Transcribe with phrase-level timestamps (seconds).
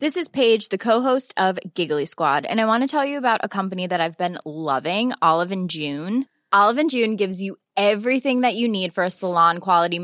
[0.00, 1.54] This is page درسل
[5.66, 10.00] جیون آلوین جیون گوس you ever you need for سلان کو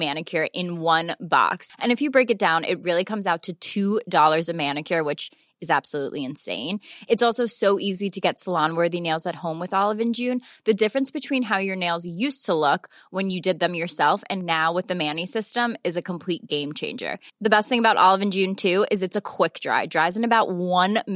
[5.63, 8.99] سو ایزی ٹو گیٹ سلانوری
[9.43, 12.07] home what all one Jain the difference between have your news
[12.51, 16.73] look when you جد دم yourself and know what any system is a کمپوئی game
[16.81, 17.15] changer
[17.45, 20.27] the best about آو one جین to is it's a کھوک جائے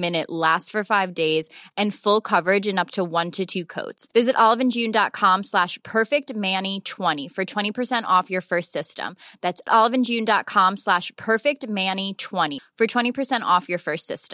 [0.05, 3.41] minute last for five days and فل اب چوانٹ
[4.35, 9.13] آلن جینڈا خام ساش perfect me twenty four twenty percent of your first system
[9.77, 14.34] آلون جینڈا خام ساش پکٹ می یعنی چوانی four twenty percent of your first system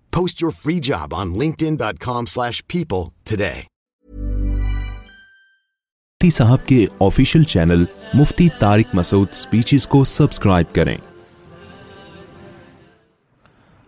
[0.19, 3.57] Post your free job on linkedin.com slash people today.
[6.23, 10.95] Mufti صاحب کے official channel Mufti Tariq Masood speeches کو subscribe کریں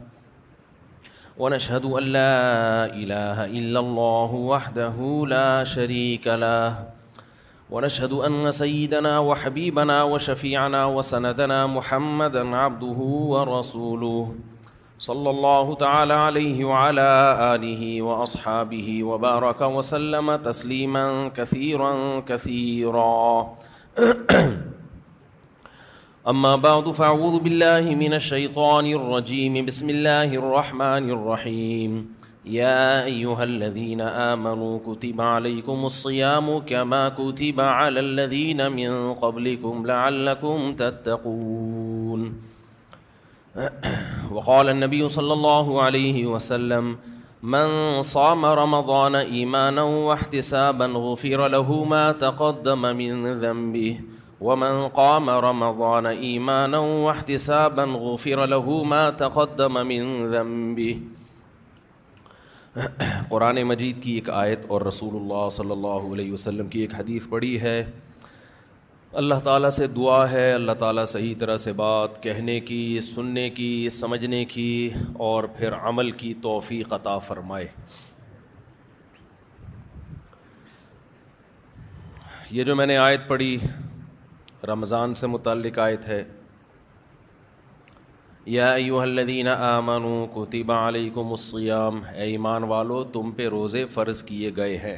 [1.38, 6.90] ونشهد أن لا إله إلا الله وحده لا شريك له
[7.72, 12.98] ونشهد أن سيدنا وحبيبنا وشفيعنا وسندنا محمدا عبده
[13.32, 14.36] ورسوله
[15.00, 17.02] صلى الله تعالى عليه وعلى
[17.56, 23.56] آله وأصحابه وبارك وسلم تسليما كثيرا كثيرا
[26.28, 32.10] أما بعد فأعوذ بالله من الشيطان الرجيم بسم الله الرحمن الرحيم
[32.46, 42.22] يا أيها الذين آمنوا كتب عليكم الصيام كما كتب على الذين من قبلكم لعلكم تتقون
[44.36, 46.98] وقال النبي صلى الله عليه وسلم
[47.44, 54.00] من صام رمضان إيمانا واحتسابا غفر له ما تقدم من ذنبه
[54.46, 62.90] ومن قام رمضان واحتسابا غفر له ما تقدم من ذنبه
[63.34, 67.28] قرآن مجید کی ایک آیت اور رسول اللہ صلی اللہ علیہ وسلم کی ایک حدیث
[67.36, 67.76] پڑھی ہے
[69.22, 72.80] اللہ تعالیٰ سے دعا ہے اللہ تعالیٰ صحیح طرح سے بات کہنے کی
[73.10, 73.68] سننے کی
[73.98, 74.66] سمجھنے کی
[75.30, 77.68] اور پھر عمل کی توفیق عطا فرمائے
[82.58, 83.54] یہ جو میں نے آیت پڑھی
[84.68, 86.24] رمضان سے متعلق آیت ہے
[88.54, 94.52] یا ایوہ الذین آمنوا کتب علیکم الصیام اے ایمان والو تم پہ روزے فرض کیے
[94.56, 94.96] گئے ہیں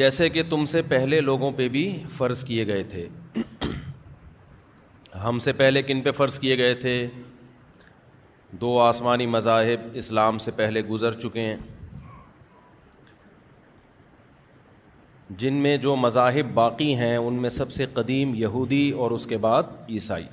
[0.00, 1.84] جیسے کہ تم سے پہلے لوگوں پہ بھی
[2.16, 3.06] فرض کیے گئے تھے
[5.24, 6.96] ہم سے پہلے کن پہ فرض کیے گئے تھے
[8.60, 11.56] دو آسمانی مذاہب اسلام سے پہلے گزر چکے ہیں
[15.38, 19.36] جن میں جو مذاہب باقی ہیں ان میں سب سے قدیم یہودی اور اس کے
[19.44, 20.24] بعد عیسائی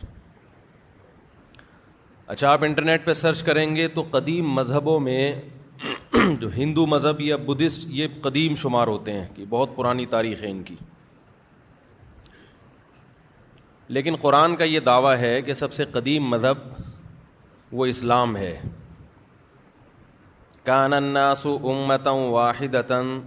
[2.28, 5.34] اچھا آپ انٹرنیٹ پہ سرچ کریں گے تو قدیم مذہبوں میں
[6.40, 10.50] جو ہندو مذہب یا بدھسٹ یہ قدیم شمار ہوتے ہیں کہ بہت پرانی تاریخ ہے
[10.52, 10.76] ان کی
[13.96, 16.58] لیکن قرآن کا یہ دعویٰ ہے کہ سب سے قدیم مذہب
[17.80, 18.60] وہ اسلام ہے
[20.66, 23.20] کان الناس ناس واحدتاً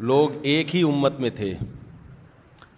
[0.00, 1.52] لوگ ایک ہی امت میں تھے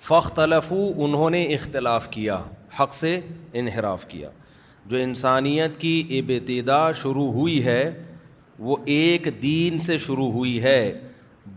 [0.09, 2.39] فختلفو انہوں نے اختلاف کیا
[2.81, 3.19] حق سے
[3.61, 4.29] انحراف کیا
[4.89, 7.91] جو انسانیت کی ابتدا شروع ہوئی ہے
[8.59, 10.93] وہ ایک دین سے شروع ہوئی ہے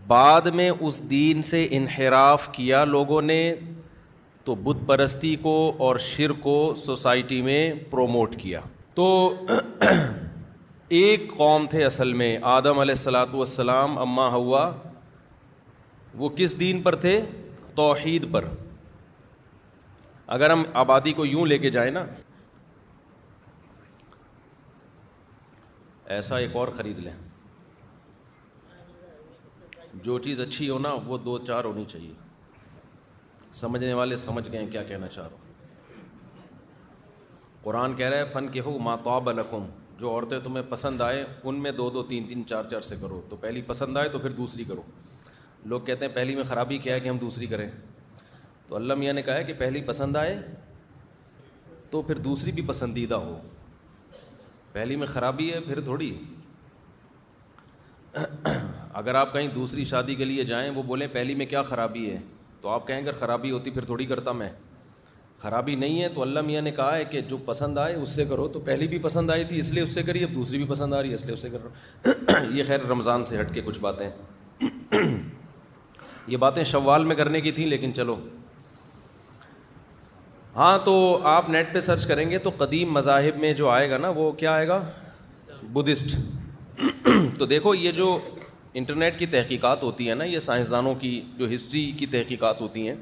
[0.06, 3.54] بعد میں اس دین سے انحراف کیا لوگوں نے
[4.44, 5.54] تو بت پرستی کو
[5.86, 8.60] اور شر کو سوسائٹی میں پروموٹ کیا
[8.94, 9.06] تو
[10.94, 14.70] ایک قوم تھے اصل میں آدم علیہ السلاۃ والسلام اماں ہوا
[16.20, 17.20] وہ کس دین پر تھے
[17.74, 18.44] توحید پر
[20.34, 22.04] اگر ہم آبادی کو یوں لے کے جائیں نا
[26.14, 27.12] ایسا ایک اور خرید لیں
[30.04, 32.12] جو چیز اچھی ہو نا وہ دو چار ہونی چاہیے
[33.58, 35.40] سمجھنے والے سمجھ گئے کیا کہنا چاہ ہوں
[37.62, 39.64] قرآن کہہ رہا ہے فن کے ہو ماں القم
[39.98, 43.20] جو عورتیں تمہیں پسند آئیں ان میں دو دو تین تین چار چار سے کرو
[43.30, 44.82] تو پہلی پسند آئے تو پھر دوسری کرو
[45.70, 47.68] لوگ کہتے ہیں پہلی میں خرابی کیا ہے کہ ہم دوسری کریں
[48.68, 50.36] تو اللہ میاں نے کہا ہے کہ پہلی پسند آئے
[51.90, 53.38] تو پھر دوسری بھی پسندیدہ ہو
[54.72, 56.12] پہلی میں خرابی ہے پھر تھوڑی
[58.94, 62.18] اگر آپ کہیں دوسری شادی کے لیے جائیں وہ بولیں پہلی میں کیا خرابی ہے
[62.60, 64.48] تو آپ کہیں اگر خرابی ہوتی پھر تھوڑی کرتا میں
[65.42, 68.24] خرابی نہیں ہے تو اللہ میاں نے کہا ہے کہ جو پسند آئے اس سے
[68.28, 70.66] کرو تو پہلی بھی پسند آئی تھی اس لیے اس سے کری اب دوسری بھی
[70.70, 73.62] پسند آ رہی ہے اس لیے اس سے کرو یہ خیر رمضان سے ہٹ کے
[73.64, 74.08] کچھ باتیں
[76.26, 78.16] یہ باتیں شوال میں کرنے کی تھیں لیکن چلو
[80.56, 80.92] ہاں تو
[81.26, 84.30] آپ نیٹ پہ سرچ کریں گے تو قدیم مذاہب میں جو آئے گا نا وہ
[84.42, 84.82] کیا آئے گا
[85.72, 86.14] بدھسٹ
[87.38, 88.18] تو دیکھو یہ جو
[88.80, 92.94] انٹرنیٹ کی تحقیقات ہوتی ہیں نا یہ سائنسدانوں کی جو ہسٹری کی تحقیقات ہوتی ہیں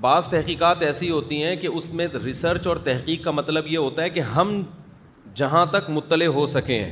[0.00, 4.02] بعض تحقیقات ایسی ہوتی ہیں کہ اس میں ریسرچ اور تحقیق کا مطلب یہ ہوتا
[4.02, 4.60] ہے کہ ہم
[5.36, 6.90] جہاں تک مطلع ہو سکیں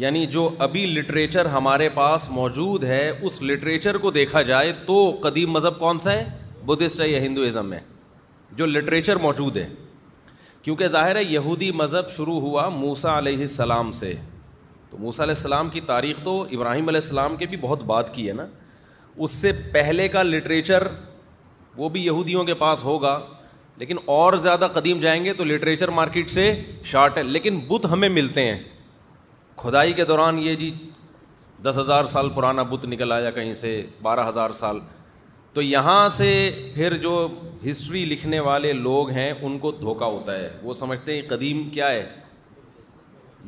[0.00, 5.50] یعنی جو ابھی لٹریچر ہمارے پاس موجود ہے اس لٹریچر کو دیکھا جائے تو قدیم
[5.52, 6.24] مذہب کون سا ہے
[6.66, 7.80] بدھسٹ ہے یا ہندوازم ہے
[8.56, 9.68] جو لٹریچر موجود ہے
[10.62, 14.12] کیونکہ ظاہر ہے یہودی مذہب شروع ہوا موسا علیہ السلام سے
[14.90, 18.26] تو موسا علیہ السلام کی تاریخ تو ابراہیم علیہ السلام کے بھی بہت بات کی
[18.28, 18.46] ہے نا
[19.16, 20.86] اس سے پہلے کا لٹریچر
[21.76, 23.18] وہ بھی یہودیوں کے پاس ہوگا
[23.78, 26.52] لیکن اور زیادہ قدیم جائیں گے تو لٹریچر مارکیٹ سے
[26.84, 28.58] شارٹ ہے لیکن بت ہمیں ملتے ہیں
[29.56, 30.70] کھدائی کے دوران یہ جی
[31.62, 34.78] دس ہزار سال پرانا بت نکل آیا کہیں سے بارہ ہزار سال
[35.54, 36.28] تو یہاں سے
[36.74, 37.26] پھر جو
[37.70, 41.90] ہسٹری لکھنے والے لوگ ہیں ان کو دھوکہ ہوتا ہے وہ سمجھتے ہیں قدیم کیا
[41.90, 42.04] ہے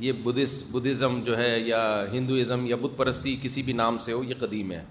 [0.00, 1.80] یہ بدھسٹ بدھزم جو ہے یا
[2.12, 4.82] ہندوازم یا بدھ پرستی کسی بھی نام سے ہو یہ قدیم ہے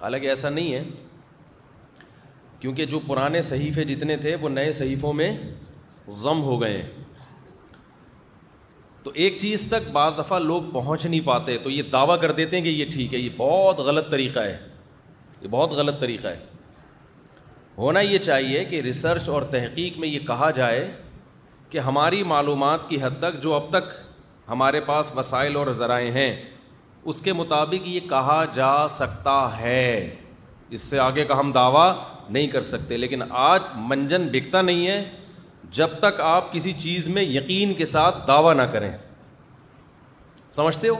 [0.00, 0.82] حالانکہ ایسا نہیں ہے
[2.60, 5.36] کیونکہ جو پرانے صحیفے جتنے تھے وہ نئے صحیفوں میں
[6.20, 6.90] ضم ہو گئے ہیں
[9.08, 12.56] تو ایک چیز تک بعض دفعہ لوگ پہنچ نہیں پاتے تو یہ دعویٰ کر دیتے
[12.56, 14.56] ہیں کہ یہ ٹھیک ہے یہ بہت غلط طریقہ ہے
[15.42, 16.36] یہ بہت غلط طریقہ ہے
[17.76, 20.84] ہونا یہ چاہیے کہ ریسرچ اور تحقیق میں یہ کہا جائے
[21.70, 23.90] کہ ہماری معلومات کی حد تک جو اب تک
[24.48, 26.34] ہمارے پاس وسائل اور ذرائع ہیں
[27.10, 29.84] اس کے مطابق یہ کہا جا سکتا ہے
[30.76, 31.92] اس سے آگے کا ہم دعویٰ
[32.28, 35.02] نہیں کر سکتے لیکن آج منجن بکتا نہیں ہے
[35.76, 38.90] جب تک آپ کسی چیز میں یقین کے ساتھ دعویٰ نہ کریں
[40.52, 40.94] سمجھتے ہو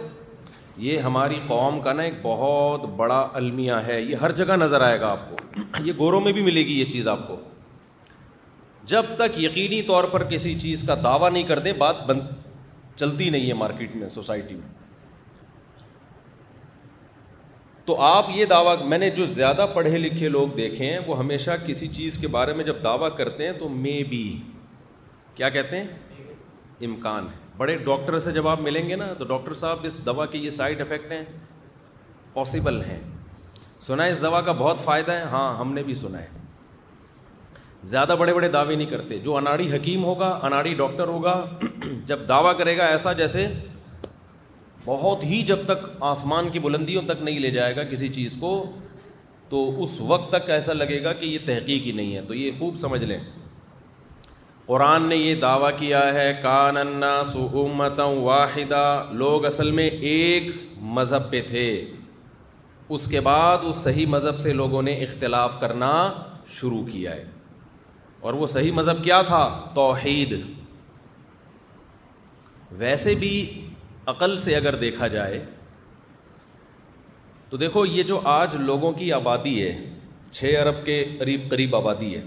[0.86, 4.98] یہ ہماری قوم کا نا ایک بہت بڑا المیہ ہے یہ ہر جگہ نظر آئے
[5.00, 7.36] گا آپ کو یہ گوروں میں بھی ملے گی یہ چیز آپ کو
[8.92, 12.26] جب تک یقینی طور پر کسی چیز کا دعویٰ نہیں کر دیں بات بند
[13.00, 14.76] چلتی نہیں ہے مارکیٹ میں سوسائٹی میں
[17.86, 21.50] تو آپ یہ دعویٰ میں نے جو زیادہ پڑھے لکھے لوگ دیکھے ہیں وہ ہمیشہ
[21.66, 24.22] کسی چیز کے بارے میں جب دعویٰ کرتے ہیں تو مے بی
[25.38, 26.34] کیا کہتے ہیں
[26.86, 30.24] امکان ہے بڑے ڈاکٹر سے جب آپ ملیں گے نا تو ڈاکٹر صاحب اس دوا
[30.32, 31.22] کے یہ سائڈ افیکٹ ہیں
[32.32, 32.98] پاسبل ہیں
[33.86, 36.26] سنا ہے اس دوا کا بہت فائدہ ہے ہاں ہم نے بھی سنا ہے
[37.92, 41.34] زیادہ بڑے بڑے دعوے نہیں کرتے جو اناڑی حکیم ہوگا اناڑی ڈاکٹر ہوگا
[42.06, 43.46] جب دعویٰ کرے گا ایسا جیسے
[44.84, 48.50] بہت ہی جب تک آسمان کی بلندیوں تک نہیں لے جائے گا کسی چیز کو
[49.48, 52.50] تو اس وقت تک ایسا لگے گا کہ یہ تحقیق ہی نہیں ہے تو یہ
[52.58, 53.18] خوب سمجھ لیں
[54.68, 58.82] قرآن نے یہ دعویٰ کیا ہے کان کاننّا سمت واحدہ
[59.20, 60.50] لوگ اصل میں ایک
[60.98, 61.62] مذہب پہ تھے
[62.96, 65.90] اس کے بعد اس صحیح مذہب سے لوگوں نے اختلاف کرنا
[66.56, 67.24] شروع کیا ہے
[68.28, 69.40] اور وہ صحیح مذہب کیا تھا
[69.74, 70.34] توحید
[72.84, 73.34] ویسے بھی
[74.14, 75.44] عقل سے اگر دیکھا جائے
[77.50, 79.76] تو دیکھو یہ جو آج لوگوں کی آبادی ہے
[80.32, 82.22] چھ ارب کے قریب قریب آبادی ہے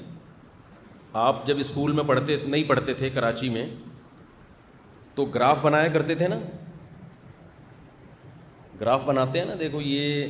[1.19, 3.65] آپ جب اسکول میں پڑھتے نہیں پڑھتے تھے کراچی میں
[5.15, 6.37] تو گراف بنایا کرتے تھے نا
[8.81, 10.27] گراف بناتے ہیں نا دیکھو یہ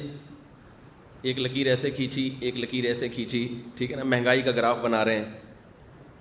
[1.29, 3.47] ایک لکیر ایسے کھینچی ایک لکیر ایسے کھینچی
[3.77, 5.25] ٹھیک ہے نا مہنگائی کا گراف بنا رہے ہیں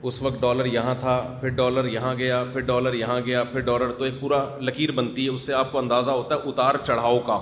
[0.08, 3.92] اس وقت ڈالر یہاں تھا پھر ڈالر یہاں گیا پھر ڈالر یہاں گیا پھر ڈالر
[3.98, 7.18] تو ایک پورا لکیر بنتی ہے اس سے آپ کو اندازہ ہوتا ہے اتار چڑھاؤ
[7.26, 7.40] کا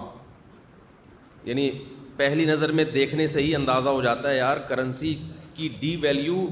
[1.44, 1.70] یعنی
[2.16, 5.14] پہلی نظر میں دیکھنے سے ہی اندازہ ہو جاتا ہے یار کرنسی
[5.54, 6.46] کی ڈی ویلیو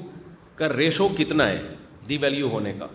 [0.56, 1.58] کا ریشو کتنا ہے
[2.08, 2.86] دی ویلیو ہونے کا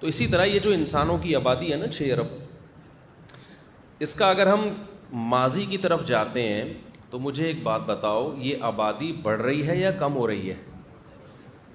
[0.00, 2.26] تو اسی طرح یہ جو انسانوں کی آبادی ہے نا چھ ارب
[4.06, 4.68] اس کا اگر ہم
[5.34, 6.64] ماضی کی طرف جاتے ہیں
[7.10, 10.54] تو مجھے ایک بات بتاؤ یہ آبادی بڑھ رہی ہے یا کم ہو رہی ہے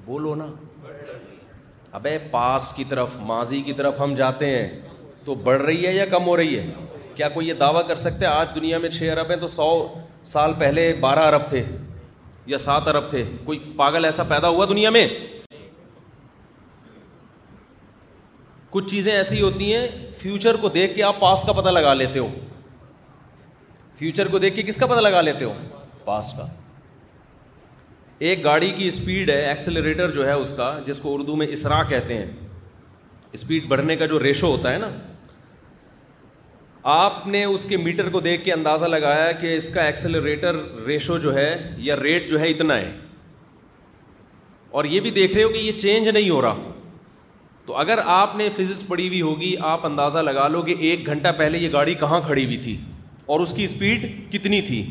[0.06, 0.48] بولو نا
[2.00, 4.70] ابے پاسٹ کی طرف ماضی کی طرف ہم جاتے ہیں
[5.26, 6.66] تو بڑھ رہی ہے یا کم ہو رہی ہے
[7.16, 9.70] کیا کوئی یہ دعویٰ کر سکتا ہے آج دنیا میں چھ ارب ہیں تو سو
[10.36, 11.64] سال پہلے بارہ ارب تھے
[12.48, 15.08] یا سات ارب تھے کوئی پاگل ایسا پیدا ہوا دنیا میں
[18.70, 19.88] کچھ چیزیں ایسی ہوتی ہیں
[20.20, 22.28] فیوچر کو دیکھ کے آپ پاس کا پتہ لگا لیتے ہو
[24.00, 25.54] فیوچر کو دیکھ کے کس کا پتہ لگا لیتے ہو
[26.06, 26.46] پاس کا
[28.30, 31.82] ایک گاڑی کی اسپیڈ ہے ایکسلریٹر جو ہے اس کا جس کو اردو میں اسرا
[31.90, 32.26] کہتے ہیں
[33.34, 34.90] اسپیڈ بڑھنے کا جو ریشو ہوتا ہے نا
[36.92, 41.18] آپ نے اس کے میٹر کو دیکھ کے اندازہ لگایا کہ اس کا ایکسلریٹر ریشو
[41.24, 42.92] جو ہے یا ریٹ جو ہے اتنا ہے
[44.80, 46.72] اور یہ بھی دیکھ رہے ہو کہ یہ چینج نہیں ہو رہا
[47.66, 51.30] تو اگر آپ نے فزکس پڑھی ہوئی ہوگی آپ اندازہ لگا لو کہ ایک گھنٹہ
[51.38, 52.76] پہلے یہ گاڑی کہاں کھڑی ہوئی تھی
[53.26, 54.82] اور اس کی اسپیڈ کتنی تھی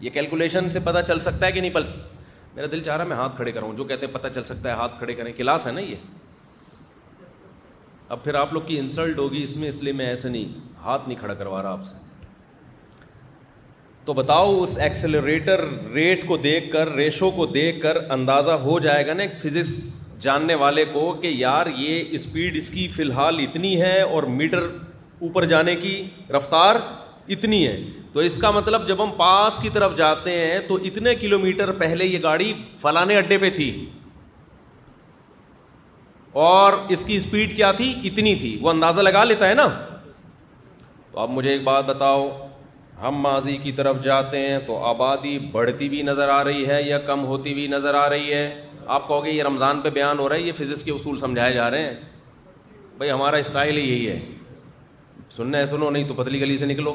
[0.00, 1.82] یہ کیلکولیشن سے پتہ چل سکتا ہے کہ نہیں پل
[2.54, 4.74] میرا دل چاہ رہا میں ہاتھ کھڑے کراؤں جو کہتے ہیں پتہ چل سکتا ہے
[4.80, 5.96] ہاتھ کھڑے کریں کلاس ہے نا یہ
[8.08, 11.08] اب پھر آپ لوگ کی انسلٹ ہوگی اس میں اس لیے میں ایسے نہیں ہاتھ
[11.08, 11.94] نہیں کھڑا کروا رہا آپ سے
[14.04, 19.06] تو بتاؤ اس ایکسلریٹر ریٹ کو دیکھ کر ریشو کو دیکھ کر اندازہ ہو جائے
[19.06, 19.76] گا نا ایک فزکس
[20.22, 24.66] جاننے والے کو کہ یار یہ اسپیڈ اس کی فی الحال اتنی ہے اور میٹر
[25.26, 25.94] اوپر جانے کی
[26.36, 26.76] رفتار
[27.36, 27.78] اتنی ہے
[28.12, 31.72] تو اس کا مطلب جب ہم پاس کی طرف جاتے ہیں تو اتنے کلو میٹر
[31.82, 33.70] پہلے یہ گاڑی فلانے اڈے پہ تھی
[36.46, 39.68] اور اس کی اسپیڈ کیا تھی اتنی تھی وہ اندازہ لگا لیتا ہے نا
[41.12, 42.28] تو اب مجھے ایک بات بتاؤ
[43.02, 46.98] ہم ماضی کی طرف جاتے ہیں تو آبادی بڑھتی بھی نظر آ رہی ہے یا
[47.06, 48.42] کم ہوتی بھی نظر آ رہی ہے
[48.96, 51.52] آپ کہو گے یہ رمضان پہ بیان ہو رہا ہے یہ فزکس کے اصول سمجھائے
[51.54, 51.94] جا رہے ہیں
[52.98, 54.18] بھائی ہمارا اسٹائل ہی یہی ہے
[55.36, 56.94] سننا ہے سنو نہیں تو پتلی گلی سے نکلو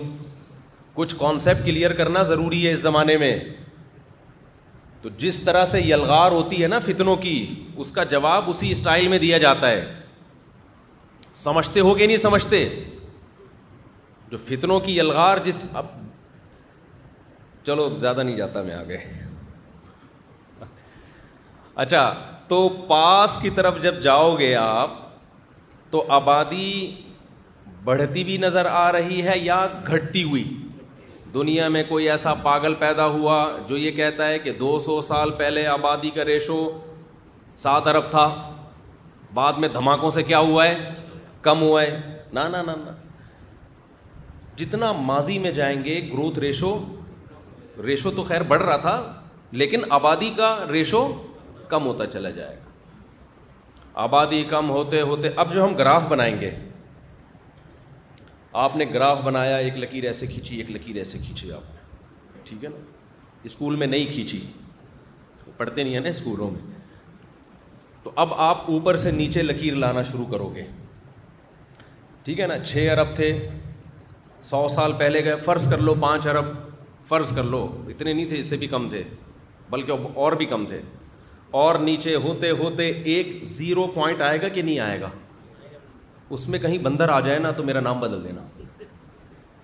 [0.93, 3.37] کچھ کانسیپٹ کلیئر کرنا ضروری ہے اس زمانے میں
[5.01, 7.35] تو جس طرح سے یلغار ہوتی ہے نا فتنوں کی
[7.83, 9.83] اس کا جواب اسی اسٹائل میں دیا جاتا ہے
[11.43, 12.67] سمجھتے ہو کہ نہیں سمجھتے
[14.29, 15.85] جو فتنوں کی یلغار جس اب
[17.65, 18.97] چلو زیادہ نہیں جاتا میں آگے
[21.83, 22.03] اچھا
[22.47, 24.89] تو پاس کی طرف جب جاؤ گے آپ
[25.91, 26.95] تو آبادی
[27.83, 30.43] بڑھتی بھی نظر آ رہی ہے یا گھٹتی ہوئی
[31.33, 33.35] دنیا میں کوئی ایسا پاگل پیدا ہوا
[33.67, 36.59] جو یہ کہتا ہے کہ دو سو سال پہلے آبادی کا ریشو
[37.63, 38.27] سات ارب تھا
[39.33, 40.75] بعد میں دھماکوں سے کیا ہوا ہے
[41.41, 41.99] کم ہوا ہے
[42.33, 42.39] نہ
[44.57, 46.73] جتنا ماضی میں جائیں گے گروتھ ریشو
[47.85, 49.21] ریشو تو خیر بڑھ رہا تھا
[49.61, 51.07] لیکن آبادی کا ریشو
[51.69, 52.63] کم ہوتا چلا جائے گا
[54.03, 56.51] آبادی کم ہوتے ہوتے اب جو ہم گراف بنائیں گے
[58.63, 62.63] آپ نے گراف بنایا ایک لکیر ایسے کھینچی ایک لکیر ایسے کھینچی آپ نے ٹھیک
[62.63, 62.75] ہے نا
[63.49, 64.39] اسکول میں نہیں کھینچی
[65.57, 66.61] پڑھتے نہیں ہیں نا اسکولوں میں
[68.03, 70.65] تو اب آپ اوپر سے نیچے لکیر لانا شروع کرو گے
[72.23, 73.31] ٹھیک ہے نا چھ ارب تھے
[74.45, 76.47] سو سال پہلے گئے فرض کر لو پانچ ارب
[77.09, 77.59] فرض کر لو
[77.89, 79.01] اتنے نہیں تھے اس سے بھی کم تھے
[79.69, 80.81] بلکہ اور بھی کم تھے
[81.61, 85.09] اور نیچے ہوتے ہوتے ایک زیرو پوائنٹ آئے گا کہ نہیں آئے گا
[86.37, 88.41] اس میں کہیں بندر آ جائے نا تو میرا نام بدل دینا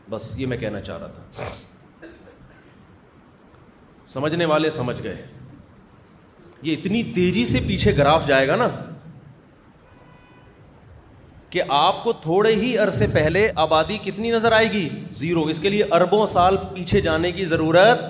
[0.09, 2.07] بس یہ میں کہنا چاہ رہا تھا
[4.15, 5.25] سمجھنے والے سمجھ گئے
[6.61, 8.67] یہ اتنی تیزی سے پیچھے گراف جائے گا نا
[11.51, 14.87] کہ آپ کو تھوڑے ہی عرصے پہلے آبادی کتنی نظر آئے گی
[15.19, 18.03] زیرو اس کے لیے اربوں سال پیچھے جانے کی ضرورت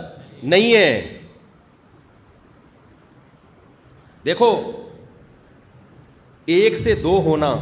[0.54, 1.20] نہیں ہے
[4.26, 4.50] دیکھو
[6.56, 7.54] ایک سے دو ہونا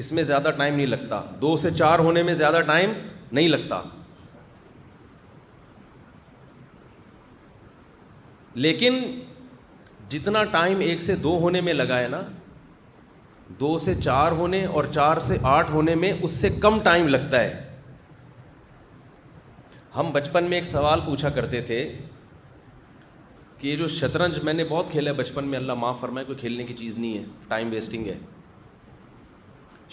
[0.00, 2.92] اس میں زیادہ ٹائم نہیں لگتا دو سے چار ہونے میں زیادہ ٹائم
[3.32, 3.80] نہیں لگتا
[8.66, 8.98] لیکن
[10.10, 12.20] جتنا ٹائم ایک سے دو ہونے میں لگا ہے نا
[13.60, 17.40] دو سے چار ہونے اور چار سے آٹھ ہونے میں اس سے کم ٹائم لگتا
[17.42, 17.62] ہے
[19.96, 21.78] ہم بچپن میں ایک سوال پوچھا کرتے تھے
[23.58, 26.38] کہ یہ جو شطرنج میں نے بہت کھیلا ہے بچپن میں اللہ معاف فرمائے کوئی
[26.38, 28.16] کھیلنے کی چیز نہیں ہے ٹائم ویسٹنگ ہے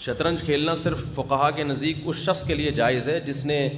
[0.04, 3.68] شطرنج کھیلنا صرف فقہ کے نزدیک اس شخص کے لیے جائز ہے جس نے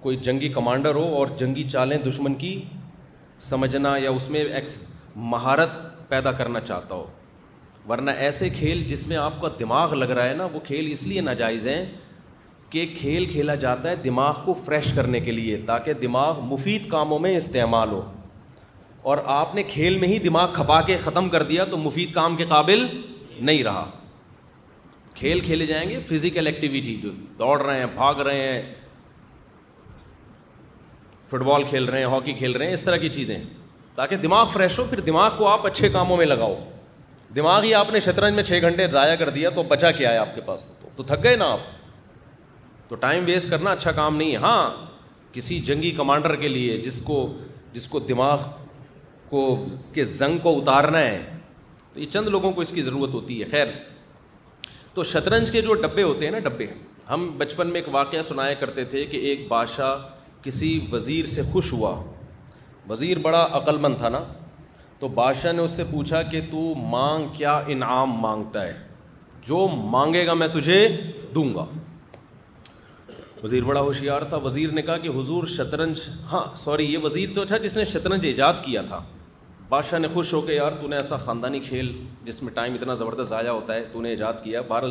[0.00, 2.60] کوئی جنگی کمانڈر ہو اور جنگی چالیں دشمن کی
[3.50, 4.80] سمجھنا یا اس میں ایکس
[5.30, 5.70] مہارت
[6.08, 7.06] پیدا کرنا چاہتا ہو
[7.88, 11.02] ورنہ ایسے کھیل جس میں آپ کا دماغ لگ رہا ہے نا وہ کھیل اس
[11.06, 11.84] لیے ناجائز ہیں
[12.70, 17.18] کہ کھیل کھیلا جاتا ہے دماغ کو فریش کرنے کے لیے تاکہ دماغ مفید کاموں
[17.18, 18.02] میں استعمال ہو
[19.10, 22.36] اور آپ نے کھیل میں ہی دماغ کھپا کے ختم کر دیا تو مفید کام
[22.36, 22.84] کے قابل
[23.38, 23.86] نہیں رہا
[25.14, 28.62] کھیل کھیلے جائیں گے فزیکل ایکٹیویٹی جو دوڑ رہے ہیں بھاگ رہے ہیں
[31.30, 33.36] فٹ بال کھیل رہے ہیں ہاکی کھیل رہے ہیں اس طرح کی چیزیں
[33.94, 36.54] تاکہ دماغ فریش ہو پھر دماغ کو آپ اچھے کاموں میں لگاؤ
[37.36, 40.16] دماغ ہی آپ نے شطرنج میں چھ گھنٹے ضائع کر دیا تو بچا کیا ہے
[40.18, 40.64] آپ کے پاس
[40.96, 41.60] تو تھک گئے نا آپ
[42.88, 44.86] تو ٹائم ویسٹ کرنا اچھا کام نہیں ہے ہاں
[45.32, 47.18] کسی جنگی کمانڈر کے لیے جس کو
[47.72, 48.44] جس کو دماغ
[49.30, 49.42] کو
[49.94, 51.20] کے زنگ کو اتارنا ہے
[51.92, 53.66] تو یہ چند لوگوں کو اس کی ضرورت ہوتی ہے خیر
[54.94, 56.66] تو شطرنج کے جو ڈبے ہوتے ہیں نا ڈبے
[57.10, 59.96] ہم بچپن میں ایک واقعہ سنایا کرتے تھے کہ ایک بادشاہ
[60.42, 61.94] کسی وزیر سے خوش ہوا
[62.88, 64.24] وزیر بڑا عقل مند تھا نا
[65.00, 68.72] تو بادشاہ نے اس سے پوچھا کہ تو مانگ کیا انعام مانگتا ہے
[69.48, 70.86] جو مانگے گا میں تجھے
[71.34, 71.64] دوں گا
[73.42, 75.98] وزیر بڑا ہوشیار تھا وزیر نے کہا کہ حضور شطرنج
[76.32, 79.00] ہاں سوری یہ وزیر تو تھا جس نے شطرنج ایجاد کیا تھا
[79.68, 81.92] بادشاہ نے خوش ہو کے یار تو نے ایسا خاندانی کھیل
[82.24, 84.84] جس میں ٹائم اتنا زبردست ضائع ہوتا ہے تو نے ایجاد کیا بہر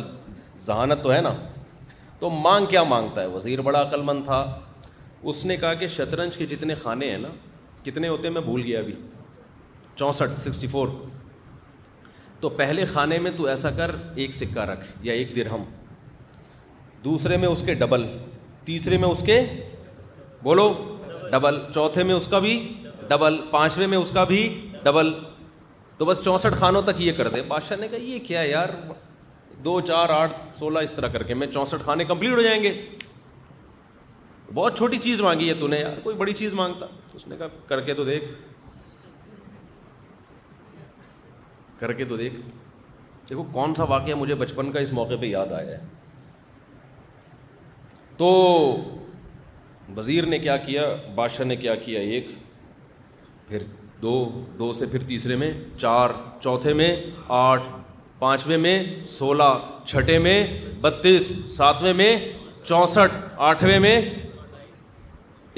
[0.66, 1.34] ذہانت تو ہے نا
[2.18, 4.44] تو مانگ کیا مانگتا ہے وزیر بڑا عقل مند تھا
[5.32, 7.28] اس نے کہا کہ شطرنج کے جتنے خانے ہیں نا
[7.84, 8.92] کتنے ہوتے ہیں میں بھول گیا ابھی
[9.98, 10.88] چونسٹھ سکسٹی فور
[12.40, 13.90] تو پہلے خانے میں تو ایسا کر
[14.24, 15.62] ایک سکہ رکھ یا ایک درہم
[17.04, 18.04] دوسرے میں اس کے ڈبل
[18.64, 19.40] تیسرے میں اس کے
[20.42, 20.72] بولو
[21.32, 22.54] ڈبل چوتھے میں اس کا بھی
[23.08, 24.40] ڈبل پانچویں میں اس کا بھی
[24.82, 25.12] ڈبل
[25.98, 28.68] تو بس چونسٹھ خانوں تک یہ کر دیں بادشاہ نے کہا یہ کیا ہے یار
[29.64, 32.72] دو چار آٹھ سولہ اس طرح کر کے میں چونسٹھ خانے کمپلیٹ ہو جائیں گے
[34.54, 37.46] بہت چھوٹی چیز مانگی ہے تو نے یار کوئی بڑی چیز مانگتا اس نے کہا
[37.68, 38.24] کر کے تو دیکھ
[41.78, 42.34] کر کے تو دیکھ
[43.30, 45.84] دیکھو کون سا واقعہ مجھے بچپن کا اس موقع پہ یاد آیا ہے
[48.16, 48.28] تو
[49.96, 52.28] وزیر نے کیا کیا بادشاہ نے کیا کیا ایک
[53.48, 53.62] پھر
[54.02, 54.14] دو
[54.58, 56.10] دو سے پھر تیسرے میں چار
[56.40, 56.94] چوتھے میں
[57.42, 57.62] آٹھ
[58.18, 59.50] پانچویں میں سولہ
[59.86, 60.36] چھٹے میں
[60.80, 62.10] بتیس ساتویں میں
[62.64, 63.14] چونسٹھ
[63.50, 64.00] آٹھویں میں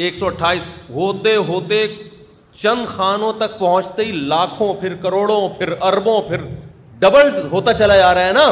[0.04, 1.86] ایک سو اٹھائیس ہوتے ہوتے
[2.62, 6.40] چند خانوں تک پہنچتے ہی لاکھوں پھر کروڑوں پھر اربوں پھر
[7.00, 8.46] ڈبل ہوتا چلا جا رہا ہے نا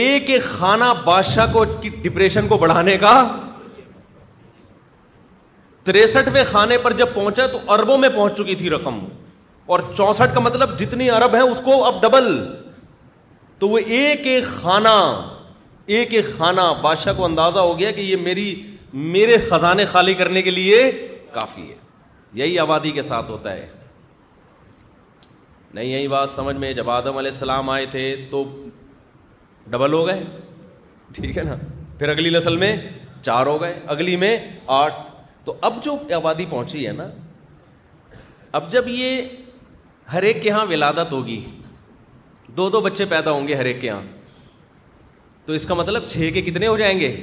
[0.00, 3.14] ایک ایک خانہ بادشاہ کو ڈپریشن کو بڑھانے کا
[5.84, 8.98] تریسٹھ میں خانے پر جب پہنچا تو اربوں میں پہنچ چکی تھی رقم
[9.72, 12.28] اور چونسٹھ کا مطلب جتنی ارب ہے اس کو اب ڈبل
[13.58, 14.96] تو وہ ایک ایک خانہ
[15.96, 18.54] ایک ایک خانہ بادشاہ کو اندازہ ہو گیا کہ یہ میری
[19.16, 20.90] میرے خزانے خالی کرنے کے لیے
[21.34, 21.80] کافی ہے
[22.40, 23.66] یہی آبادی کے ساتھ ہوتا ہے
[25.74, 28.42] نہیں یہی بات سمجھ میں جب آدم علیہ السلام آئے تھے تو
[29.70, 30.22] ڈبل ہو گئے
[31.14, 31.56] ٹھیک ہے نا
[31.98, 32.74] پھر اگلی نسل میں
[33.22, 34.36] چار ہو گئے اگلی میں
[34.78, 34.94] آٹھ
[35.44, 37.06] تو اب جو آبادی پہنچی ہے نا
[38.58, 39.20] اب جب یہ
[40.12, 41.40] ہر ایک کے یہاں ولادت ہوگی
[42.56, 44.02] دو دو بچے پیدا ہوں گے ہر ایک کے یہاں
[45.46, 47.14] تو اس کا مطلب چھ کے کتنے ہو جائیں گے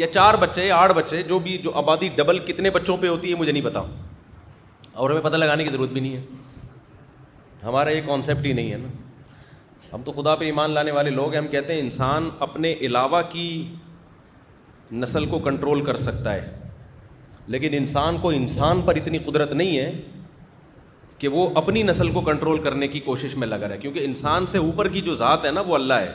[0.00, 3.30] یا چار بچے یا آٹھ بچے جو بھی جو آبادی ڈبل کتنے بچوں پہ ہوتی
[3.30, 3.82] ہے مجھے نہیں پتا
[4.96, 6.22] اور ہمیں پتہ لگانے کی ضرورت بھی نہیں ہے
[7.62, 8.88] ہمارا یہ کانسیپٹ ہی نہیں ہے نا
[9.92, 13.20] ہم تو خدا پہ ایمان لانے والے لوگ ہیں ہم کہتے ہیں انسان اپنے علاوہ
[13.32, 13.46] کی
[15.02, 16.50] نسل کو کنٹرول کر سکتا ہے
[17.54, 19.92] لیکن انسان کو انسان پر اتنی قدرت نہیں ہے
[21.18, 24.58] کہ وہ اپنی نسل کو کنٹرول کرنے کی کوشش میں لگا رہے کیونکہ انسان سے
[24.68, 26.12] اوپر کی جو ذات ہے نا وہ اللہ ہے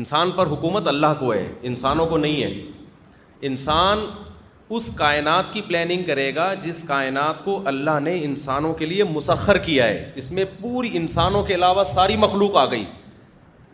[0.00, 4.04] انسان پر حکومت اللہ کو ہے انسانوں کو نہیں ہے انسان
[4.74, 9.58] اس کائنات کی پلاننگ کرے گا جس کائنات کو اللہ نے انسانوں کے لیے مسخر
[9.66, 12.84] کیا ہے اس میں پوری انسانوں کے علاوہ ساری مخلوق آ گئی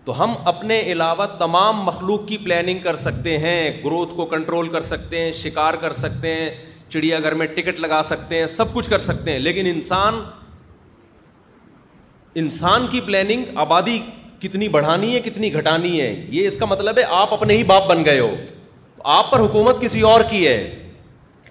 [0.04, 4.80] تو ہم اپنے علاوہ تمام مخلوق کی پلاننگ کر سکتے ہیں گروتھ کو کنٹرول کر
[4.88, 6.50] سکتے ہیں شکار کر سکتے ہیں
[6.88, 10.20] چڑیا گھر میں ٹکٹ لگا سکتے ہیں سب کچھ کر سکتے ہیں لیکن انسان
[12.44, 13.98] انسان کی پلاننگ آبادی
[14.40, 17.88] کتنی بڑھانی ہے کتنی گھٹانی ہے یہ اس کا مطلب ہے آپ اپنے ہی باپ
[17.90, 18.34] بن گئے ہو
[19.18, 20.78] آپ پر حکومت کسی اور کی ہے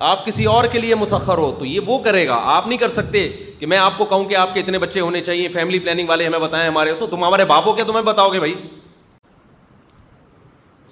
[0.10, 2.90] آپ کسی اور کے لیے مسخر ہو تو یہ وہ کرے گا آپ نہیں کر
[2.90, 3.28] سکتے
[3.60, 6.28] کہ میں آپ کو کہوں کہ آپ کے اتنے بچے ہونے چاہیے فیملی پلاننگ والے
[6.28, 8.54] ہمیں بتائیں ہمارے تو تم ہمارے ہو کے تمہیں بتاؤ گے بھائی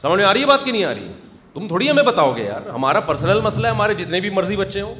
[0.03, 1.11] سمجھ میں آ رہی ہے بات کی نہیں آ رہی
[1.53, 4.81] تم تھوڑی ہمیں بتاؤ گے یار ہمارا پرسنل مسئلہ ہے ہمارے جتنے بھی مرضی بچے
[4.81, 4.93] ہوں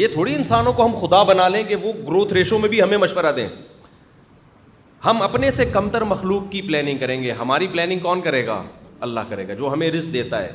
[0.00, 2.96] یہ تھوڑی انسانوں کو ہم خدا بنا لیں کہ وہ گروتھ ریشو میں بھی ہمیں
[2.98, 3.48] مشورہ دیں
[5.04, 8.62] ہم اپنے سے کمتر مخلوق کی پلاننگ کریں گے ہماری پلاننگ کون کرے گا
[9.08, 10.50] اللہ کرے گا جو ہمیں رسک دیتا ہے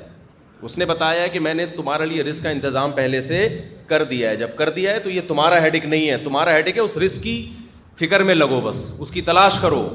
[0.65, 3.47] اس نے بتایا کہ میں نے تمہارے لیے رسک کا انتظام پہلے سے
[3.87, 6.75] کر دیا ہے جب کر دیا ہے تو یہ تمہارا ہیڈک نہیں ہے تمہارا ہیڈک
[6.77, 7.41] ہے اس رسک کی
[7.99, 9.87] فکر میں لگو بس اس کی تلاش کرو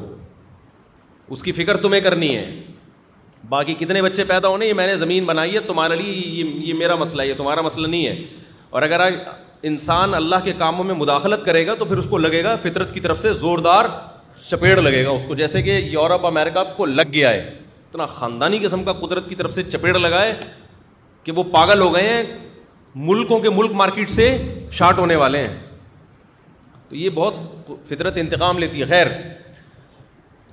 [1.36, 2.44] اس کی فکر تمہیں کرنی ہے
[3.48, 6.74] باقی کتنے بچے پیدا ہونے یہ میں نے زمین بنائی ہے تمہارے لیے یہ یہ
[6.78, 8.16] میرا مسئلہ ہے یہ تمہارا مسئلہ نہیں ہے
[8.70, 9.08] اور اگر
[9.70, 12.92] انسان اللہ کے کاموں میں مداخلت کرے گا تو پھر اس کو لگے گا فطرت
[12.94, 13.84] کی طرف سے زوردار
[14.48, 17.50] چپیڑ لگے گا اس کو جیسے کہ یورپ امریکہ کو لگ گیا ہے
[17.88, 20.32] اتنا خاندانی قسم کا قدرت کی طرف سے چپیڑ لگائے
[21.24, 22.22] کہ وہ پاگل ہو گئے ہیں
[23.08, 24.26] ملکوں کے ملک مارکیٹ سے
[24.78, 25.56] شارٹ ہونے والے ہیں
[26.88, 29.06] تو یہ بہت فطرت انتقام لیتی ہے خیر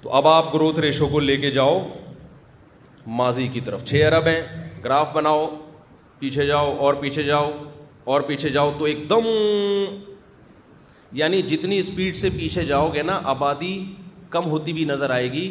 [0.01, 1.79] تو اب آپ گروتھ ریشو کو لے کے جاؤ
[3.17, 4.41] ماضی کی طرف چھ ارب ہیں
[4.83, 5.45] گراف بناؤ
[6.19, 7.51] پیچھے جاؤ اور پیچھے جاؤ
[8.13, 9.27] اور پیچھے جاؤ تو ایک دم
[11.19, 13.73] یعنی جتنی اسپیڈ سے پیچھے جاؤ گے نا آبادی
[14.29, 15.49] کم ہوتی بھی نظر آئے گی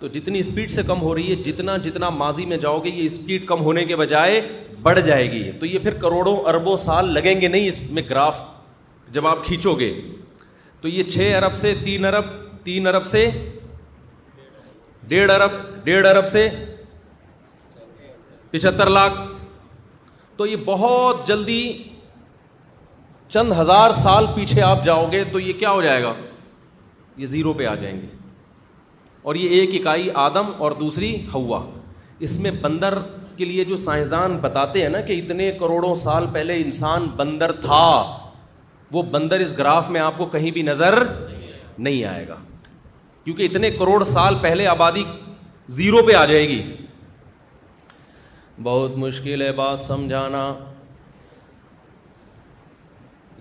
[0.00, 3.04] تو جتنی اسپیڈ سے کم ہو رہی ہے جتنا جتنا ماضی میں جاؤ گے یہ
[3.06, 4.40] اسپیڈ کم ہونے کے بجائے
[4.82, 8.38] بڑھ جائے گی تو یہ پھر کروڑوں اربوں سال لگیں گے نہیں اس میں گراف
[9.12, 9.92] جب آپ کھینچو گے
[10.80, 12.24] تو یہ چھ ارب سے تین ارب
[12.64, 13.28] تین ارب سے
[15.08, 15.50] ڈیڑھ ارب
[15.84, 16.48] ڈیڑھ ارب سے
[18.50, 19.18] پچہتر لاکھ
[20.36, 21.62] تو یہ بہت جلدی
[23.32, 26.12] چند ہزار سال پیچھے آپ جاؤ گے تو یہ کیا ہو جائے گا
[27.16, 28.15] یہ زیرو پہ آ جائیں گے
[29.28, 31.58] اور یہ ایک اکائی آدم اور دوسری ہوا
[32.26, 32.94] اس میں بندر
[33.36, 37.86] کے لیے جو سائنسدان بتاتے ہیں نا کہ اتنے کروڑوں سال پہلے انسان بندر تھا
[38.92, 42.36] وہ بندر اس گراف میں آپ کو کہیں بھی نظر نہیں آئے گا
[43.24, 45.02] کیونکہ اتنے کروڑ سال پہلے آبادی
[45.78, 46.62] زیرو پہ آ جائے گی
[48.70, 50.46] بہت مشکل ہے بات سمجھانا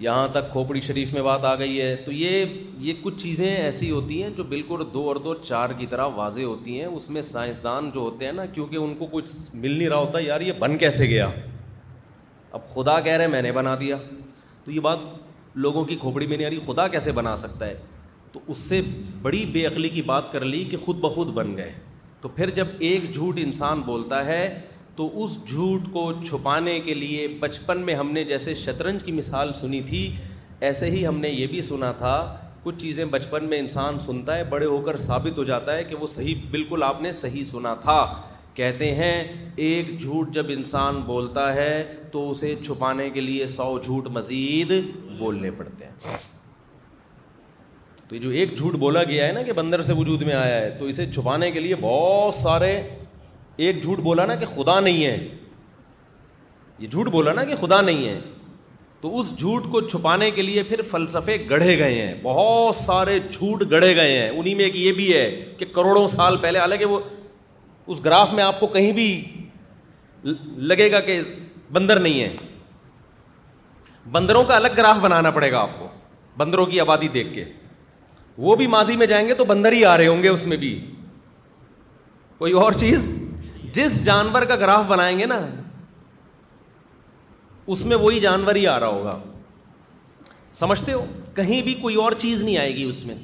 [0.01, 2.45] یہاں تک کھوپڑی شریف میں بات آ گئی ہے تو یہ
[2.85, 6.41] یہ کچھ چیزیں ایسی ہوتی ہیں جو بالکل دو اور دو چار کی طرح واضح
[6.43, 9.89] ہوتی ہیں اس میں سائنسدان جو ہوتے ہیں نا کیونکہ ان کو کچھ مل نہیں
[9.89, 11.29] رہا ہوتا یار یہ بن کیسے گیا
[12.51, 13.95] اب خدا کہہ رہے ہیں میں نے بنا دیا
[14.65, 14.97] تو یہ بات
[15.65, 17.75] لوگوں کی کھوپڑی میں نہیں آ رہی خدا کیسے بنا سکتا ہے
[18.31, 18.79] تو اس سے
[19.21, 21.71] بڑی بے عقلی کی بات کر لی کہ خود بخود بن گئے
[22.21, 24.43] تو پھر جب ایک جھوٹ انسان بولتا ہے
[24.97, 29.53] تو اس جھوٹ کو چھپانے کے لیے بچپن میں ہم نے جیسے شطرنج کی مثال
[29.61, 30.09] سنی تھی
[30.67, 32.13] ایسے ہی ہم نے یہ بھی سنا تھا
[32.63, 35.95] کچھ چیزیں بچپن میں انسان سنتا ہے بڑے ہو کر ثابت ہو جاتا ہے کہ
[35.95, 37.97] وہ صحیح بالکل آپ نے صحیح سنا تھا
[38.53, 39.15] کہتے ہیں
[39.65, 41.71] ایک جھوٹ جب انسان بولتا ہے
[42.11, 44.71] تو اسے چھپانے کے لیے سو جھوٹ مزید
[45.17, 46.17] بولنے پڑتے ہیں
[48.07, 50.59] تو یہ جو ایک جھوٹ بولا گیا ہے نا کہ بندر سے وجود میں آیا
[50.61, 52.71] ہے تو اسے چھپانے کے لیے بہت سارے
[53.57, 55.17] ایک جھوٹ بولا نا کہ خدا نہیں ہے
[56.79, 58.19] یہ جھوٹ بولا نا کہ خدا نہیں ہے
[59.01, 63.63] تو اس جھوٹ کو چھپانے کے لیے پھر فلسفے گڑھے گئے ہیں بہت سارے جھوٹ
[63.71, 65.25] گڑھے گئے ہیں انہیں میں ایک یہ بھی ہے
[65.57, 66.99] کہ کروڑوں سال پہلے حالانکہ وہ
[67.87, 69.07] اس گراف میں آپ کو کہیں بھی
[70.69, 71.19] لگے گا کہ
[71.73, 72.35] بندر نہیں ہے
[74.11, 75.87] بندروں کا الگ گراف بنانا پڑے گا آپ کو
[76.37, 77.43] بندروں کی آبادی دیکھ کے
[78.37, 80.57] وہ بھی ماضی میں جائیں گے تو بندر ہی آ رہے ہوں گے اس میں
[80.57, 80.79] بھی
[82.37, 83.07] کوئی اور چیز
[83.75, 85.39] جس جانور کا گراف بنائیں گے نا
[87.73, 89.17] اس میں وہی جانور ہی آ رہا ہوگا
[90.59, 93.15] سمجھتے ہو کہیں بھی کوئی اور چیز نہیں آئے گی اس میں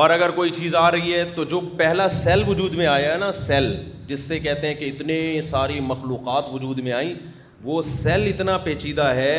[0.00, 3.16] اور اگر کوئی چیز آ رہی ہے تو جو پہلا سیل وجود میں آیا ہے
[3.18, 3.72] نا سیل
[4.06, 7.14] جس سے کہتے ہیں کہ اتنی ساری مخلوقات وجود میں آئیں
[7.64, 9.36] وہ سیل اتنا پیچیدہ ہے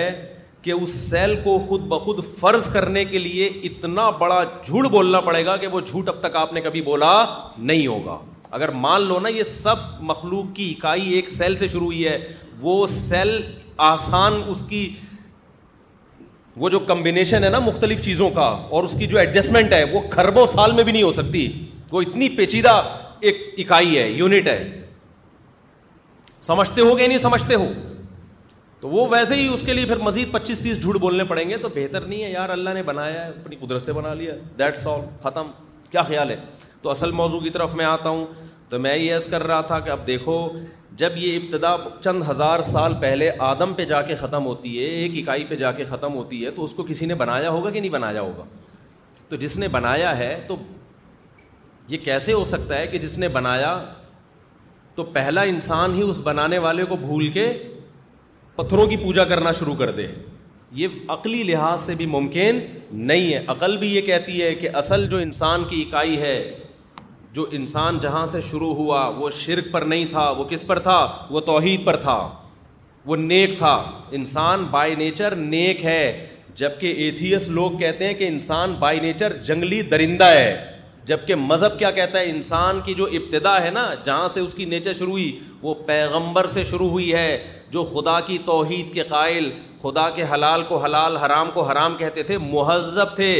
[0.61, 5.45] کہ اس سیل کو خود بخود فرض کرنے کے لیے اتنا بڑا جھوٹ بولنا پڑے
[5.45, 7.13] گا کہ وہ جھوٹ اب تک آپ نے کبھی بولا
[7.57, 8.17] نہیں ہوگا
[8.55, 9.75] اگر مان لو نا یہ سب
[10.09, 12.17] مخلوق کی اکائی ایک سیل سے شروع ہوئی ہے
[12.61, 13.31] وہ سیل
[13.85, 14.81] آسان اس کی
[16.63, 20.01] وہ جو کمبینیشن ہے نا مختلف چیزوں کا اور اس کی جو ایڈجسٹمنٹ ہے وہ
[20.11, 21.47] کھربوں سال میں بھی نہیں ہو سکتی
[21.91, 22.73] وہ اتنی پیچیدہ
[23.29, 24.57] ایک اکائی ہے یونٹ ہے
[26.49, 27.67] سمجھتے ہو کہ نہیں سمجھتے ہو
[28.81, 31.57] تو وہ ویسے ہی اس کے لیے پھر مزید پچیس تیس جھوٹ بولنے پڑیں گے
[31.65, 34.87] تو بہتر نہیں ہے یار اللہ نے بنایا ہے اپنی قدرت سے بنا لیا دیٹس
[34.87, 35.51] آل ختم
[35.91, 36.35] کیا خیال ہے
[36.83, 38.25] تو اصل موضوع کی طرف میں آتا ہوں
[38.69, 40.35] تو میں یہ عرض کر رہا تھا کہ اب دیکھو
[41.01, 45.11] جب یہ ابتدا چند ہزار سال پہلے آدم پہ جا کے ختم ہوتی ہے ایک
[45.21, 47.79] اکائی پہ جا کے ختم ہوتی ہے تو اس کو کسی نے بنایا ہوگا کہ
[47.79, 48.43] نہیں بنایا ہوگا
[49.29, 50.55] تو جس نے بنایا ہے تو
[51.89, 53.77] یہ کیسے ہو سکتا ہے کہ جس نے بنایا
[54.95, 57.47] تو پہلا انسان ہی اس بنانے والے کو بھول کے
[58.55, 60.07] پتھروں کی پوجا کرنا شروع کر دے
[60.81, 62.59] یہ عقلی لحاظ سے بھی ممکن
[63.11, 66.35] نہیں ہے عقل بھی یہ کہتی ہے کہ اصل جو انسان کی اکائی ہے
[67.33, 70.97] جو انسان جہاں سے شروع ہوا وہ شرک پر نہیں تھا وہ کس پر تھا
[71.29, 72.17] وہ توحید پر تھا
[73.05, 73.73] وہ نیک تھا
[74.17, 76.03] انسان بائی نیچر نیک ہے
[76.55, 80.53] جبکہ ایتھیس لوگ کہتے ہیں کہ انسان بائی نیچر جنگلی درندہ ہے
[81.11, 84.65] جبکہ مذہب کیا کہتا ہے انسان کی جو ابتدا ہے نا جہاں سے اس کی
[84.65, 87.37] نیچر شروع ہوئی وہ پیغمبر سے شروع ہوئی ہے
[87.71, 89.49] جو خدا کی توحید کے قائل
[89.81, 93.33] خدا کے حلال کو حلال حرام کو حرام کہتے تھے مہذب تھے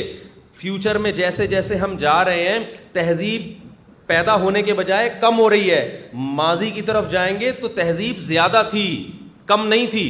[0.62, 2.60] فیوچر میں جیسے جیسے ہم جا رہے ہیں
[2.94, 3.62] تہذیب
[4.08, 8.18] پیدا ہونے کے بجائے کم ہو رہی ہے ماضی کی طرف جائیں گے تو تہذیب
[8.20, 8.86] زیادہ تھی
[9.46, 10.04] کم نہیں تھی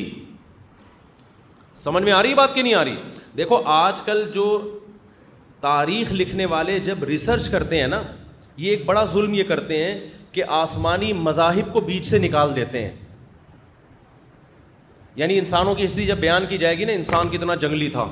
[1.84, 2.96] سمجھ میں آ رہی بات کہ نہیں آ رہی
[3.38, 4.46] دیکھو آج کل جو
[5.62, 8.02] تاریخ لکھنے والے جب ریسرچ کرتے ہیں نا
[8.58, 10.00] یہ ایک بڑا ظلم یہ کرتے ہیں
[10.32, 12.92] کہ آسمانی مذاہب کو بیچ سے نکال دیتے ہیں
[15.16, 18.06] یعنی انسانوں کی ہسٹری جب بیان کی جائے گی نا انسان کتنا جنگلی تھا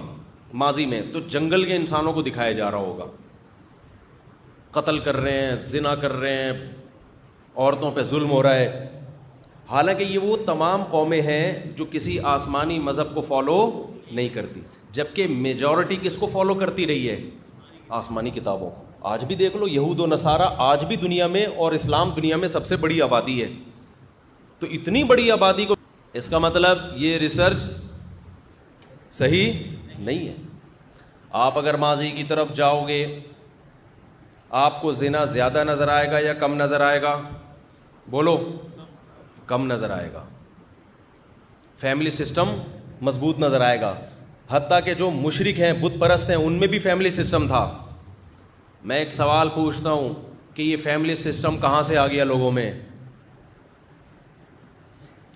[0.64, 3.06] ماضی میں تو جنگل کے انسانوں کو دکھایا جا رہا ہوگا
[4.74, 6.52] قتل کر رہے ہیں ذنا کر رہے ہیں
[7.56, 8.88] عورتوں پہ ظلم ہو رہا ہے
[9.70, 13.58] حالانکہ یہ وہ تمام قومیں ہیں جو کسی آسمانی مذہب کو فالو
[14.12, 14.62] نہیں کرتی
[15.00, 17.20] جب کہ میجورٹی کس کو فالو کرتی رہی ہے
[18.00, 21.72] آسمانی کتابوں کو آج بھی دیکھ لو یہود و نصارہ آج بھی دنیا میں اور
[21.74, 23.48] اسلام دنیا میں سب سے بڑی آبادی ہے
[24.60, 25.76] تو اتنی بڑی آبادی کو
[26.20, 27.58] اس کا مطلب یہ ریسرچ
[29.20, 29.52] صحیح
[29.98, 30.36] نہیں ہے
[31.46, 33.02] آپ اگر ماضی کی طرف جاؤ گے
[34.60, 37.14] آپ کو زنا زیادہ نظر آئے گا یا کم نظر آئے گا
[38.12, 38.36] بولو
[39.48, 40.24] کم نظر آئے گا
[41.82, 42.52] فیملی سسٹم
[43.06, 43.94] مضبوط نظر آئے گا
[44.50, 47.62] حتیٰ کہ جو مشرق ہیں بت پرست ہیں ان میں بھی فیملی سسٹم تھا
[48.92, 50.14] میں ایک سوال پوچھتا ہوں
[50.54, 52.72] کہ یہ فیملی سسٹم کہاں سے آ گیا لوگوں میں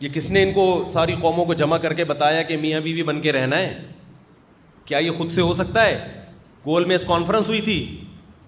[0.01, 3.03] یہ کس نے ان کو ساری قوموں کو جمع کر کے بتایا کہ میاں بیوی
[3.03, 3.73] بن کے رہنا ہے
[4.85, 6.23] کیا یہ خود سے ہو سکتا ہے
[6.65, 7.77] گول میز کانفرنس ہوئی تھی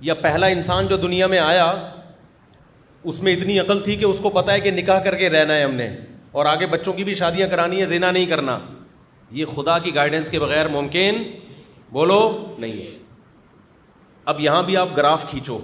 [0.02, 1.66] یا پہلا انسان جو دنیا میں آیا
[3.10, 5.54] اس میں اتنی عقل تھی کہ اس کو پتہ ہے کہ نکاح کر کے رہنا
[5.56, 5.90] ہے ہم نے
[6.32, 8.58] اور آگے بچوں کی بھی شادیاں کرانی ہے زینا نہیں کرنا
[9.38, 11.22] یہ خدا کی گائیڈنس کے بغیر ممکن
[11.94, 12.20] بولو
[12.60, 12.98] نہیں ہے
[14.32, 15.58] اب یہاں بھی آپ گراف کھینچو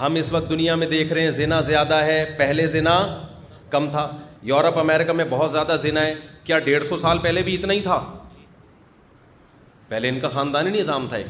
[0.00, 2.96] ہم اس وقت دنیا میں دیکھ رہے ہیں زینا زیادہ ہے پہلے زینا
[3.70, 4.10] کم تھا
[4.50, 6.14] یورپ امیرکا میں بہت زیادہ زینا ہے
[6.44, 7.98] کیا ڈیڑھ سو سال پہلے بھی اتنا ہی تھا
[9.88, 11.26] پہلے ان کا خاندانی نظام تھا ایک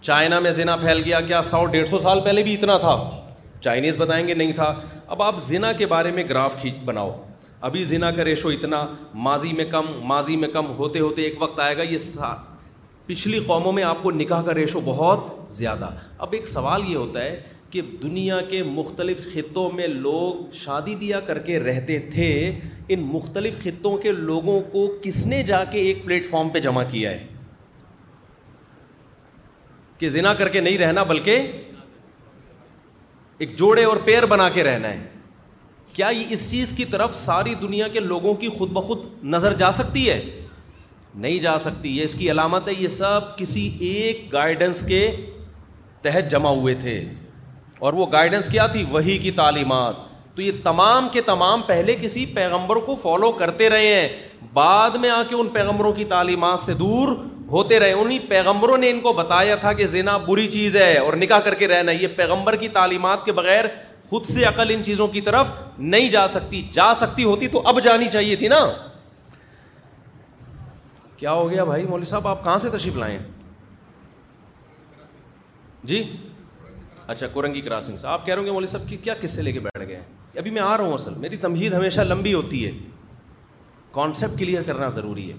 [0.00, 2.96] چائنا میں زنا پھیل گیا کیا سو ڈیڑھ سو سال پہلے بھی اتنا تھا
[3.60, 4.72] چائنیز بتائیں گے نہیں تھا
[5.14, 7.10] اب آپ زنا کے بارے میں گراف کھینچ بناؤ
[7.68, 8.86] ابھی زنا کا ریشو اتنا
[9.24, 12.34] ماضی میں کم ماضی میں کم ہوتے ہوتے ایک وقت آئے گا یہ سا
[13.06, 15.88] پچھلی قوموں میں آپ کو نکاح کا ریشو بہت زیادہ
[16.26, 21.20] اب ایک سوال یہ ہوتا ہے کہ دنیا کے مختلف خطوں میں لوگ شادی بیاہ
[21.26, 22.32] کر کے رہتے تھے
[22.88, 26.82] ان مختلف خطوں کے لوگوں کو کس نے جا کے ایک پلیٹ فارم پہ جمع
[26.90, 27.26] کیا ہے
[29.98, 31.50] کہ زنا کر کے نہیں رہنا بلکہ
[33.44, 35.06] ایک جوڑے اور پیر بنا کے رہنا ہے
[35.92, 39.70] کیا یہ اس چیز کی طرف ساری دنیا کے لوگوں کی خود بخود نظر جا
[39.72, 40.20] سکتی ہے
[41.24, 45.06] نہیں جا سکتی یہ اس کی علامت ہے یہ سب کسی ایک گائیڈنس کے
[46.02, 46.98] تحت جمع ہوئے تھے
[47.86, 50.06] اور وہ گائیڈنس کیا تھی وہی کی تعلیمات
[50.38, 54.08] تو یہ تمام کے تمام پہلے کسی پیغمبر کو فالو کرتے رہے ہیں
[54.54, 57.08] بعد میں آ کے ان پیغمبروں کی تعلیمات سے دور
[57.50, 59.86] ہوتے رہے پیغمبروں نے ان کو بتایا تھا کہ
[60.26, 63.64] بری چیز ہے اور نکاح کر کے رہنا یہ پیغمبر کی تعلیمات کے بغیر
[64.10, 67.82] خود سے عقل ان چیزوں کی طرف نہیں جا سکتی جا سکتی ہوتی تو اب
[67.84, 68.60] جانی چاہیے تھی نا
[71.16, 73.18] کیا ہو گیا بھائی مولوی صاحب آپ کہاں سے تشریف لائیں
[75.92, 76.02] جی
[77.12, 79.86] اچھا کورنگی کراسنگ سے آپ کہہ رہے مولوی صاحب کی کیا قصے لے کے بیٹھ
[79.88, 80.02] گئے ہیں
[80.38, 82.70] ابھی میں آ رہا ہوں اصل میری تمہید ہمیشہ لمبی ہوتی ہے
[83.92, 85.36] کانسیپٹ کلیئر کرنا ضروری ہے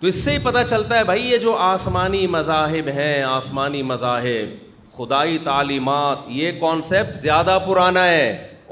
[0.00, 4.96] تو اس سے ہی پتہ چلتا ہے بھائی یہ جو آسمانی مذاہب ہیں آسمانی مذاہب
[4.96, 8.28] خدائی تعلیمات یہ کانسیپٹ زیادہ پرانا ہے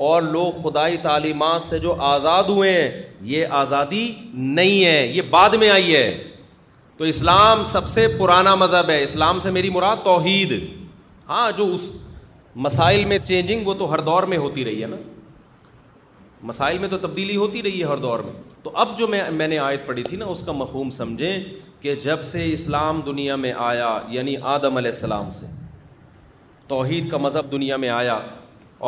[0.07, 2.91] اور لوگ خدائی تعلیمات سے جو آزاد ہوئے ہیں
[3.35, 6.09] یہ آزادی نہیں ہے یہ بعد میں آئی ہے
[6.97, 10.53] تو اسلام سب سے پرانا مذہب ہے اسلام سے میری مراد توحید
[11.29, 11.91] ہاں جو اس
[12.65, 14.97] مسائل میں چینجنگ وہ تو ہر دور میں ہوتی رہی ہے نا
[16.51, 19.49] مسائل میں تو تبدیلی ہوتی رہی ہے ہر دور میں تو اب جو میں میں
[19.49, 21.45] نے آیت پڑھی تھی نا اس کا مفہوم سمجھیں
[21.81, 25.47] کہ جب سے اسلام دنیا میں آیا یعنی آدم علیہ السلام سے
[26.69, 28.19] توحید کا مذہب دنیا میں آیا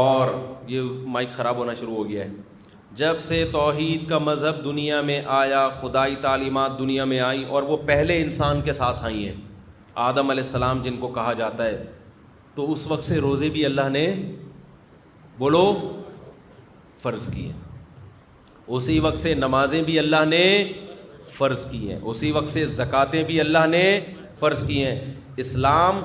[0.04, 0.28] اور
[0.68, 0.80] یہ
[1.16, 2.28] مائک خراب ہونا شروع ہو گیا ہے
[3.00, 7.76] جب سے توحید کا مذہب دنیا میں آیا خدائی تعلیمات دنیا میں آئیں اور وہ
[7.86, 9.34] پہلے انسان کے ساتھ آئی ہیں
[10.08, 11.78] آدم علیہ السلام جن کو کہا جاتا ہے
[12.58, 14.00] تو اس وقت سے روزے بھی اللہ نے
[15.38, 15.62] بولو
[17.02, 17.50] فرض کیے
[18.76, 20.42] اسی وقت سے نمازیں بھی اللہ نے
[21.36, 23.82] فرض کی ہیں اسی وقت سے زکوٰۃیں بھی اللہ نے
[24.40, 24.98] فرض کی ہیں
[25.44, 26.00] اسلام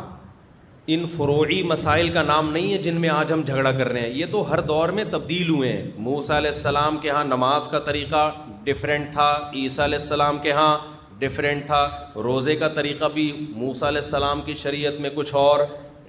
[0.96, 4.12] ان فروعی مسائل کا نام نہیں ہے جن میں آج ہم جھگڑا کر رہے ہیں
[4.18, 7.80] یہ تو ہر دور میں تبدیل ہوئے ہیں موسا علیہ السلام کے ہاں نماز کا
[7.88, 8.24] طریقہ
[8.66, 9.30] ڈفرینٹ تھا
[9.62, 10.76] عیسیٰ علیہ السلام کے ہاں
[11.20, 11.84] ڈفرینٹ تھا
[12.24, 15.60] روزے کا طریقہ بھی علیہ السلام کی شریعت میں کچھ اور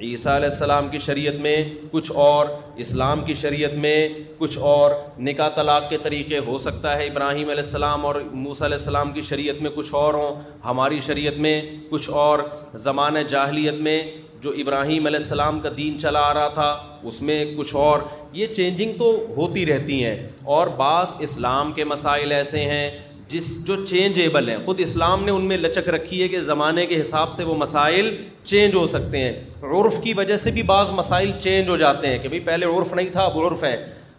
[0.02, 1.57] عیسیٰ علیہ السلام کی شریعت میں
[1.90, 2.46] کچھ اور
[2.85, 4.90] اسلام کی شریعت میں کچھ اور
[5.26, 9.22] نکاح طلاق کے طریقے ہو سکتا ہے ابراہیم علیہ السلام اور موسیٰ علیہ السلام کی
[9.28, 12.38] شریعت میں کچھ اور ہوں ہماری شریعت میں کچھ اور
[12.85, 14.00] زمانۂ جاہلیت میں
[14.42, 16.70] جو ابراہیم علیہ السلام کا دین چلا آ رہا تھا
[17.11, 17.98] اس میں کچھ اور
[18.38, 20.16] یہ چینجنگ تو ہوتی رہتی ہیں
[20.57, 22.90] اور بعض اسلام کے مسائل ایسے ہیں
[23.35, 27.01] جس جو چینجیبل ہیں خود اسلام نے ان میں لچک رکھی ہے کہ زمانے کے
[27.01, 28.11] حساب سے وہ مسائل
[28.51, 29.33] چینج ہو سکتے ہیں
[29.81, 32.92] عرف کی وجہ سے بھی بعض مسائل چینج ہو جاتے ہیں کہ بھائی پہلے عرف
[32.94, 33.75] نہیں تھا اب عرف ہے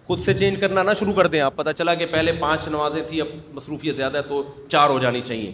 [0.07, 3.01] خود سے چینج کرنا نہ شروع کر دیں آپ پتہ چلا کہ پہلے پانچ نمازیں
[3.09, 4.41] تھیں اب مصروفیت زیادہ ہے تو
[4.75, 5.51] چار ہو جانی چاہیے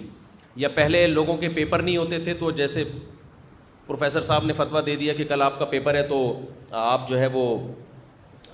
[0.64, 2.84] یا پہلے لوگوں کے پیپر نہیں ہوتے تھے تو جیسے
[3.88, 6.22] پروفیسر صاحب نے فتویٰ دے دیا کہ کل آپ کا پیپر ہے تو
[6.90, 7.46] آپ جو ہے وہ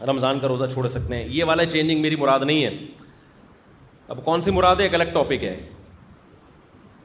[0.07, 2.69] رمضان کا روزہ چھوڑ سکتے ہیں یہ والا چینجنگ میری مراد نہیں ہے
[4.13, 5.55] اب کون سی مراد ہے ایک الگ ٹاپک ہے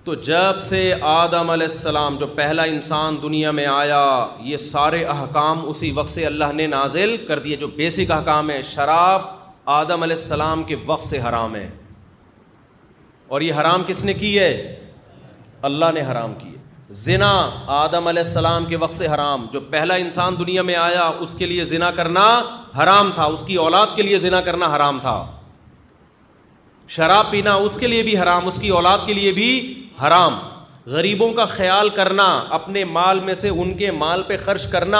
[0.04, 4.02] تو جب سے آدم علیہ السلام جو پہلا انسان دنیا میں آیا
[4.50, 8.60] یہ سارے احکام اسی وقت سے اللہ نے نازل کر دیے جو بیسک احکام ہے
[8.74, 9.22] شراب
[9.78, 11.68] آدم علیہ السلام کے وقت سے حرام ہے
[13.34, 14.50] اور یہ حرام کس نے کی ہے
[15.70, 16.60] اللہ نے حرام کی ہے
[17.04, 17.32] زنا
[17.82, 21.46] آدم علیہ السلام کے وقت سے حرام جو پہلا انسان دنیا میں آیا اس کے
[21.46, 22.26] لیے زنا کرنا
[22.82, 25.16] حرام تھا اس کی اولاد کے لیے زنا کرنا حرام تھا
[26.94, 29.50] شراب پینا اس کے لیے بھی حرام اس کی اولاد کے لیے بھی
[30.02, 30.34] حرام
[30.94, 32.24] غریبوں کا خیال کرنا
[32.56, 34.98] اپنے مال میں سے ان کے مال پہ خرچ کرنا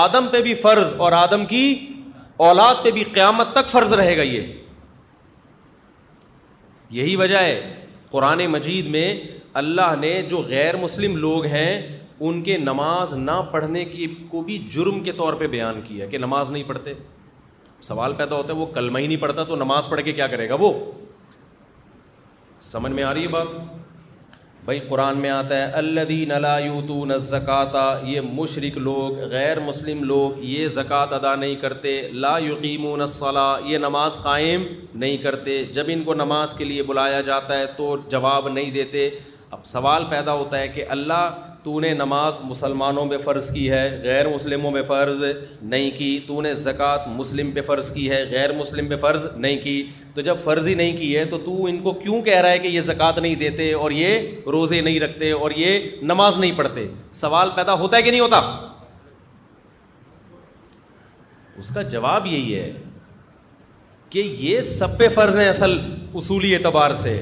[0.00, 1.64] آدم پہ بھی فرض اور آدم کی
[2.48, 4.46] اولاد پہ بھی قیامت تک فرض رہے گا یہ
[7.00, 7.60] یہی وجہ ہے
[8.10, 9.06] قرآن مجید میں
[9.62, 11.70] اللہ نے جو غیر مسلم لوگ ہیں
[12.26, 16.18] ان کے نماز نہ پڑھنے کی کو بھی جرم کے طور پہ بیان کیا کہ
[16.26, 16.94] نماز نہیں پڑھتے
[17.90, 20.48] سوال پیدا ہوتا ہے وہ کلمہ ہی نہیں پڑھتا تو نماز پڑھ کے کیا کرے
[20.48, 20.72] گا وہ
[22.66, 28.06] سمجھ میں آ رہی ہے بات بھائی قرآن میں آتا ہے اللہ نلا یو تو
[28.10, 31.92] یہ مشرق لوگ غیر مسلم لوگ یہ زکوٰۃ ادا نہیں کرتے
[32.26, 32.96] لا یقیم و
[33.66, 37.96] یہ نماز قائم نہیں کرتے جب ان کو نماز کے لیے بلایا جاتا ہے تو
[38.16, 39.08] جواب نہیں دیتے
[39.50, 41.28] اب سوال پیدا ہوتا ہے کہ اللہ
[41.64, 45.22] تو نے نماز مسلمانوں پہ فرض کی ہے غیر مسلموں پہ فرض
[45.62, 49.56] نہیں کی تو نے زکوٰۃ مسلم پہ فرض کی ہے غیر مسلم پہ فرض نہیں
[49.62, 49.74] کی
[50.14, 52.58] تو جب فرض ہی نہیں کی ہے تو تو ان کو کیوں کہہ رہا ہے
[52.58, 54.20] کہ یہ زکوٰۃ نہیں دیتے اور یہ
[54.52, 56.86] روزے نہیں رکھتے اور یہ نماز نہیں پڑھتے
[57.22, 58.40] سوال پیدا ہوتا ہے کہ نہیں ہوتا
[61.58, 62.70] اس کا جواب یہی ہے
[64.10, 65.78] کہ یہ سب پہ فرض ہیں اصل
[66.14, 67.18] اصولی اعتبار سے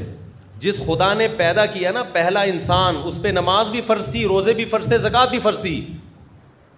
[0.62, 4.52] جس خدا نے پیدا کیا نا پہلا انسان اس پہ نماز بھی فرض تھی روزے
[4.54, 5.74] بھی فرض تھے زکوٰۃ بھی فرض تھی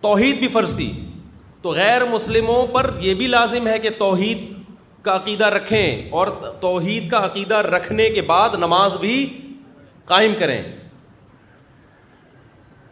[0.01, 0.91] توحید بھی فرض تھی
[1.63, 4.43] تو غیر مسلموں پر یہ بھی لازم ہے کہ توحید
[5.05, 6.27] کا عقیدہ رکھیں اور
[6.61, 9.15] توحید کا عقیدہ رکھنے کے بعد نماز بھی
[10.13, 10.61] قائم کریں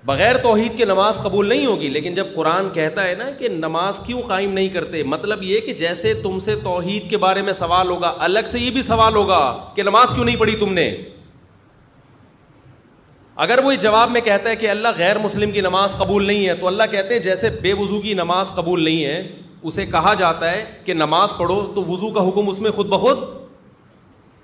[0.07, 3.99] بغیر توحید کے نماز قبول نہیں ہوگی لیکن جب قرآن کہتا ہے نا کہ نماز
[4.07, 7.91] کیوں قائم نہیں کرتے مطلب یہ کہ جیسے تم سے توحید کے بارے میں سوال
[7.91, 9.39] ہوگا الگ سے یہ بھی سوال ہوگا
[9.75, 10.91] کہ نماز کیوں نہیں پڑھی تم نے
[13.47, 16.47] اگر وہ اس جواب میں کہتا ہے کہ اللہ غیر مسلم کی نماز قبول نہیں
[16.49, 19.23] ہے تو اللہ کہتے ہیں جیسے بے وضو کی نماز قبول نہیں ہے
[19.71, 23.19] اسے کہا جاتا ہے کہ نماز پڑھو تو وضو کا حکم اس میں خود بخود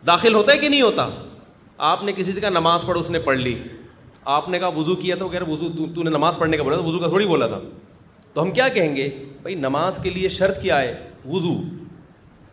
[0.06, 1.08] داخل ہوتا ہے کہ نہیں ہوتا
[1.92, 3.54] آپ نے کسی کہا نماز پڑھو اس نے پڑھ لی
[4.36, 6.84] آپ نے کہا وضو کیا تھا رہے وضو تو نے نماز پڑھنے کا بولا تھا
[6.86, 7.58] وضو کا تھوڑی بولا تھا
[8.32, 9.08] تو ہم کیا کہیں گے
[9.42, 10.92] بھائی نماز کے لیے شرط کیا ہے
[11.26, 11.54] وضو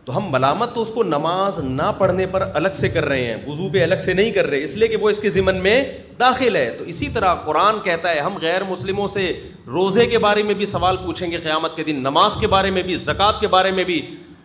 [0.04, 3.36] تو ہم ملامت تو اس کو نماز نہ پڑھنے پر الگ سے کر رہے ہیں
[3.46, 5.76] وضو پہ الگ سے نہیں کر رہے اس لیے کہ وہ اس کے ذمن میں
[6.20, 9.30] داخل ہے تو اسی طرح قرآن کہتا ہے ہم غیر مسلموں سے
[9.76, 12.82] روزے کے بارے میں بھی سوال پوچھیں گے قیامت کے دن نماز کے بارے میں
[12.82, 14.00] بھی زکوٰۃ کے بارے میں بھی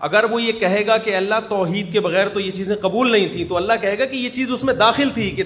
[0.10, 3.28] اگر وہ یہ کہے گا کہ اللہ توحید کے بغیر تو یہ چیزیں قبول نہیں
[3.32, 5.44] تھیں تو اللہ کہے گا کہ یہ چیز اس میں داخل تھی کہ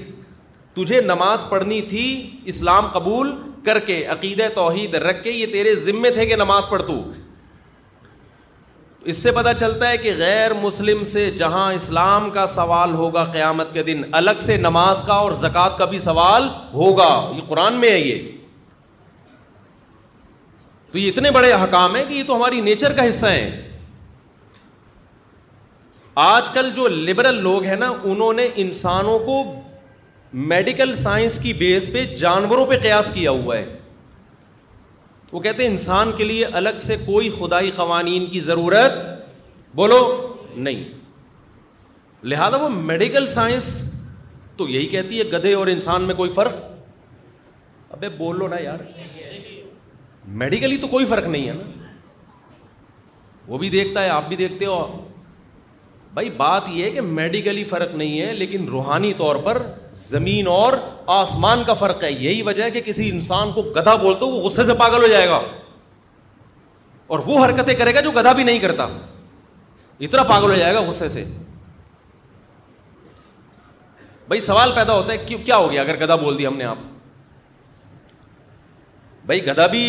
[0.76, 2.06] تجھے نماز پڑھنی تھی
[2.52, 3.32] اسلام قبول
[3.66, 6.96] کر کے عقید توحید رکھ کے یہ تیرے ذمے تھے کہ نماز پڑھ تو
[9.12, 13.74] اس سے پتہ چلتا ہے کہ غیر مسلم سے جہاں اسلام کا سوال ہوگا قیامت
[13.74, 17.90] کے دن الگ سے نماز کا اور زکوٰۃ کا بھی سوال ہوگا یہ قرآن میں
[17.92, 18.24] ہے یہ
[20.92, 23.62] تو یہ اتنے بڑے حکام ہیں کہ یہ تو ہماری نیچر کا حصہ ہے
[26.26, 29.44] آج کل جو لبرل لوگ ہیں نا انہوں نے انسانوں کو
[30.36, 33.66] میڈیکل سائنس کی بیس پہ جانوروں پہ قیاس کیا ہوا ہے
[35.32, 38.98] وہ کہتے ہیں انسان کے لیے الگ سے کوئی خدائی قوانین کی ضرورت
[39.76, 40.00] بولو
[40.56, 40.84] نہیں
[42.28, 43.70] لہذا وہ میڈیکل سائنس
[44.58, 46.54] تو یہی کہتی ہے گدھے اور انسان میں کوئی فرق
[47.94, 48.84] ابھی بول لو نا یار
[50.44, 51.92] میڈیکلی تو کوئی فرق نہیں ہے نا
[53.48, 54.76] وہ بھی دیکھتا ہے آپ بھی دیکھتے ہو
[56.16, 59.58] بھائی بات یہ ہے کہ میڈیکلی فرق نہیں ہے لیکن روحانی طور پر
[60.02, 60.74] زمین اور
[61.16, 64.40] آسمان کا فرق ہے یہی وجہ ہے کہ کسی انسان کو گدھا بول تو وہ
[64.46, 65.40] غصے سے پاگل ہو جائے گا
[67.16, 68.88] اور وہ حرکتیں کرے گا جو گدھا بھی نہیں کرتا
[70.08, 71.24] اتنا پاگل ہو جائے گا غصے سے
[74.28, 76.64] بھائی سوال پیدا ہوتا ہے کیوں کیا ہو گیا اگر گدھا بول دیا ہم نے
[76.74, 76.92] آپ
[79.26, 79.86] بھائی گدھا بھی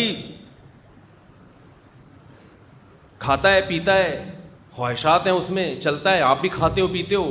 [3.19, 4.35] کھاتا ہے پیتا ہے
[4.77, 7.29] خواہشات ہیں اس میں چلتا ہے آپ بھی کھاتے ہو پیتے ہو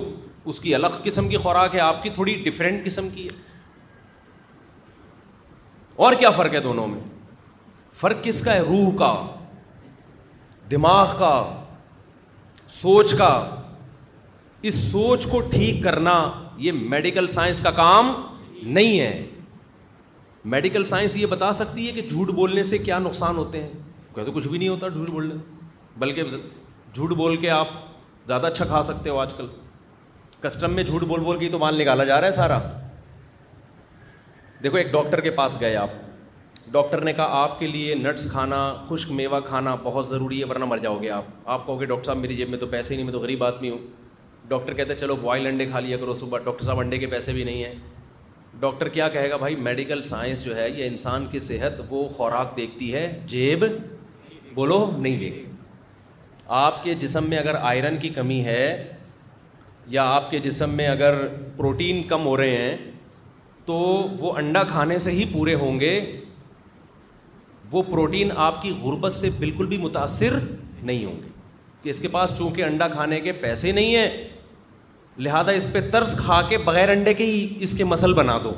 [0.53, 3.35] اس کی الگ قسم کی خوراک ہے آپ کی تھوڑی ڈفرینٹ قسم کی ہے
[6.07, 6.99] اور کیا فرق ہے دونوں میں
[8.01, 9.13] فرق کس کا ہے روح کا
[10.71, 11.31] دماغ کا
[12.79, 13.31] سوچ کا
[14.71, 16.15] اس سوچ کو ٹھیک کرنا
[16.67, 18.13] یہ میڈیکل سائنس کا کام
[18.63, 19.27] نہیں ہے
[20.57, 23.71] میڈیکل سائنس یہ بتا سکتی ہے کہ جھوٹ بولنے سے کیا نقصان ہوتے ہیں
[24.15, 25.35] کہتے کچھ بھی نہیں ہوتا جھوٹ بولنے
[26.05, 26.23] بلکہ
[26.97, 27.69] جھوٹ بول کے آپ
[28.27, 29.47] زیادہ اچھا کھا سکتے ہو آج کل
[30.41, 32.59] کسٹم میں جھوٹ بول بول کے تو مال نکالا جا رہا ہے سارا
[34.65, 35.91] دیکھو ایک ڈاکٹر کے پاس گئے آپ
[36.73, 40.65] ڈاکٹر نے کہا آپ کے لیے نٹس کھانا خشک میوہ کھانا بہت ضروری ہے ورنہ
[40.69, 41.25] مر جاؤ گے آپ
[41.57, 43.45] آپ کہو گے ڈاکٹر صاحب میری جیب میں تو پیسے ہی نہیں میں تو غریب
[43.45, 43.79] آدمی ہوں
[44.49, 47.33] ڈاکٹر کہتے ہیں چلو بوائل انڈے کھا لیا کرو صبح ڈاکٹر صاحب انڈے کے پیسے
[47.33, 47.75] بھی نہیں ہیں
[48.61, 52.57] ڈاکٹر کیا کہے گا بھائی میڈیکل سائنس جو ہے یہ انسان کی صحت وہ خوراک
[52.57, 53.65] دیکھتی ہے جیب
[54.55, 55.45] بولو نہیں دیکھتی
[56.55, 58.93] آپ کے جسم میں اگر آئرن کی کمی ہے
[59.91, 61.15] یا آپ کے جسم میں اگر
[61.57, 62.77] پروٹین کم ہو رہے ہیں
[63.67, 63.75] تو
[64.19, 65.99] وہ انڈا کھانے سے ہی پورے ہوں گے
[67.71, 70.39] وہ پروٹین آپ کی غربت سے بالکل بھی متاثر
[70.83, 71.29] نہیں ہوں گے
[71.83, 74.11] کہ اس کے پاس چونکہ انڈا کھانے کے پیسے نہیں ہیں
[75.25, 78.53] لہذا اس پہ طرز کھا کے بغیر انڈے کے ہی اس کے مسل بنا دو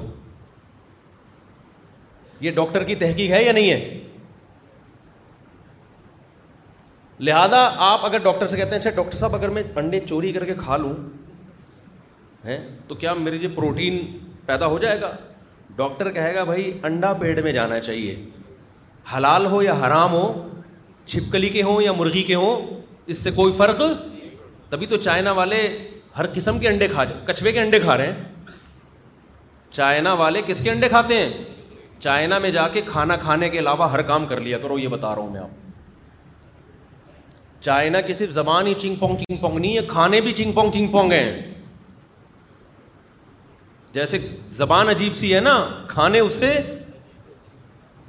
[2.40, 3.98] یہ ڈاکٹر کی تحقیق ہے یا نہیں ہے
[7.26, 7.60] لہٰذا
[7.92, 10.54] آپ اگر ڈاکٹر سے کہتے ہیں اچھا ڈاکٹر صاحب اگر میں انڈے چوری کر کے
[10.58, 10.92] کھا لوں
[12.44, 12.58] ہیں
[12.88, 13.98] تو کیا میرے لیے پروٹین
[14.46, 15.10] پیدا ہو جائے گا
[15.76, 18.14] ڈاکٹر کہے گا بھائی انڈا پیٹ میں جانا چاہیے
[19.16, 20.24] حلال ہو یا حرام ہو
[21.06, 22.70] چھپکلی کے ہوں یا مرغی کے ہوں
[23.12, 23.80] اس سے کوئی فرق
[24.70, 25.62] تبھی تو چائنا والے
[26.18, 28.52] ہر قسم کے انڈے کھا جائیں کچھوے کے انڈے کھا رہے ہیں
[29.70, 31.28] چائنا والے کس کے انڈے کھاتے ہیں
[32.00, 35.14] چائنا میں جا کے کھانا کھانے کے علاوہ ہر کام کر لیا کرو یہ بتا
[35.14, 35.66] رہا ہوں میں آپ
[37.60, 40.70] چائنا کی صرف زبان ہی چنگ پونگ چنگ پونگ نہیں ہے کھانے بھی چنگ پونگ
[40.74, 41.40] چنگ پونگ ہیں
[43.92, 44.18] جیسے
[44.56, 46.52] زبان عجیب سی ہے نا کھانے اس سے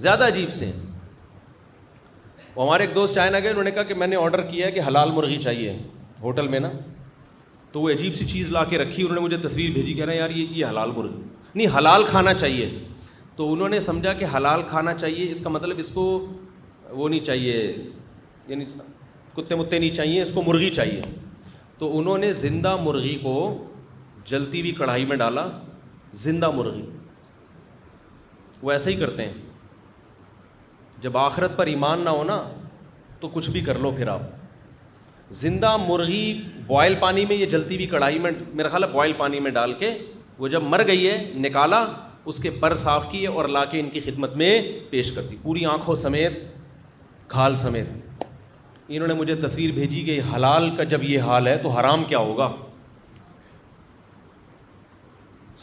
[0.05, 0.87] زیادہ عجیب سے ہیں
[2.55, 4.71] وہ ہمارے ایک دوست چائنا گئے انہوں نے کہا کہ میں نے آڈر کیا ہے
[4.71, 5.75] کہ حلال مرغی چاہیے
[6.21, 6.69] ہوٹل میں نا
[7.71, 10.13] تو وہ عجیب سی چیز لا کے رکھی انہوں نے مجھے تصویر بھیجی کہہ رہے
[10.13, 11.21] ہیں یار یہ یہ حلال مرغی
[11.53, 12.69] نہیں حلال کھانا چاہیے
[13.35, 16.03] تو انہوں نے سمجھا کہ حلال کھانا چاہیے اس کا مطلب اس کو
[16.89, 17.55] وہ نہیں چاہیے
[18.47, 18.65] یعنی
[19.41, 21.01] کتے متے نہیں چاہیے اس کو مرغی چاہیے
[21.79, 23.35] تو انہوں نے زندہ مرغی کو
[24.29, 25.45] جلتی ہوئی کڑھائی میں ڈالا
[26.23, 26.81] زندہ مرغی
[28.61, 29.33] وہ ایسا ہی کرتے ہیں
[31.01, 32.41] جب آخرت پر ایمان نہ ہونا
[33.19, 34.21] تو کچھ بھی کر لو پھر آپ
[35.41, 36.21] زندہ مرغی
[36.67, 39.73] بوائل پانی میں یہ جلتی ہوئی کڑھائی میں میرا خیال ہے بوائل پانی میں ڈال
[39.83, 39.97] کے
[40.37, 41.15] وہ جب مر گئی ہے
[41.47, 41.85] نکالا
[42.31, 44.51] اس کے پر صاف کیے اور لا کے ان کی خدمت میں
[44.89, 46.39] پیش کر دی پوری آنکھوں سمیت
[47.33, 48.07] کھال سمیت
[48.95, 52.17] انہوں نے مجھے تصویر بھیجی کہ حلال کا جب یہ حال ہے تو حرام کیا
[52.27, 52.49] ہوگا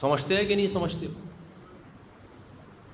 [0.00, 1.06] سمجھتے ہیں کہ نہیں سمجھتے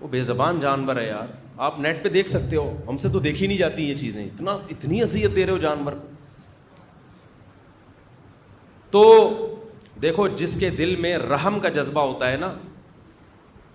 [0.01, 1.27] وہ بے زبان جانور ہے یار
[1.67, 4.53] آپ نیٹ پہ دیکھ سکتے ہو ہم سے تو دیکھی نہیں جاتی یہ چیزیں اتنا
[4.71, 5.93] اتنی اذیت دے رہے ہو جانور
[8.91, 9.05] تو
[10.03, 12.53] دیکھو جس کے دل میں رحم کا جذبہ ہوتا ہے نا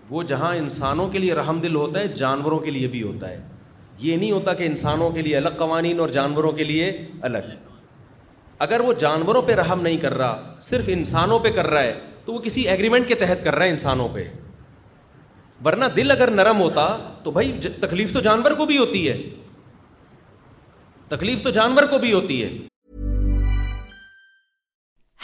[0.10, 3.40] وہ جہاں انسانوں کے لیے رحم دل ہوتا ہے جانوروں کے لیے بھی ہوتا ہے
[4.06, 6.92] یہ نہیں ہوتا کہ انسانوں کے لیے الگ قوانین اور جانوروں کے لیے
[7.30, 7.56] الگ
[8.66, 12.34] اگر وہ جانوروں پہ رحم نہیں کر رہا صرف انسانوں پہ کر رہا ہے تو
[12.34, 14.24] وہ کسی ایگریمنٹ کے تحت کر رہا ہے انسانوں پہ
[15.66, 16.86] ورنہ دل اگر نرم ہوتا
[17.24, 19.18] تو بھائی تکلیف تو جانور کو بھی ہوتی ہے
[21.10, 22.50] تکلیف تو جانور کو بھی ہوتی ہے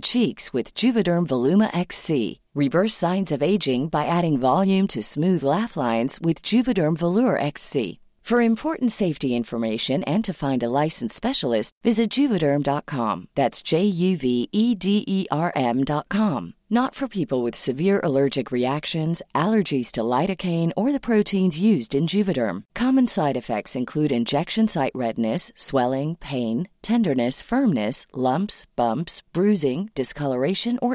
[0.02, 2.08] چیز Jio drum وومرس
[3.38, 7.86] big womb to smooth life line
[8.30, 11.44] frame four in safety informations پیش
[12.14, 12.62] geo derm
[13.36, 13.82] dots J
[14.22, 16.42] V E R M dot com
[16.74, 20.96] not for people with severe allergic reactions allergies liar خیمین اورین
[26.88, 30.94] tenderness firmness limbs pumps bruising discoloration or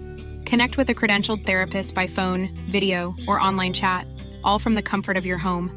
[0.51, 2.41] Connect with a credentialed therapist by phone,
[2.75, 4.05] video, or online chat,
[4.43, 5.67] all from the comfort of your home.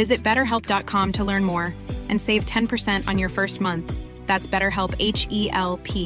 [0.00, 1.74] Visit betterhelp.com to learn more
[2.08, 3.90] and save 10% on your first month.
[4.28, 6.04] That's BetterHelp H E L P.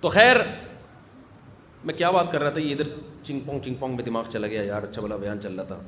[0.00, 0.36] تو خیر
[1.88, 2.88] میں کیا بات کر رہا تھا یہ ادھر
[3.24, 5.78] چنگ پونگ چنگ پونگ میں دماغ چلا گیا یار اچھا بلا بیان چل رہا تھا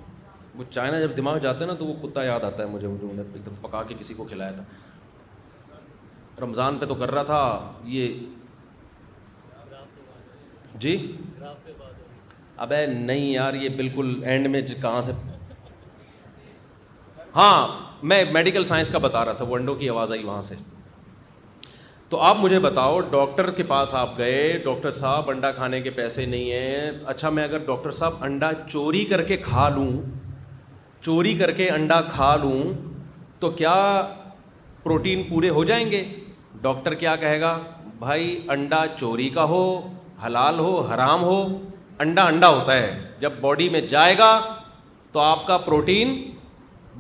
[0.59, 3.45] وہ چائنا جب دماغ جاتے ہیں نا تو وہ کتا یاد آتا ہے مجھے ایک
[3.47, 4.65] دم پکا کے کسی کو کھلایا تھا
[6.43, 8.15] رمضان پہ تو کر رہا تھا یہ
[10.81, 10.97] جی
[12.67, 15.13] ابے نہیں یار یہ بالکل اینڈ میں جی، کہاں سے
[17.37, 17.67] ہاں
[18.13, 20.55] میں میڈیکل سائنس کا بتا رہا تھا وہ انڈوں کی آواز آئی وہاں سے
[22.09, 26.25] تو آپ مجھے بتاؤ ڈاکٹر کے پاس آپ گئے ڈاکٹر صاحب انڈا کھانے کے پیسے
[26.27, 29.91] نہیں ہیں اچھا میں اگر ڈاکٹر صاحب انڈا چوری کر کے کھا لوں
[31.01, 32.63] چوری کر کے انڈا کھا لوں
[33.41, 33.75] تو کیا
[34.83, 36.03] پروٹین پورے ہو جائیں گے
[36.61, 37.59] ڈاکٹر کیا کہے گا
[37.99, 39.63] بھائی انڈا چوری کا ہو
[40.27, 41.43] حلال ہو حرام ہو
[42.05, 44.31] انڈا انڈا ہوتا ہے جب باڈی میں جائے گا
[45.13, 46.15] تو آپ کا پروٹین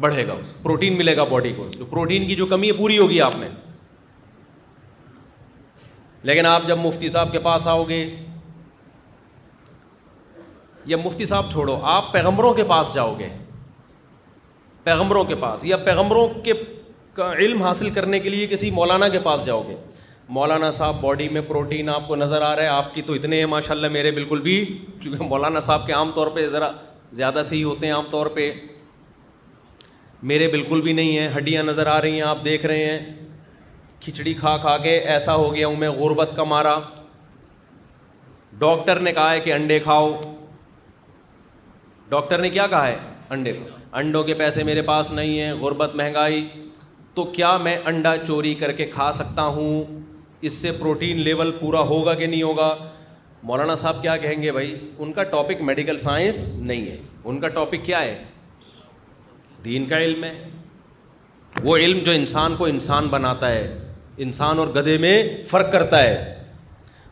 [0.00, 3.20] بڑھے گا اس پروٹین ملے گا باڈی کو پروٹین کی جو کمی ہے پوری ہوگی
[3.20, 3.48] آپ نے
[6.30, 8.02] لیکن آپ جب مفتی صاحب کے پاس آؤ گے
[10.92, 13.28] یا مفتی صاحب چھوڑو آپ پیغمبروں کے پاس جاؤ گے
[14.84, 16.52] پیغمبروں کے پاس یا پیغمبروں کے
[17.18, 19.76] کا علم حاصل کرنے کے لیے کسی مولانا کے پاس جاؤ گے
[20.36, 23.38] مولانا صاحب باڈی میں پروٹین آپ کو نظر آ رہا ہے آپ کی تو اتنے
[23.38, 24.54] ہیں ماشاء اللہ میرے بالکل بھی
[25.02, 26.68] کیونکہ مولانا صاحب کے عام طور پہ ذرا
[27.20, 28.50] زیادہ سے ہی ہوتے ہیں عام طور پہ
[30.32, 32.98] میرے بالکل بھی نہیں ہیں ہڈیاں نظر آ رہی ہیں آپ دیکھ رہے ہیں
[34.04, 36.78] کھچڑی کھا کھا کے ایسا ہو گیا ہوں میں غربت کا مارا
[38.64, 40.10] ڈاکٹر نے کہا ہے کہ انڈے کھاؤ
[42.08, 42.96] ڈاکٹر نے کیا کہا ہے
[43.38, 43.58] انڈے
[44.04, 46.44] انڈوں کے پیسے میرے پاس نہیں ہیں غربت مہنگائی
[47.18, 49.98] تو کیا میں انڈا چوری کر کے کھا سکتا ہوں
[50.46, 52.68] اس سے پروٹین لیول پورا ہوگا کہ نہیں ہوگا
[53.48, 56.96] مولانا صاحب کیا کہیں گے بھائی ان کا ٹاپک میڈیکل سائنس نہیں ہے
[57.30, 58.14] ان کا ٹاپک کیا ہے
[59.64, 60.30] دین کا علم ہے
[61.64, 63.66] وہ علم جو انسان کو انسان بناتا ہے
[64.26, 65.16] انسان اور گدھے میں
[65.50, 66.40] فرق کرتا ہے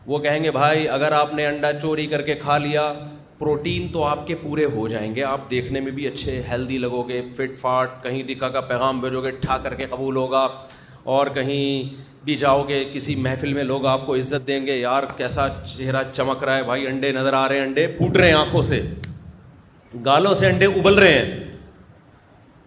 [0.05, 2.91] وہ کہیں گے بھائی اگر آپ نے انڈا چوری کر کے کھا لیا
[3.39, 7.01] پروٹین تو آپ کے پورے ہو جائیں گے آپ دیکھنے میں بھی اچھے ہیلدی لگو
[7.09, 10.47] گے فٹ فاٹ کہیں دکھا کا پیغام بھیجو گے ٹھا کر کے قبول ہوگا
[11.15, 11.93] اور کہیں
[12.25, 16.01] بھی جاؤ گے کسی محفل میں لوگ آپ کو عزت دیں گے یار کیسا چہرہ
[16.13, 18.81] چمک رہا ہے بھائی انڈے نظر آ رہے ہیں انڈے پھوٹ رہے ہیں آنکھوں سے
[20.05, 21.43] گالوں سے انڈے ابل رہے ہیں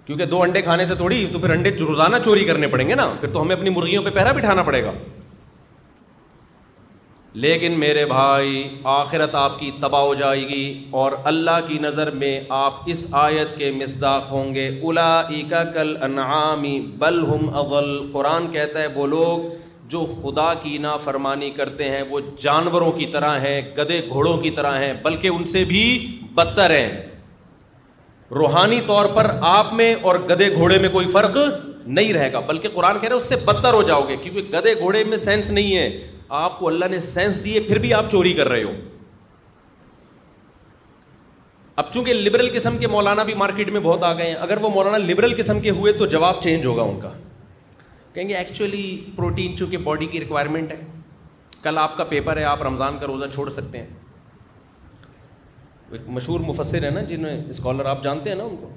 [0.04, 3.12] کیونکہ دو انڈے کھانے سے تھوڑی تو پھر انڈے روزانہ چوری کرنے پڑیں گے نا
[3.20, 4.92] پھر تو ہمیں اپنی مرغیوں پہ پہرا بٹھانا پڑے گا
[7.42, 8.62] لیکن میرے بھائی
[8.92, 13.56] آخرت آپ کی تباہ ہو جائے گی اور اللہ کی نظر میں آپ اس آیت
[13.58, 19.06] کے مصداق ہوں گے الا الایکا کل انعامی بل ہم اول قرآن کہتا ہے وہ
[19.06, 19.44] لوگ
[19.92, 24.50] جو خدا کی نا فرمانی کرتے ہیں وہ جانوروں کی طرح ہیں گدے گھوڑوں کی
[24.58, 25.84] طرح ہیں بلکہ ان سے بھی
[26.34, 26.92] بدتر ہیں
[28.38, 31.36] روحانی طور پر آپ میں اور گدے گھوڑے میں کوئی فرق
[31.86, 34.74] نہیں رہے گا بلکہ قرآن کہہ رہے اس سے بدتر ہو جاؤ گے کیونکہ گدے
[34.78, 35.88] گھوڑے میں سینس نہیں ہے
[36.38, 38.70] آپ کو اللہ نے سینس دیے پھر بھی آپ چوری کر رہے ہو
[41.80, 44.68] اب چونکہ لبرل قسم کے مولانا بھی مارکیٹ میں بہت آ گئے ہیں اگر وہ
[44.74, 47.12] مولانا لبرل قسم کے ہوئے تو جواب چینج ہوگا ان کا
[48.14, 48.82] کہیں گے ایکچولی
[49.16, 50.80] پروٹین چونکہ باڈی کی ریکوائرمنٹ ہے
[51.62, 53.86] کل آپ کا پیپر ہے آپ رمضان کا روزہ چھوڑ سکتے ہیں
[55.90, 58.68] ایک مشہور مفسر ہیں نا نے اسکالر آپ جانتے ہیں نا ان کو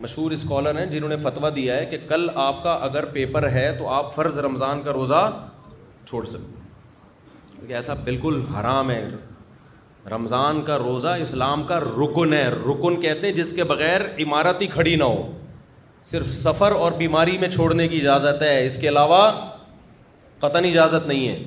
[0.00, 3.70] مشہور اسکالر ہیں جنہوں نے فتویٰ دیا ہے کہ کل آپ کا اگر پیپر ہے
[3.78, 5.28] تو آپ فرض رمضان کا روزہ
[6.08, 6.59] چھوڑ سکتے ہیں
[7.68, 9.08] ایسا بالکل حرام ہے
[10.10, 14.66] رمضان کا روزہ اسلام کا رکن ہے رکن کہتے ہیں جس کے بغیر عمارت ہی
[14.72, 15.30] کھڑی نہ ہو
[16.10, 19.20] صرف سفر اور بیماری میں چھوڑنے کی اجازت ہے اس کے علاوہ
[20.40, 21.38] قطن اجازت نہیں ہے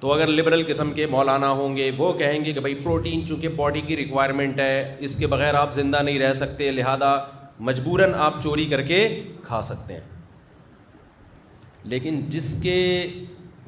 [0.00, 3.48] تو اگر لبرل قسم کے مولانا ہوں گے وہ کہیں گے کہ بھائی پروٹین چونکہ
[3.62, 7.16] باڈی کی ریکوائرمنٹ ہے اس کے بغیر آپ زندہ نہیں رہ سکتے لہذا
[7.68, 8.98] مجبوراً آپ چوری کر کے
[9.42, 10.00] کھا سکتے ہیں
[11.90, 12.74] لیکن جس کے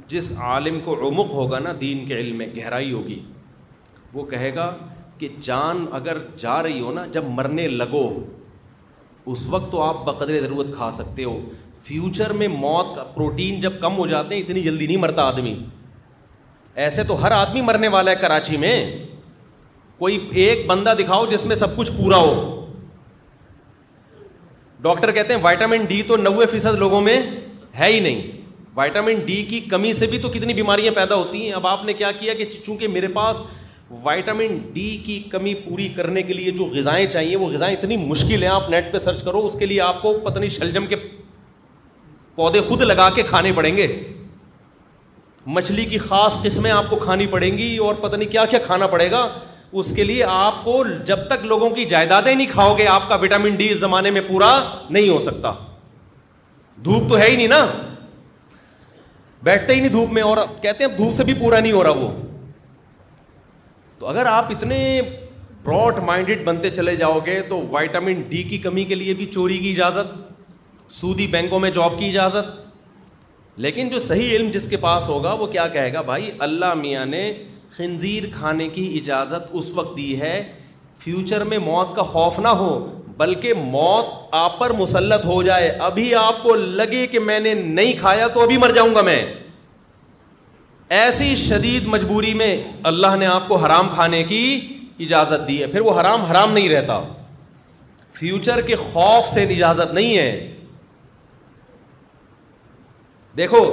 [0.09, 3.19] جس عالم کو عمق ہوگا نا دین کے علم میں گہرائی ہوگی
[4.13, 4.73] وہ کہے گا
[5.19, 8.03] کہ جان اگر جا رہی ہو نا جب مرنے لگو
[9.33, 11.39] اس وقت تو آپ بقدر ضرورت کھا سکتے ہو
[11.87, 15.55] فیوچر میں موت کا پروٹین جب کم ہو جاتے ہیں اتنی جلدی نہیں مرتا آدمی
[16.85, 18.75] ایسے تو ہر آدمی مرنے والا ہے کراچی میں
[19.99, 22.35] کوئی ایک بندہ دکھاؤ جس میں سب کچھ پورا ہو
[24.83, 27.21] ڈاکٹر کہتے ہیں وائٹامن ڈی تو نوے فیصد لوگوں میں
[27.79, 28.38] ہے ہی نہیں
[28.79, 31.93] وائٹامن ڈی کی کمی سے بھی تو کتنی بیماریاں پیدا ہوتی ہیں اب آپ نے
[32.01, 33.41] کیا کیا کہ چونکہ میرے پاس
[34.03, 38.43] وائٹامن ڈی کی کمی پوری کرنے کے لیے جو غذائیں چاہیے وہ غذائیں اتنی مشکل
[38.43, 40.97] ہیں آپ نیٹ پہ سرچ کرو اس کے لیے آپ کو پتنی شلجم کے
[42.35, 43.87] پودے خود لگا کے کھانے پڑیں گے
[45.57, 48.87] مچھلی کی خاص قسمیں آپ کو کھانی پڑیں گی اور پتہ نہیں کیا کیا کھانا
[48.95, 49.27] پڑے گا
[49.81, 53.17] اس کے لیے آپ کو جب تک لوگوں کی جائیدادیں نہیں کھاؤ گے آپ کا
[53.23, 54.57] وٹامن ڈی اس زمانے میں پورا
[54.91, 55.53] نہیں ہو سکتا
[56.85, 57.67] دھوپ تو ہے ہی نہیں نا
[59.45, 61.91] بیٹھتے ہی نہیں دھوپ میں اور کہتے ہیں دھوپ سے بھی پورا نہیں ہو رہا
[61.97, 62.09] وہ
[63.99, 65.01] تو اگر آپ اتنے
[65.65, 69.59] براڈ مائنڈیڈ بنتے چلے جاؤ گے تو وائٹامن ڈی کی کمی کے لیے بھی چوری
[69.59, 72.59] کی اجازت سودی بینکوں میں جاب کی اجازت
[73.65, 77.05] لیکن جو صحیح علم جس کے پاس ہوگا وہ کیا کہے گا بھائی اللہ میاں
[77.07, 77.33] نے
[77.77, 80.37] خنزیر کھانے کی اجازت اس وقت دی ہے
[81.05, 82.69] فیوچر میں موت کا خوف نہ ہو
[83.19, 84.07] بلکہ موت
[84.39, 88.43] آپ پر مسلط ہو جائے ابھی آپ کو لگے کہ میں نے نہیں کھایا تو
[88.43, 89.23] ابھی مر جاؤں گا میں
[90.99, 92.57] ایسی شدید مجبوری میں
[92.91, 94.43] اللہ نے آپ کو حرام کھانے کی
[95.07, 97.01] اجازت دی ہے پھر وہ حرام حرام نہیں رہتا
[98.19, 100.31] فیوچر کے خوف سے اجازت نہیں ہے
[103.37, 103.65] دیکھو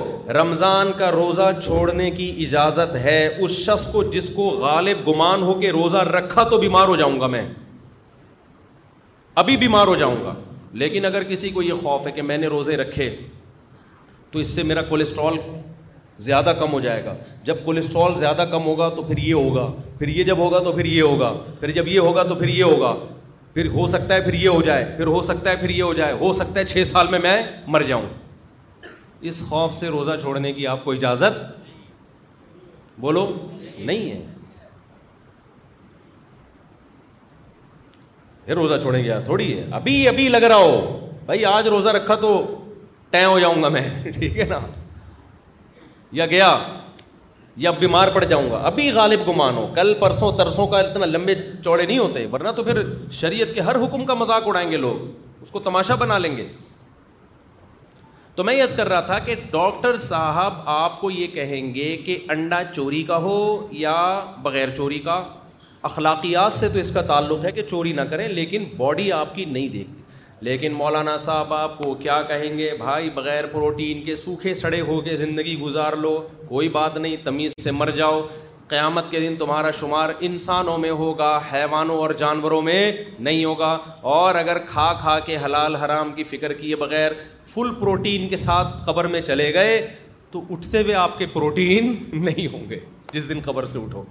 [0.42, 5.54] رمضان کا روزہ چھوڑنے کی اجازت ہے اس شخص کو جس کو غالب گمان ہو
[5.62, 7.44] کے روزہ رکھا تو بیمار ہو جاؤں گا میں
[9.40, 10.34] ابھی بیمار ہو جاؤں گا
[10.82, 13.10] لیکن اگر کسی کو یہ خوف ہے کہ میں نے روزے رکھے
[14.32, 15.38] تو اس سے میرا کولیسٹرول
[16.26, 19.68] زیادہ کم ہو جائے گا جب کولیسٹرول زیادہ کم ہوگا تو پھر یہ ہوگا
[20.00, 22.64] پھر یہ جب ہوگا تو پھر یہ ہوگا پھر جب یہ ہوگا تو پھر یہ
[22.64, 22.94] ہوگا
[23.54, 25.94] پھر ہو سکتا ہے پھر یہ ہو جائے پھر ہو سکتا ہے پھر یہ ہو
[25.98, 27.36] جائے ہو سکتا ہے چھ سال میں میں
[27.76, 28.06] مر جاؤں
[29.30, 31.40] اس خوف سے روزہ چھوڑنے کی آپ کو اجازت
[33.02, 33.28] بولو
[33.78, 34.22] نہیں ہے
[38.54, 42.34] روزہ چھوڑیں گے تھوڑی ہے ابھی ابھی لگ رہا ہو بھائی آج روزہ رکھا تو
[43.12, 43.82] ٹائم ہو جاؤں گا میں
[44.18, 44.60] ٹھیک ہے نا
[46.12, 46.58] یا گیا
[47.64, 51.36] یا بیمار پڑ جاؤں گا ابھی غالب گمان ہو کل پرسوں ترسوں کا اتنا لمبے
[51.64, 52.82] چوڑے نہیں ہوتے ورنہ تو پھر
[53.20, 56.48] شریعت کے ہر حکم کا مذاق اڑائیں گے لوگ اس کو تماشا بنا لیں گے
[58.36, 62.18] تو میں یس کر رہا تھا کہ ڈاکٹر صاحب آپ کو یہ کہیں گے کہ
[62.32, 63.38] انڈا چوری کا ہو
[63.84, 63.96] یا
[64.44, 65.22] بغیر چوری کا
[65.86, 69.44] اخلاقیات سے تو اس کا تعلق ہے کہ چوری نہ کریں لیکن باڈی آپ کی
[69.46, 70.04] نہیں دیکھتی
[70.46, 75.00] لیکن مولانا صاحب آپ کو کیا کہیں گے بھائی بغیر پروٹین کے سوکھے سڑے ہو
[75.08, 76.14] کے زندگی گزار لو
[76.48, 78.22] کوئی بات نہیں تمیز سے مر جاؤ
[78.68, 82.82] قیامت کے دن تمہارا شمار انسانوں میں ہوگا حیوانوں اور جانوروں میں
[83.28, 83.78] نہیں ہوگا
[84.14, 87.12] اور اگر کھا کھا کے حلال حرام کی فکر کیے بغیر
[87.54, 89.80] فل پروٹین کے ساتھ قبر میں چلے گئے
[90.32, 92.80] تو اٹھتے ہوئے آپ کے پروٹین نہیں ہوں گے
[93.14, 94.04] جس دن قبر سے اٹھو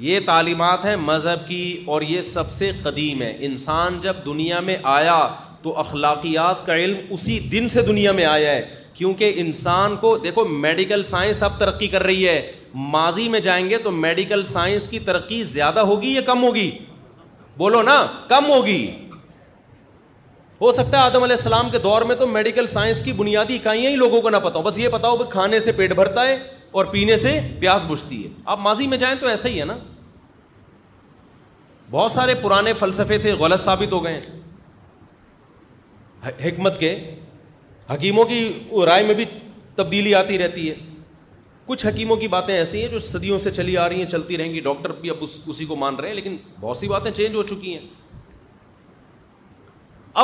[0.00, 1.58] یہ تعلیمات ہیں مذہب کی
[1.94, 5.16] اور یہ سب سے قدیم ہے انسان جب دنیا میں آیا
[5.62, 8.62] تو اخلاقیات کا علم اسی دن سے دنیا میں آیا ہے
[8.94, 12.40] کیونکہ انسان کو دیکھو میڈیکل سائنس اب ترقی کر رہی ہے
[12.94, 16.70] ماضی میں جائیں گے تو میڈیکل سائنس کی ترقی زیادہ ہوگی یا کم ہوگی
[17.58, 18.80] بولو نا کم ہوگی
[20.60, 23.90] ہو سکتا ہے آدم علیہ السلام کے دور میں تو میڈیکل سائنس کی بنیادی اکائیاں
[23.90, 26.26] ہی لوگوں کو نہ پتا ہو بس یہ پتا ہو کہ کھانے سے پیٹ بھرتا
[26.26, 26.38] ہے
[26.78, 29.74] اور پینے سے پیاس بجھتی ہے آپ ماضی میں جائیں تو ایسا ہی ہے نا
[31.90, 34.38] بہت سارے پرانے فلسفے تھے غلط ثابت ہو گئے ہیں
[36.46, 36.94] حکمت کے
[37.90, 38.40] حکیموں کی
[38.86, 39.24] رائے میں بھی
[39.76, 40.74] تبدیلی آتی رہتی ہے
[41.66, 44.52] کچھ حکیموں کی باتیں ایسی ہیں جو صدیوں سے چلی آ رہی ہیں چلتی رہیں
[44.52, 47.34] گی ڈاکٹر بھی اب اس, اسی کو مان رہے ہیں لیکن بہت سی باتیں چینج
[47.36, 47.86] ہو چکی ہیں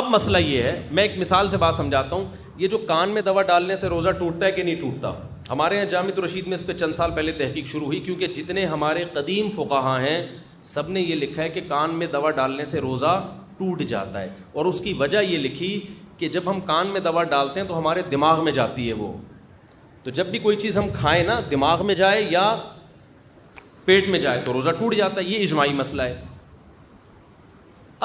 [0.01, 2.25] اب مسئلہ یہ ہے میں ایک مثال سے بات سمجھاتا ہوں
[2.57, 5.11] یہ جو کان میں دوا ڈالنے سے روزہ ٹوٹتا ہے کہ نہیں ٹوٹتا
[5.49, 8.65] ہمارے یہاں جامع رشید میں اس پہ چند سال پہلے تحقیق شروع ہوئی کیونکہ جتنے
[8.73, 10.21] ہمارے قدیم فقاہ ہیں
[10.67, 13.11] سب نے یہ لکھا ہے کہ کان میں دوا ڈالنے سے روزہ
[13.57, 15.69] ٹوٹ جاتا ہے اور اس کی وجہ یہ لکھی
[16.17, 19.11] کہ جب ہم کان میں دوا ڈالتے ہیں تو ہمارے دماغ میں جاتی ہے وہ
[20.03, 22.43] تو جب بھی کوئی چیز ہم کھائیں نا دماغ میں جائے یا
[23.85, 26.15] پیٹ میں جائے تو روزہ ٹوٹ جاتا ہے یہ اجماعی مسئلہ ہے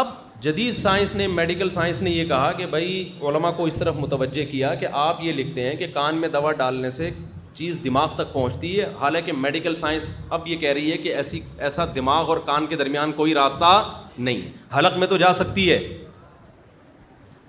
[0.05, 0.09] اب
[0.43, 4.45] جدید سائنس نے میڈیکل سائنس نے یہ کہا کہ بھائی علماء کو اس طرف متوجہ
[4.51, 7.11] کیا کہ آپ یہ لکھتے ہیں کہ کان میں دوا ڈالنے سے
[7.63, 10.07] چیز دماغ تک پہنچتی ہے حالانکہ میڈیکل سائنس
[10.37, 13.69] اب یہ کہہ رہی ہے کہ ایسی ایسا دماغ اور کان کے درمیان کوئی راستہ
[14.29, 14.41] نہیں
[14.79, 15.77] حلق میں تو جا سکتی ہے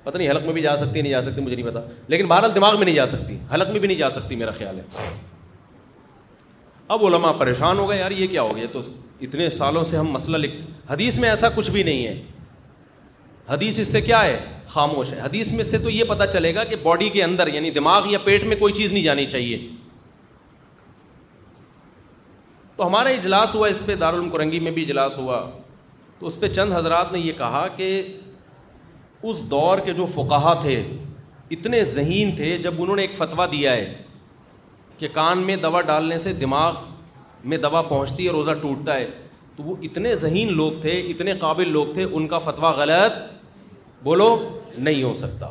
[0.03, 1.79] پتہ نہیں حلق میں بھی جا سکتی نہیں جا سکتی مجھے نہیں پتا
[2.13, 4.79] لیکن بہرحال دماغ میں نہیں جا سکتی حلق میں بھی نہیں جا سکتی میرا خیال
[4.79, 5.09] ہے
[6.95, 8.81] اب علماء پریشان ہو گئے یار یہ کیا ہو گیا تو
[9.27, 12.15] اتنے سالوں سے ہم مسئلہ لکھتے حدیث میں ایسا کچھ بھی نہیں ہے
[13.49, 14.37] حدیث اس سے کیا ہے
[14.73, 17.71] خاموش ہے حدیث میں سے تو یہ پتہ چلے گا کہ باڈی کے اندر یعنی
[17.81, 19.57] دماغ یا پیٹ میں کوئی چیز نہیں جانی چاہیے
[22.83, 25.39] تو ہمارا اجلاس ہوا اس پہ دار کرنگی میں بھی اجلاس ہوا
[26.19, 27.89] تو اس پہ چند حضرات نے یہ کہا کہ
[29.29, 30.75] اس دور کے جو فقاہ تھے
[31.57, 33.93] اتنے ذہین تھے جب انہوں نے ایک فتویٰ دیا ہے
[34.97, 36.75] کہ کان میں دوا ڈالنے سے دماغ
[37.51, 39.07] میں دوا پہنچتی ہے روزہ ٹوٹتا ہے
[39.55, 43.21] تو وہ اتنے ذہین لوگ تھے اتنے قابل لوگ تھے ان کا فتویٰ غلط
[44.03, 44.29] بولو
[44.77, 45.49] نہیں ہو سکتا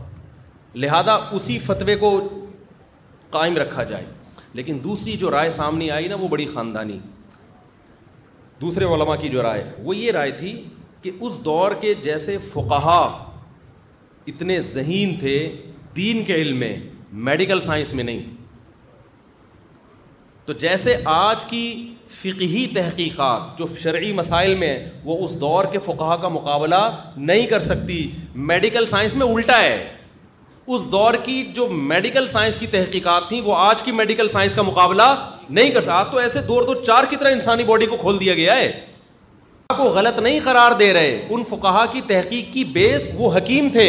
[0.85, 2.13] لہذا اسی فتوے کو
[3.39, 4.05] قائم رکھا جائے
[4.61, 6.99] لیکن دوسری جو رائے سامنے آئی نا وہ بڑی خاندانی
[8.63, 10.51] دوسرے علماء کی جو رائے وہ یہ رائے تھی
[11.03, 13.01] کہ اس دور کے جیسے فقہا
[14.33, 15.35] اتنے ذہین تھے
[15.97, 16.77] دین کے علم میں
[17.29, 18.21] میڈیکل سائنس میں نہیں
[20.47, 21.65] تو جیسے آج کی
[22.21, 24.73] فقہی تحقیقات جو شرعی مسائل میں
[25.05, 26.81] وہ اس دور کے فقہا کا مقابلہ
[27.29, 28.01] نہیں کر سکتی
[28.53, 29.77] میڈیکل سائنس میں الٹا ہے
[30.67, 34.63] اس دور کی جو میڈیکل سائنس کی تحقیقات تھیں وہ آج کی میڈیکل سائنس کا
[34.63, 35.03] مقابلہ
[35.51, 38.35] نہیں کر سکتا تو ایسے دور دو چار کی طرح انسانی باڈی کو کھول دیا
[38.35, 38.71] گیا ہے
[39.77, 43.87] کو غلط نہیں قرار دے رہے ان فکا کی تحقیق کی بیس وہ حکیم تھے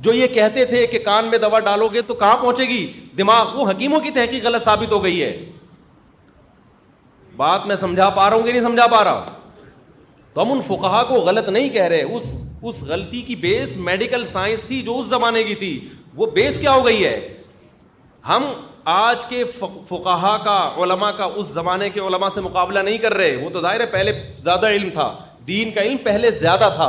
[0.00, 2.86] جو یہ کہتے تھے کہ کان میں دوا ڈالو گے تو کہاں پہنچے گی
[3.18, 5.36] دماغ وہ حکیموں کی تحقیق غلط ثابت ہو گئی ہے
[7.36, 9.24] بات میں سمجھا پا رہا ہوں کہ نہیں سمجھا پا رہا
[10.34, 14.24] تو ہم ان فکاہ کو غلط نہیں کہہ رہے اس اس غلطی کی بیس میڈیکل
[14.32, 15.78] سائنس تھی جو اس زمانے کی تھی
[16.18, 17.16] وہ بیس کیا ہو گئی ہے
[18.28, 18.44] ہم
[18.92, 19.42] آج کے
[19.88, 23.60] فقہا کا علماء کا اس زمانے کے علماء سے مقابلہ نہیں کر رہے وہ تو
[23.60, 24.12] ظاہر ہے پہلے
[24.46, 25.06] زیادہ علم تھا
[25.48, 26.88] دین کا علم پہلے زیادہ تھا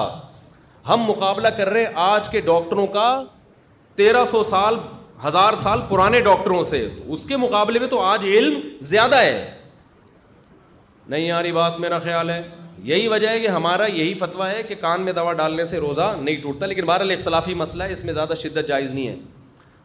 [0.90, 3.08] ہم مقابلہ کر رہے آج کے ڈاکٹروں کا
[3.98, 4.78] تیرہ سو سال
[5.26, 8.60] ہزار سال پرانے ڈاکٹروں سے اس کے مقابلے میں تو آج علم
[8.94, 9.50] زیادہ ہے
[11.10, 12.42] نہیں آ رہی بات میرا خیال ہے
[12.88, 16.02] یہی وجہ ہے کہ ہمارا یہی فتویٰ ہے کہ کان میں دوا ڈالنے سے روزہ
[16.20, 19.16] نہیں ٹوٹتا لیکن بہرحال اختلافی مسئلہ ہے اس میں زیادہ شدت جائز نہیں ہے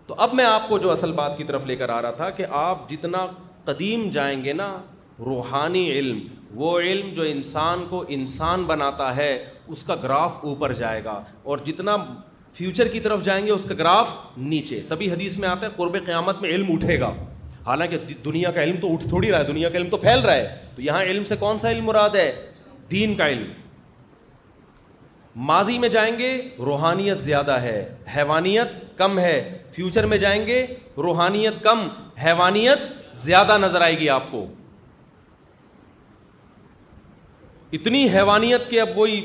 [0.06, 2.28] تو اب میں آپ کو جو اصل بات کی طرف لے کر آ رہا تھا
[2.38, 3.26] کہ آپ جتنا
[3.64, 4.68] قدیم جائیں گے نا
[5.26, 6.18] روحانی علم
[6.60, 9.30] وہ علم جو انسان کو انسان بناتا ہے
[9.66, 11.20] اس کا گراف اوپر جائے گا
[11.50, 11.96] اور جتنا
[12.54, 14.10] فیوچر کی طرف جائیں گے اس کا گراف
[14.50, 17.12] نیچے تبھی حدیث میں آتا ہے قرب قیامت میں علم اٹھے گا
[17.66, 20.32] حالانکہ دنیا کا علم تو اٹھ تھوڑی رہا ہے دنیا کا علم تو پھیل رہا
[20.34, 22.30] ہے تو یہاں علم سے کون سا علم مراد ہے
[22.90, 23.50] دین کا علم
[25.46, 26.30] ماضی میں جائیں گے
[26.66, 27.78] روحانیت زیادہ ہے
[28.16, 29.36] حیوانیت کم ہے
[29.74, 30.64] فیوچر میں جائیں گے
[31.02, 31.88] روحانیت کم
[32.24, 34.44] حیوانیت زیادہ نظر آئے گی آپ کو
[37.78, 39.20] اتنی حیوانیت کہ اب وہی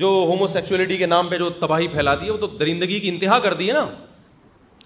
[0.00, 3.38] جو ہومو سیکچولیٹی کے نام پہ جو تباہی پھیلاتی ہے وہ تو درندگی کی انتہا
[3.42, 3.86] کر دی ہے نا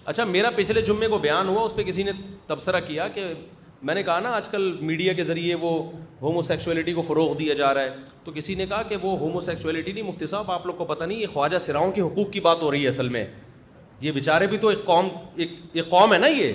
[0.05, 2.11] اچھا میرا پچھلے جمعے کو بیان ہوا اس پہ کسی نے
[2.47, 3.25] تبصرہ کیا کہ
[3.83, 5.69] میں نے کہا نا آج کل میڈیا کے ذریعے وہ
[6.21, 7.89] ہومو سیکچولیٹی کو فروغ دیا جا رہا ہے
[8.23, 11.03] تو کسی نے کہا کہ وہ ہومو سیکچولیٹی نہیں مفتی صاحب آپ لوگ کو پتہ
[11.03, 13.25] نہیں یہ خواجہ سراؤں کے حقوق کی بات ہو رہی ہے اصل میں
[14.01, 16.51] یہ بیچارے بھی تو ایک قوم ایک ایک قوم ہے نا یہ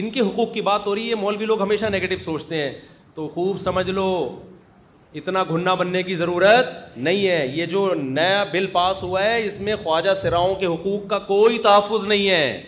[0.00, 2.72] ان کے حقوق کی بات ہو رہی ہے مولوی لوگ ہمیشہ نگیٹو سوچتے ہیں
[3.14, 4.08] تو خوب سمجھ لو
[5.20, 9.60] اتنا گھننا بننے کی ضرورت نہیں ہے یہ جو نیا بل پاس ہوا ہے اس
[9.66, 12.62] میں خواجہ سراؤں کے حقوق کا کوئی تحفظ نہیں ہے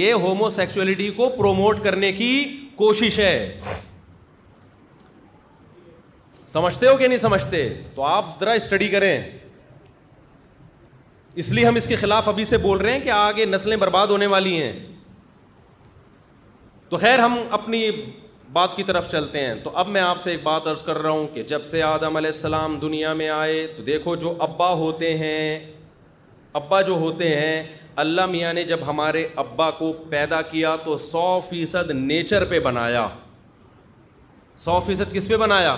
[0.00, 2.40] یہ ہومو سیکچولیٹی کو پروموٹ کرنے کی
[2.80, 3.56] کوشش ہے
[6.48, 7.58] سمجھتے ہو کہ نہیں سمجھتے
[7.94, 9.14] تو آپ ذرا اسٹڈی کریں
[11.42, 14.06] اس لیے ہم اس کے خلاف ابھی سے بول رہے ہیں کہ آگے نسلیں برباد
[14.14, 14.72] ہونے والی ہیں
[16.88, 17.82] تو خیر ہم اپنی
[18.52, 21.10] بات کی طرف چلتے ہیں تو اب میں آپ سے ایک بات عرض کر رہا
[21.10, 25.16] ہوں کہ جب سے آدم علیہ السلام دنیا میں آئے تو دیکھو جو ابا ہوتے
[25.18, 25.44] ہیں
[26.62, 27.62] ابا جو ہوتے ہیں
[28.00, 33.06] اللہ میاں نے جب ہمارے ابا کو پیدا کیا تو سو فیصد نیچر پہ بنایا
[34.64, 35.74] سو فیصد کس پہ بنایا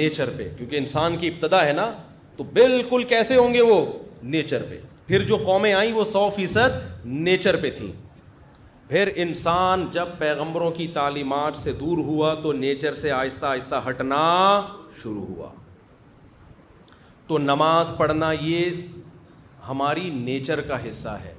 [0.00, 1.90] نیچر پہ کیونکہ انسان کی ابتدا ہے نا
[2.36, 3.80] تو بالکل کیسے ہوں گے وہ
[4.36, 6.78] نیچر پہ پھر جو قومیں آئیں وہ سو فیصد
[7.28, 7.90] نیچر پہ تھیں
[8.88, 14.22] پھر انسان جب پیغمبروں کی تعلیمات سے دور ہوا تو نیچر سے آہستہ آہستہ ہٹنا
[15.02, 15.50] شروع ہوا
[17.26, 18.70] تو نماز پڑھنا یہ
[19.68, 21.32] ہماری نیچر کا حصہ ہے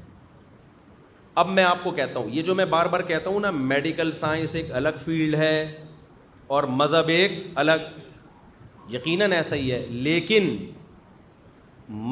[1.37, 4.11] اب میں آپ کو کہتا ہوں یہ جو میں بار بار کہتا ہوں نا میڈیکل
[4.19, 5.55] سائنس ایک الگ فیلڈ ہے
[6.57, 7.31] اور مذہب ایک
[7.63, 10.47] الگ یقیناً ایسا ہی ہے لیکن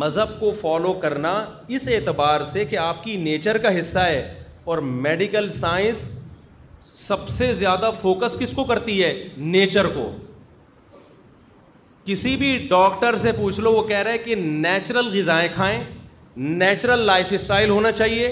[0.02, 1.34] مذہب کو فالو کرنا
[1.78, 4.44] اس اعتبار سے کہ آپ کی نیچر کا حصہ ہے
[4.74, 5.98] اور میڈیکل سائنس
[7.08, 10.12] سب سے زیادہ فوکس کس کو کرتی ہے نیچر کو
[12.06, 15.84] کسی بھی ڈاکٹر سے پوچھ لو وہ کہہ رہے کہ نیچرل غذائیں کھائیں
[16.36, 18.32] نیچرل لائف اسٹائل ہونا چاہیے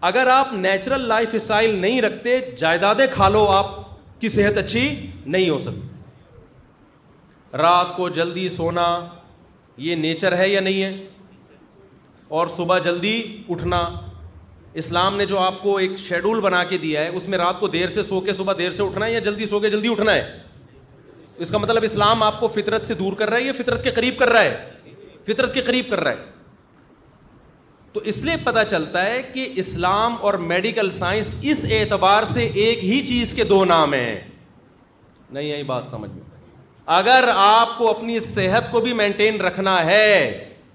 [0.00, 3.66] اگر آپ نیچرل لائف اسٹائل نہیں رکھتے جائیدادیں کھا لو آپ
[4.20, 4.88] کی صحت اچھی
[5.26, 5.92] نہیں ہو سکتی
[7.58, 8.86] رات کو جلدی سونا
[9.78, 11.06] یہ نیچر ہے یا نہیں ہے
[12.38, 13.88] اور صبح جلدی اٹھنا
[14.82, 17.68] اسلام نے جو آپ کو ایک شیڈول بنا کے دیا ہے اس میں رات کو
[17.68, 20.14] دیر سے سو کے صبح دیر سے اٹھنا ہے یا جلدی سو کے جلدی اٹھنا
[20.14, 20.38] ہے
[21.44, 23.90] اس کا مطلب اسلام آپ کو فطرت سے دور کر رہا ہے یا فطرت کے
[23.90, 24.92] قریب کر رہا ہے
[25.26, 26.32] فطرت کے قریب کر رہا ہے
[27.94, 32.82] تو اس لیے پتہ چلتا ہے کہ اسلام اور میڈیکل سائنس اس اعتبار سے ایک
[32.84, 34.14] ہی چیز کے دو نام ہیں
[35.32, 36.22] نہیں یہی بات سمجھ میں
[36.94, 40.08] اگر آپ کو اپنی صحت کو بھی مینٹین رکھنا ہے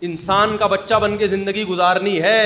[0.10, 2.42] انسان کا بچہ بن کے زندگی گزارنی ہے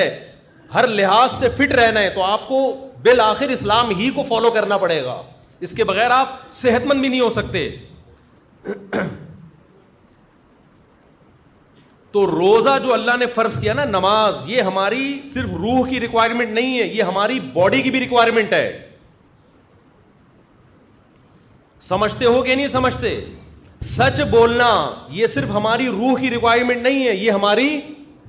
[0.74, 2.60] ہر لحاظ سے فٹ رہنا ہے تو آپ کو
[3.06, 5.22] بالآخر اسلام ہی کو فالو کرنا پڑے گا
[5.68, 7.70] اس کے بغیر آپ صحت مند بھی نہیں ہو سکتے
[12.14, 16.50] تو روزہ جو اللہ نے فرض کیا نا نماز یہ ہماری صرف روح کی ریکوائرمنٹ
[16.54, 18.66] نہیں ہے یہ ہماری باڈی کی بھی ریکوائرمنٹ ہے
[21.88, 23.20] سمجھتے ہو کہ نہیں سمجھتے
[23.88, 24.68] سچ بولنا
[25.16, 27.70] یہ صرف ہماری روح کی ریکوائرمنٹ نہیں ہے یہ ہماری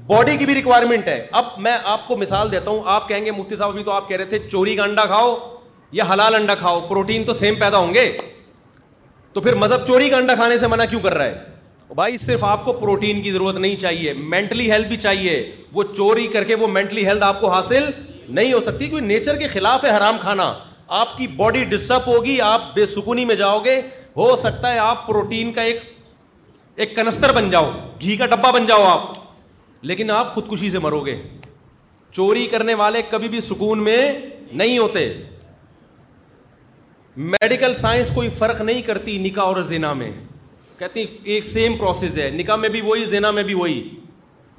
[0.07, 3.31] باڈی کی بھی ریکوائرمنٹ ہے اب میں آپ کو مثال دیتا ہوں آپ کہیں گے
[3.31, 5.35] مفتی صاحب ابھی تو آپ کہہ رہے تھے چوری کا انڈا کھاؤ
[6.01, 8.11] یا حلال انڈا کھاؤ پروٹین تو سیم پیدا ہوں گے
[9.33, 11.53] تو پھر مذہب چوری کا انڈا کھانے سے منع کیوں کر رہا ہے
[11.95, 15.33] بھائی صرف آپ کو پروٹین کی ضرورت نہیں چاہیے مینٹلی ہیلتھ بھی چاہیے
[15.73, 17.91] وہ چوری کر کے وہ مینٹلی ہیلتھ آپ کو حاصل
[18.29, 20.53] نہیں ہو سکتی کیونکہ نیچر کے خلاف ہے حرام کھانا
[21.01, 23.81] آپ کی باڈی ڈسٹرب ہوگی آپ بے سکونی میں جاؤ گے
[24.17, 25.81] ہو سکتا ہے آپ پروٹین کا ایک
[26.77, 27.71] ایک کنستر بن جاؤ
[28.01, 29.13] گھی کا ڈبہ بن جاؤ آپ
[29.91, 31.17] لیکن آپ خودکشی سے مرو گے
[32.13, 33.99] چوری کرنے والے کبھی بھی سکون میں
[34.53, 35.13] نہیں ہوتے
[37.33, 40.11] میڈیکل سائنس کوئی فرق نہیں کرتی نکاح اور زینا میں
[40.79, 43.83] کہتی ایک سیم پروسیس ہے نکاح میں بھی وہی زینا میں بھی وہی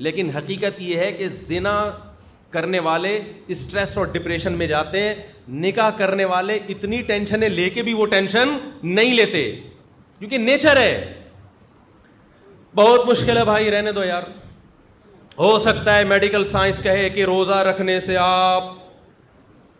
[0.06, 1.74] لیکن حقیقت یہ ہے کہ زینا
[2.52, 3.20] کرنے والے
[3.54, 5.14] اسٹریس اور ڈپریشن میں جاتے ہیں
[5.64, 9.44] نکاح کرنے والے اتنی ٹینشنیں لے کے بھی وہ ٹینشن نہیں لیتے
[10.20, 11.14] کیونکہ نیچر ہے
[12.76, 14.24] بہت مشکل ہے بھائی رہنے دو یار
[15.38, 18.74] ہو سکتا ہے میڈیکل سائنس کہے کہ روزہ رکھنے سے آپ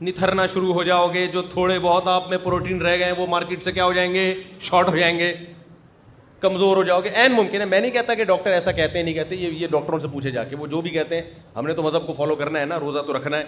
[0.04, 3.28] نتھرنا شروع ہو جاؤ گے جو تھوڑے بہت آپ میں پروٹین رہ گئے ہیں وہ
[3.30, 5.34] مارکیٹ سے کیا ہو جائیں گے شارٹ ہو جائیں گے
[6.48, 9.04] کمزور ہو جاؤ گے این ممکن ہے میں نہیں کہتا کہ ڈاکٹر ایسا کہتے ہیں
[9.06, 11.22] نہیں کہتے کہتے یہ یہ ڈاکٹروں سے پوچھے جا کے وہ جو بھی ہیں
[11.56, 13.44] ہم نے تو مذہب کو فالو کرنا ہے نا روزہ تو رکھنا ہے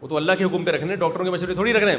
[0.00, 1.96] وہ تو اللہ کے حکم پہ رکھنا ہے ڈاکٹروں کے مشورے تھوڑی ہے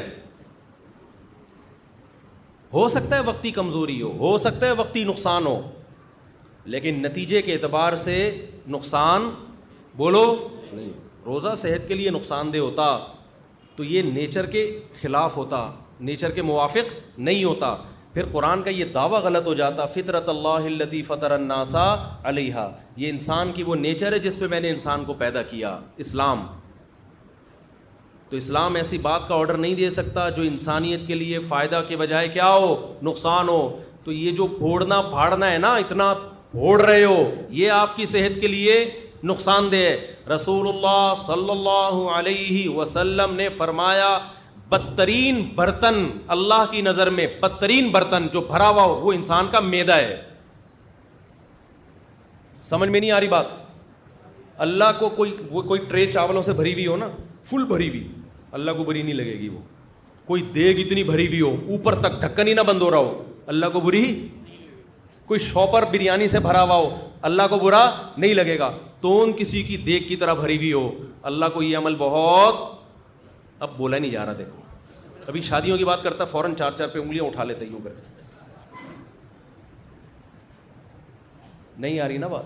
[2.72, 5.58] ہو سکتا ہے وقتی کمزوری ہو ہو سکتا ہے وقتی نقصان ہو
[6.72, 8.16] لیکن نتیجے کے اعتبار سے
[8.74, 9.28] نقصان
[10.00, 10.24] بولو
[10.72, 10.90] نہیں
[11.26, 12.88] روزہ صحت کے لیے نقصان دہ ہوتا
[13.76, 14.64] تو یہ نیچر کے
[15.02, 15.60] خلاف ہوتا
[16.10, 16.92] نیچر کے موافق
[17.30, 17.70] نہیں ہوتا
[18.18, 21.84] پھر قرآن کا یہ دعویٰ غلط ہو جاتا فطرت اللہ فطر الناسا
[22.36, 25.68] یہ انسان کی وہ نیچر ہے جس پہ میں نے انسان کو پیدا کیا
[26.04, 26.42] اسلام
[28.30, 31.96] تو اسلام ایسی بات کا آڈر نہیں دے سکتا جو انسانیت کے لیے فائدہ کے
[31.96, 32.74] بجائے کیا ہو
[33.08, 33.60] نقصان ہو
[34.04, 36.12] تو یہ جو پھوڑنا پھاڑنا ہے نا اتنا
[36.52, 37.22] پھوڑ رہے ہو
[37.60, 38.84] یہ آپ کی صحت کے لیے
[39.32, 44.16] نقصان دہ ہے رسول اللہ صلی اللہ علیہ وسلم نے فرمایا
[44.70, 45.94] بدترین برتن
[46.36, 50.16] اللہ کی نظر میں بدترین برتن جو بھرا ہوا ہو وہ انسان کا میدا ہے
[52.70, 53.46] سمجھ میں نہیں آ رہی بات
[54.66, 57.08] اللہ کو کوئی وہ کوئی ٹرے چاولوں سے بھری ہوئی ہو نا
[57.50, 58.06] فل بھری ہوئی
[58.58, 59.60] اللہ کو بری نہیں لگے گی وہ
[60.26, 63.22] کوئی دیگ اتنی بھری ہوئی ہو اوپر تک ڈھکن ہی نہ بند ہو رہا ہو
[63.54, 64.04] اللہ کو بری
[65.26, 66.88] کوئی شاپر بریانی سے بھرا ہوا ہو
[67.28, 67.84] اللہ کو برا
[68.16, 70.90] نہیں لگے گا تون کسی کی دیگ کی طرح بھری ہوئی ہو
[71.30, 72.76] اللہ کو یہ عمل بہت
[73.66, 74.62] اب بولا نہیں جا رہا دیکھو
[75.28, 77.64] ابھی شادیوں کی بات کرتا فوراً چار چار پہ انگلیاں اٹھا لیتا
[81.80, 82.44] نہیں آ رہی نا بات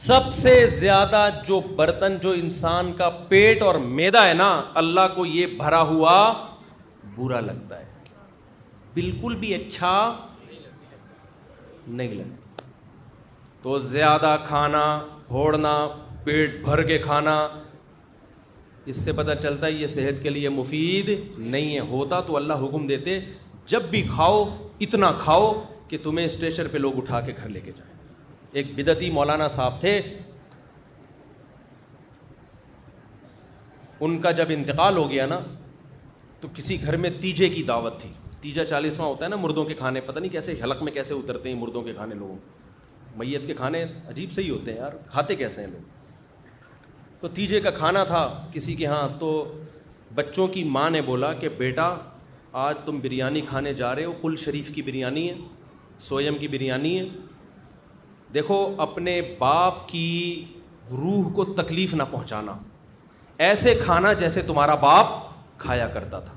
[0.00, 4.50] سب سے زیادہ جو برتن جو انسان کا پیٹ اور میدا ہے نا
[4.82, 6.14] اللہ کو یہ بھرا ہوا
[7.16, 7.90] برا لگتا ہے
[8.94, 9.92] بالکل بھی اچھا
[11.86, 12.64] نہیں لگتا
[13.62, 14.84] تو زیادہ کھانا
[15.26, 15.76] پھوڑنا
[16.24, 17.36] پیٹ بھر کے کھانا
[18.90, 22.62] اس سے پتہ چلتا ہے یہ صحت کے لیے مفید نہیں ہے ہوتا تو اللہ
[22.64, 23.18] حکم دیتے
[23.72, 24.44] جب بھی کھاؤ
[24.86, 25.52] اتنا کھاؤ
[25.88, 27.90] کہ تمہیں اسٹریچر پہ لوگ اٹھا کے گھر لے کے جائیں
[28.62, 30.00] ایک بدتی مولانا صاحب تھے
[34.04, 35.38] ان کا جب انتقال ہو گیا نا
[36.40, 38.10] تو کسی گھر میں تیجے کی دعوت تھی
[38.40, 41.48] تیجا چالیسواں ہوتا ہے نا مردوں کے کھانے پتہ نہیں کیسے حلق میں کیسے اترتے
[41.48, 42.36] ہیں مردوں کے کھانے لوگوں
[43.18, 45.90] میت کے کھانے عجیب سے ہی ہوتے ہیں یار کھاتے کیسے ہیں لوگ
[47.22, 48.20] تو تیجے کا کھانا تھا
[48.52, 49.28] کسی کے ہاں تو
[50.14, 51.88] بچوں کی ماں نے بولا کہ بیٹا
[52.62, 55.34] آج تم بریانی کھانے جا رہے ہو کل شریف کی بریانی ہے
[56.08, 57.04] سویم کی بریانی ہے
[58.34, 58.56] دیکھو
[58.88, 60.04] اپنے باپ کی
[60.98, 62.56] روح کو تکلیف نہ پہنچانا
[63.48, 65.16] ایسے کھانا جیسے تمہارا باپ
[65.62, 66.34] کھایا کرتا تھا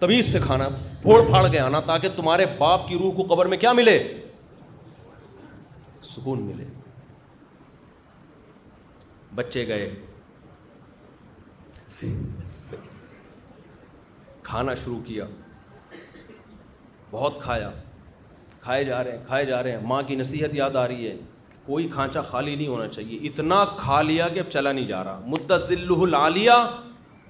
[0.00, 0.68] تمیز سے کھانا
[1.02, 3.98] پھوڑ پھاڑ کے آنا تاکہ تمہارے باپ کی روح کو قبر میں کیا ملے
[6.14, 6.64] سکون ملے
[9.34, 9.94] بچے گئے
[14.44, 15.24] کھانا شروع کیا
[17.10, 17.70] بہت کھایا
[18.60, 21.16] کھائے جا رہے ہیں کھائے جا رہے ہیں ماں کی نصیحت یاد آ رہی ہے
[21.66, 25.20] کوئی کھانچہ خالی نہیں ہونا چاہیے اتنا کھا لیا کہ اب چلا نہیں جا رہا
[25.26, 26.50] متصل العالیہ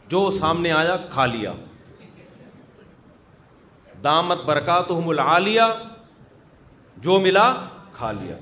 [0.09, 1.53] جو سامنے آیا کھا لیا
[4.05, 5.13] دامت برکا تو ہم
[7.05, 7.53] جو ملا
[7.95, 8.37] کھا لیا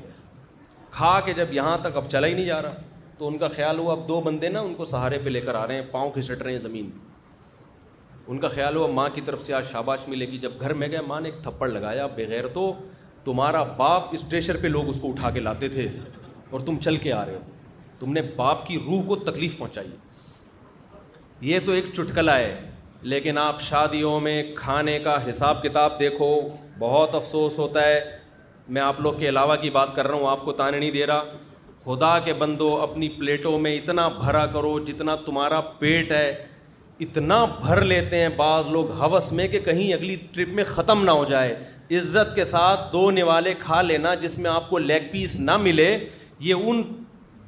[0.92, 2.89] کھا کے جب یہاں تک اب چلا ہی نہیں جا رہا
[3.20, 5.54] تو ان کا خیال ہوا اب دو بندے نا ان کو سہارے پہ لے کر
[5.54, 6.88] آ رہے ہیں پاؤں کھسٹ رہے ہیں زمین
[8.30, 10.88] ان کا خیال ہوا ماں کی طرف سے آج شاباش ملے گی جب گھر میں
[10.90, 12.62] گئے ماں نے ایک تھپڑ لگایا بغیر تو
[13.24, 14.22] تمہارا باپ اس
[14.62, 15.86] پہ لوگ اس کو اٹھا کے لاتے تھے
[16.50, 17.40] اور تم چل کے آ رہے ہو
[17.98, 19.90] تم نے باپ کی روح کو تکلیف پہنچائی
[21.50, 22.54] یہ تو ایک چٹکلا ہے
[23.14, 26.32] لیکن آپ شادیوں میں کھانے کا حساب کتاب دیکھو
[26.78, 28.00] بہت افسوس ہوتا ہے
[28.76, 31.06] میں آپ لوگ کے علاوہ کی بات کر رہا ہوں آپ کو تانے نہیں دے
[31.06, 31.22] رہا
[31.84, 36.30] خدا کے بندو اپنی پلیٹوں میں اتنا بھرا کرو جتنا تمہارا پیٹ ہے
[37.06, 41.10] اتنا بھر لیتے ہیں بعض لوگ حوث میں کہ کہیں اگلی ٹرپ میں ختم نہ
[41.10, 41.54] ہو جائے
[41.98, 45.96] عزت کے ساتھ دو نوالے کھا لینا جس میں آپ کو لیگ پیس نہ ملے
[46.48, 46.82] یہ ان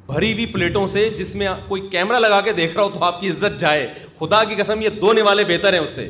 [0.07, 3.21] بھری ہوئی پلیٹوں سے جس میں کوئی کیمرہ لگا کے دیکھ رہا ہو تو آپ
[3.21, 3.87] کی عزت جائے
[4.21, 6.09] خدا کی قسم یہ دو نوالے بہتر ہیں اس سے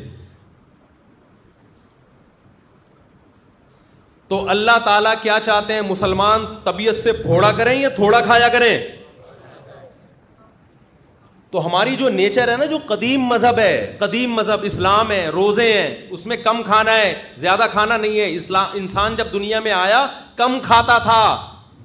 [4.33, 8.77] تو اللہ تعالیٰ کیا چاہتے ہیں مسلمان طبیعت سے پھوڑا کریں یا تھوڑا کھایا کریں
[11.51, 15.73] تو ہماری جو نیچر ہے نا جو قدیم مذہب ہے قدیم مذہب اسلام ہے روزے
[15.73, 17.13] ہیں اس میں کم کھانا ہے
[17.45, 20.05] زیادہ کھانا نہیں ہے اسلام انسان جب دنیا میں آیا
[20.37, 21.21] کم کھاتا تھا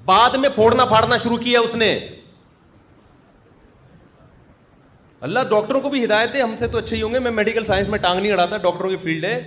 [0.06, 1.94] بعد میں پھوڑنا پھاڑنا شروع کیا اس نے
[5.30, 7.66] اللہ ڈاکٹروں کو بھی ہدایت دے ہم سے تو اچھے ہی ہوں گے میں میڈیکل
[7.74, 9.40] سائنس میں ٹانگ نہیں اڑاتا ڈاکٹروں کی فیلڈ ہے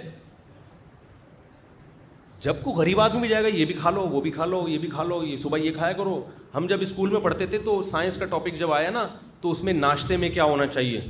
[2.43, 4.62] جب کو غریب آدمی بھی جائے گا یہ بھی کھا لو وہ بھی کھا لو
[4.68, 6.20] یہ بھی کھا لو یہ صبح یہ کھایا کرو
[6.55, 9.07] ہم جب اسکول میں پڑھتے تھے تو سائنس کا ٹاپک جب آیا نا
[9.41, 11.01] تو اس میں ناشتے میں کیا ہونا چاہیے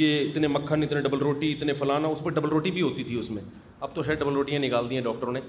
[0.00, 3.18] یہ اتنے مکھن اتنے ڈبل روٹی اتنے فلانا اس پہ ڈبل روٹی بھی ہوتی تھی
[3.18, 3.42] اس میں
[3.80, 5.40] اب تو شاید ڈبل روٹیاں نکال دی ہیں ڈاکٹروں نے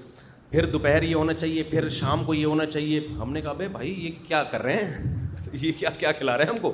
[0.50, 3.68] پھر دوپہر یہ ہونا چاہیے پھر شام کو یہ ہونا چاہیے ہم نے کہا بھائی
[3.72, 5.30] بھائی یہ کیا کر رہے ہیں
[5.62, 6.72] یہ کیا کیا کھلا رہے ہیں ہم کو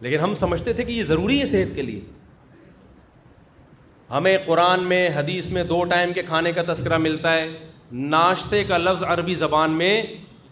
[0.00, 2.00] لیکن ہم سمجھتے تھے کہ یہ ضروری ہے صحت کے لیے
[4.10, 7.46] ہمیں قرآن میں حدیث میں دو ٹائم کے کھانے کا تذکرہ ملتا ہے
[8.12, 9.92] ناشتے کا لفظ عربی زبان میں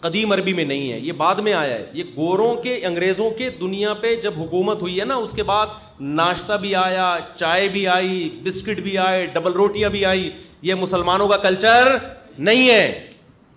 [0.01, 3.49] قدیم عربی میں نہیں ہے یہ بعد میں آیا ہے یہ گوروں کے انگریزوں کے
[3.61, 5.67] دنیا پہ جب حکومت ہوئی ہے نا اس کے بعد
[6.01, 10.29] ناشتہ بھی آیا چائے بھی آئی بسکٹ بھی آئے ڈبل روٹیاں بھی آئی
[10.69, 11.95] یہ مسلمانوں کا کلچر
[12.37, 13.07] نہیں ہے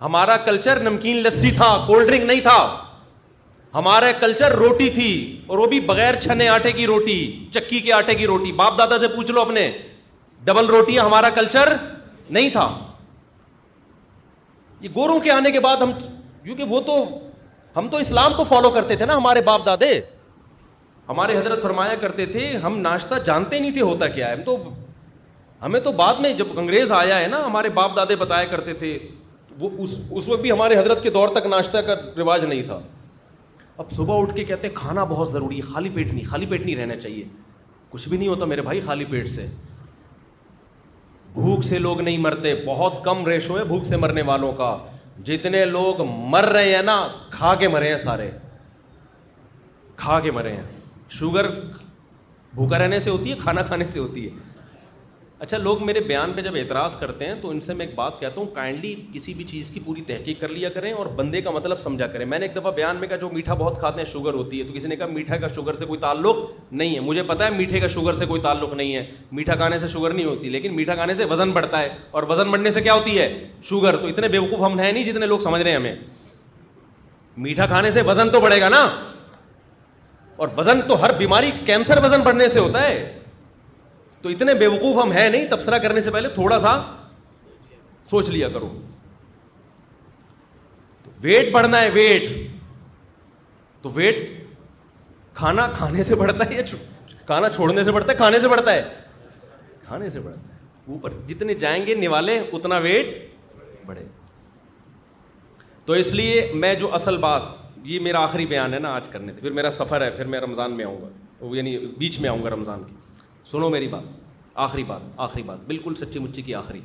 [0.00, 2.59] ہمارا کلچر نمکین لسی تھا کولڈ ڈرنک نہیں تھا
[3.74, 5.12] ہمارا کلچر روٹی تھی
[5.46, 7.20] اور وہ بھی بغیر چھنے آٹے کی روٹی
[7.55, 9.70] چکی کے آٹے کی روٹی باپ دادا سے پوچھ لو اپنے
[10.45, 11.72] ڈبل روٹی ہمارا کلچر
[12.30, 12.68] نہیں تھا
[14.80, 15.90] یہ گوروں کے آنے کے بعد ہم
[16.43, 17.05] کیونکہ وہ تو
[17.76, 19.93] ہم تو اسلام کو فالو کرتے تھے نا ہمارے باپ دادے
[21.09, 24.57] ہمارے حضرت فرمایا کرتے تھے ہم ناشتہ جانتے نہیں تھے ہوتا کیا ہے ہم تو
[25.64, 28.97] ہمیں تو بعد میں جب انگریز آیا ہے نا ہمارے باپ دادے بتایا کرتے تھے
[29.61, 32.78] وہ اس اس وقت بھی ہمارے حضرت کے دور تک ناشتہ کا رواج نہیں تھا
[33.82, 36.62] اب صبح اٹھ کے کہتے ہیں کھانا بہت ضروری ہے خالی پیٹ نہیں خالی پیٹ
[36.64, 37.24] نہیں رہنا چاہیے
[37.90, 39.47] کچھ بھی نہیں ہوتا میرے بھائی خالی پیٹ سے
[41.35, 44.76] بھوک سے لوگ نہیں مرتے بہت کم ریشو ہے بھوک سے مرنے والوں کا
[45.24, 46.97] جتنے لوگ مر رہے ہیں نا
[47.30, 48.30] کھا کے مرے ہیں سارے
[49.97, 50.62] کھا کے مرے ہیں
[51.18, 51.47] شوگر
[52.55, 54.37] بھوکا رہنے سے ہوتی ہے کھانا کھانے سے ہوتی ہے
[55.43, 58.18] اچھا لوگ میرے بیان پہ جب اعتراض کرتے ہیں تو ان سے میں ایک بات
[58.18, 61.51] کہتا ہوں کائنڈلی کسی بھی چیز کی پوری تحقیق کر لیا کریں اور بندے کا
[61.51, 64.05] مطلب سمجھا کریں میں نے ایک دفعہ بیان میں کہا جو میٹھا بہت کھاتے ہیں
[64.12, 66.36] شوگر ہوتی ہے تو کسی نے کہا میٹھا کا شوگر سے کوئی تعلق
[66.70, 69.05] نہیں ہے مجھے پتا ہے میٹھے کا شوگر سے کوئی تعلق نہیں ہے
[69.40, 72.51] میٹھا کھانے سے شوگر نہیں ہوتی لیکن میٹھا کھانے سے وزن بڑھتا ہے اور وزن
[72.51, 73.28] بڑھنے سے کیا ہوتی ہے
[73.68, 75.95] شوگر تو اتنے بیوقوف ہم ہیں نہیں جتنے لوگ سمجھ رہے ہیں ہمیں
[77.49, 78.86] میٹھا کھانے سے وزن تو بڑھے گا نا
[80.36, 82.95] اور وزن تو ہر بیماری کینسر وزن بڑھنے سے ہوتا ہے
[84.23, 86.77] تو اتنے بیوقوف ہم ہیں نہیں تبصرہ کرنے سے پہلے تھوڑا سا
[88.11, 88.68] سوچ لیا کرو
[91.23, 92.25] ویٹ بڑھنا ہے ویٹ
[93.83, 94.16] تو ویٹ
[95.35, 96.62] کھانا کھانے سے بڑھتا ہے یا
[97.27, 98.83] کھانا چھوڑنے سے بڑھتا ہے کھانے سے بڑھتا ہے
[99.87, 100.51] کھانے سے بڑھتا ہے
[100.93, 103.14] اوپر جتنے جائیں گے نوالے اتنا ویٹ
[103.87, 104.07] بڑھے
[105.85, 107.43] تو اس لیے میں جو اصل بات
[107.85, 110.41] یہ میرا آخری بیان ہے نا آج کرنے تھے پھر میرا سفر ہے پھر میں
[110.41, 112.95] رمضان میں آؤں گا یعنی بیچ میں آؤں گا رمضان کی
[113.51, 114.03] سنو میری بات
[114.64, 116.80] آخری بات آخری بات بالکل سچی مچی کی آخری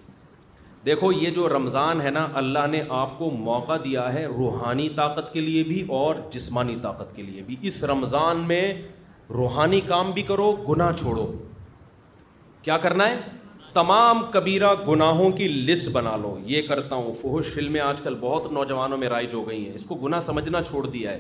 [0.86, 5.32] دیکھو یہ جو رمضان ہے نا اللہ نے آپ کو موقع دیا ہے روحانی طاقت
[5.34, 8.62] کے لیے بھی اور جسمانی طاقت کے لیے بھی اس رمضان میں
[9.34, 11.32] روحانی کام بھی کرو گناہ چھوڑو
[12.64, 13.16] کیا کرنا ہے
[13.74, 18.52] تمام کبیرہ گناہوں کی لسٹ بنا لو یہ کرتا ہوں فہوش فلمیں آج کل بہت
[18.52, 21.20] نوجوانوں میں رائج ہو گئی ہیں اس کو گناہ سمجھنا چھوڑ دیا ہے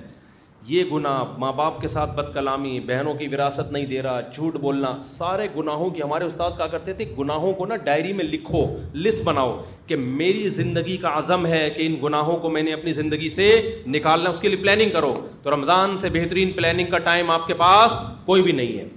[0.67, 4.55] یہ گناہ ماں باپ کے ساتھ بد کلامی بہنوں کی وراثت نہیں دے رہا جھوٹ
[4.61, 8.65] بولنا سارے گناہوں کی ہمارے استاذ کہا کرتے تھے گناہوں کو نا ڈائری میں لکھو
[8.95, 9.55] لسٹ بناؤ
[9.87, 13.49] کہ میری زندگی کا عزم ہے کہ ان گناہوں کو میں نے اپنی زندگی سے
[13.87, 17.53] نکالنا اس کے لیے پلاننگ کرو تو رمضان سے بہترین پلاننگ کا ٹائم آپ کے
[17.63, 18.87] پاس کوئی بھی نہیں ہے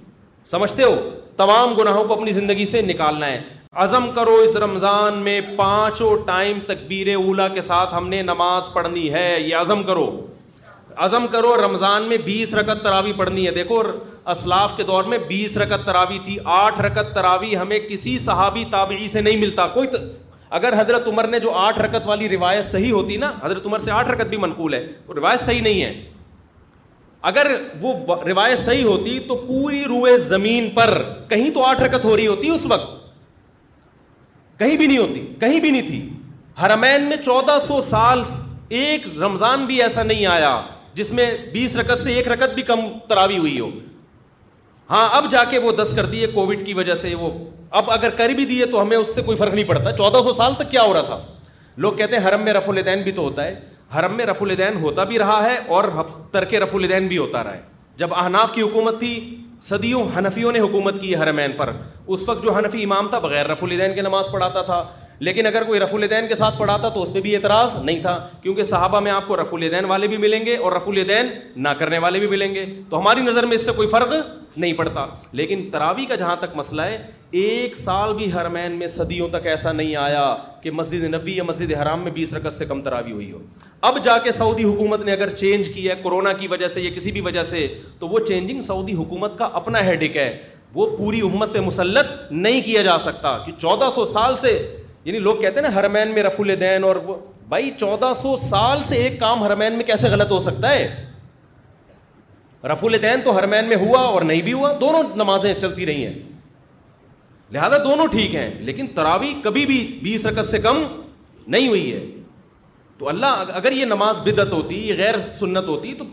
[0.54, 0.96] سمجھتے ہو
[1.36, 3.40] تمام گناہوں کو اپنی زندگی سے نکالنا ہے
[3.82, 9.12] عزم کرو اس رمضان میں پانچوں ٹائم تکبیر اولا کے ساتھ ہم نے نماز پڑھنی
[9.12, 10.10] ہے یہ عزم کرو
[11.04, 13.82] عزم کرو رمضان میں بیس رکت تراوی پڑھنی ہے دیکھو
[14.32, 19.06] اسلاف کے دور میں بیس رکت تراوی تھی آٹھ رکت تراوی ہمیں کسی صحابی تابعی
[19.12, 19.96] سے نہیں ملتا کوئی ت...
[20.58, 23.90] اگر حضرت عمر نے جو آٹھ رکت والی روایت صحیح ہوتی نا حضرت عمر سے
[24.00, 25.92] آٹھ رکت بھی منقول ہے وہ روایت صحیح نہیں ہے
[27.30, 27.94] اگر وہ
[28.26, 30.90] روایت صحیح ہوتی تو پوری روئے زمین پر
[31.28, 32.90] کہیں تو آٹھ رکت ہو رہی ہوتی اس وقت
[34.58, 36.08] کہیں بھی نہیں ہوتی کہیں بھی نہیں تھی
[36.60, 38.22] ہرمین میں چودہ سو سال
[38.82, 40.52] ایک رمضان بھی ایسا نہیں آیا
[40.94, 43.68] جس میں بیس رکت سے ایک رکت بھی کم تراوی ہوئی ہو
[44.90, 47.30] ہاں اب جا کے وہ دس کر دیے کووڈ کی وجہ سے وہ
[47.80, 50.32] اب اگر کر بھی دیے تو ہمیں اس سے کوئی فرق نہیں پڑتا چودہ سو
[50.36, 51.20] سال تک کیا ہو رہا تھا
[51.84, 53.54] لوگ کہتے ہیں حرم میں رف الدین بھی تو ہوتا ہے
[53.98, 55.84] حرم میں رف الدین ہوتا بھی رہا ہے اور
[56.32, 57.60] ترک رف الدین بھی ہوتا رہا ہے
[58.02, 59.12] جب اہناف کی حکومت تھی
[59.68, 61.72] صدیوں حنفیوں نے حکومت کی حرمین پر
[62.06, 64.82] اس وقت جو حنفی امام تھا بغیر رف الدین کے نماز پڑھاتا تھا
[65.24, 68.18] لیکن اگر کوئی رف الدین کے ساتھ پڑھاتا تو اس پہ بھی اعتراض نہیں تھا
[68.42, 71.26] کیونکہ صحابہ میں آپ کو رف الدین والے بھی ملیں گے اور رف الدین
[71.62, 74.14] نہ کرنے والے بھی ملیں گے تو ہماری نظر میں اس سے کوئی فرق
[74.56, 75.04] نہیں پڑتا
[75.40, 76.96] لیکن تراوی کا جہاں تک مسئلہ ہے
[77.40, 80.24] ایک سال بھی ہر مین میں صدیوں تک ایسا نہیں آیا
[80.62, 83.38] کہ مسجد نبی یا مسجد حرام میں بیس رکت سے کم تراوی ہوئی ہو
[83.90, 86.90] اب جا کے سعودی حکومت نے اگر چینج کیا ہے کورونا کی وجہ سے یا
[86.96, 87.66] کسی بھی وجہ سے
[87.98, 90.34] تو وہ چینجنگ سعودی حکومت کا اپنا ہیڈک ہے
[90.74, 94.58] وہ پوری امت پہ مسلط نہیں کیا جا سکتا کہ چودہ سو سال سے
[95.04, 96.96] یعنی لوگ کہتے ہیں نا ہر مین میں رف الدین اور
[97.48, 100.88] بھائی چودہ سو سال سے ایک کام ہر مین میں کیسے غلط ہو سکتا ہے
[102.72, 106.04] رف الدین تو ہر مین میں ہوا اور نہیں بھی ہوا دونوں نمازیں چلتی رہی
[106.06, 106.18] ہیں
[107.52, 110.82] لہذا دونوں ٹھیک ہیں لیکن تراوی کبھی بھی بیس رقص سے کم
[111.54, 112.04] نہیں ہوئی ہے
[112.98, 116.04] تو اللہ اگر یہ نماز بدت ہوتی یہ غیر سنت ہوتی تو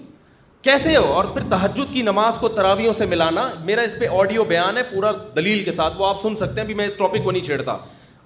[0.63, 4.43] کیسے ہو اور پھر تحجد کی نماز کو تراویوں سے ملانا میرا اس پہ آڈیو
[4.47, 7.23] بیان ہے پورا دلیل کے ساتھ وہ آپ سن سکتے ہیں بھی میں اس ٹاپک
[7.23, 7.77] کو نہیں چھیڑتا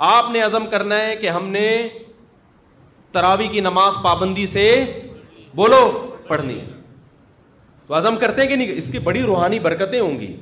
[0.05, 1.65] آپ نے عزم کرنا ہے کہ ہم نے
[3.13, 4.63] تراوی کی نماز پابندی سے
[5.55, 5.81] بولو
[6.27, 6.65] پڑھنی ہے
[7.87, 10.35] تو عزم کرتے ہیں کہ نہیں اس کی بڑی روحانی برکتیں ہوں گی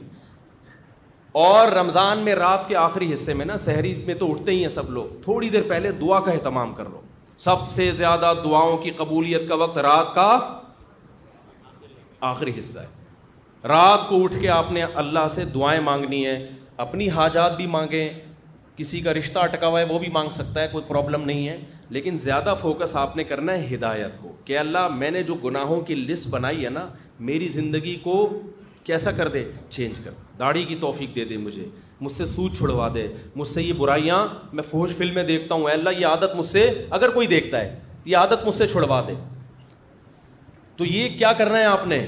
[1.45, 4.69] اور رمضان میں رات کے آخری حصے میں نا سحری میں تو اٹھتے ہی ہیں
[4.77, 7.01] سب لوگ تھوڑی دیر پہلے دعا کا اہتمام کر لو
[7.47, 10.29] سب سے زیادہ دعاؤں کی قبولیت کا وقت رات کا
[12.31, 16.39] آخری حصہ ہے رات کو اٹھ کے آپ نے اللہ سے دعائیں مانگنی ہیں
[16.87, 18.07] اپنی حاجات بھی مانگیں
[18.79, 21.55] کسی کا رشتہ اٹکا ہوا ہے وہ بھی مانگ سکتا ہے کوئی پرابلم نہیں ہے
[21.95, 25.79] لیکن زیادہ فوکس آپ نے کرنا ہے ہدایت کو کہ اللہ میں نے جو گناہوں
[25.87, 26.85] کی لسٹ بنائی ہے نا
[27.29, 28.15] میری زندگی کو
[28.83, 31.65] کیسا کر دے چینج کر داڑھی کی توفیق دے دے مجھے
[32.01, 35.73] مجھ سے سود چھڑوا دے مجھ سے یہ برائیاں میں فوج فلمیں دیکھتا ہوں اے
[35.73, 36.67] اللہ یہ عادت مجھ سے
[36.99, 37.75] اگر کوئی دیکھتا ہے
[38.05, 39.13] یہ عادت مجھ سے چھڑوا دے
[40.77, 42.05] تو یہ کیا کرنا ہے آپ نے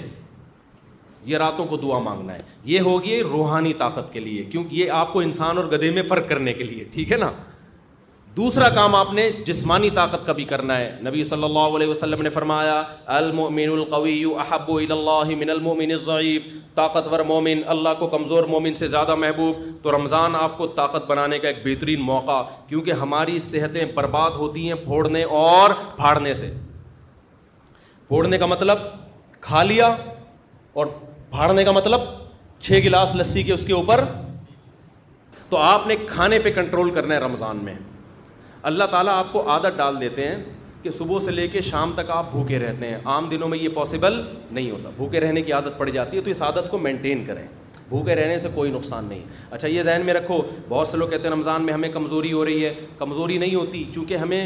[1.29, 5.13] یہ راتوں کو دعا مانگنا ہے یہ ہوگی روحانی طاقت کے لیے کیونکہ یہ آپ
[5.13, 7.31] کو انسان اور گدھے میں فرق کرنے کے لیے ٹھیک ہے نا
[8.37, 12.21] دوسرا کام آپ نے جسمانی طاقت کا بھی کرنا ہے نبی صلی اللہ علیہ وسلم
[12.21, 12.81] نے فرمایا
[13.17, 14.69] القوی احب
[15.39, 15.49] من
[15.89, 21.07] الضعیف طاقتور مومن اللہ کو کمزور مومن سے زیادہ محبوب تو رمضان آپ کو طاقت
[21.09, 26.51] بنانے کا ایک بہترین موقع کیونکہ ہماری صحتیں برباد ہوتی ہیں پھوڑنے اور پھاڑنے سے
[28.07, 28.77] پھوڑنے کا مطلب
[29.41, 29.95] کھا لیا
[30.73, 30.85] اور
[31.29, 32.01] پھاڑنے کا مطلب
[32.63, 34.03] چھ گلاس لسی کے اس کے اوپر
[35.49, 37.73] تو آپ نے کھانے پہ کنٹرول کرنا ہے رمضان میں
[38.69, 40.35] اللہ تعالیٰ آپ کو عادت ڈال دیتے ہیں
[40.83, 43.69] کہ صبح سے لے کے شام تک آپ بھوکے رہتے ہیں عام دنوں میں یہ
[43.75, 44.21] پاسبل
[44.51, 47.45] نہیں ہوتا بھوکے رہنے کی عادت پڑ جاتی ہے تو اس عادت کو مینٹین کریں
[47.91, 51.27] بھوکے رہنے سے کوئی نقصان نہیں اچھا یہ ذہن میں رکھو بہت سے لوگ کہتے
[51.27, 54.45] ہیں رمضان میں ہمیں کمزوری ہو رہی ہے کمزوری نہیں ہوتی چونکہ ہمیں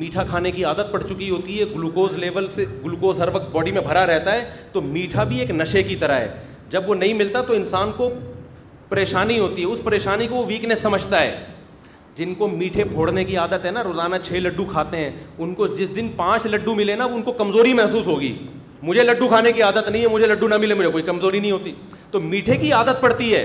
[0.00, 3.72] میٹھا کھانے کی عادت پڑ چکی ہوتی ہے گلوکوز لیول سے گلوکوز ہر وقت باڈی
[3.78, 6.28] میں بھرا رہتا ہے تو میٹھا بھی ایک نشے کی طرح ہے
[6.70, 8.10] جب وہ نہیں ملتا تو انسان کو
[8.88, 11.34] پریشانی ہوتی ہے اس پریشانی کو وہ ویکنیس سمجھتا ہے
[12.16, 15.10] جن کو میٹھے پھوڑنے کی عادت ہے نا روزانہ چھ لڈو کھاتے ہیں
[15.46, 18.34] ان کو جس دن پانچ لڈو ملے نا ان کو کمزوری محسوس ہوگی
[18.82, 21.50] مجھے لڈو کھانے کی عادت نہیں ہے مجھے لڈو نہ ملے مجھے کوئی کمزوری نہیں
[21.52, 21.72] ہوتی
[22.12, 23.44] تو میٹھے کی عادت پڑتی ہے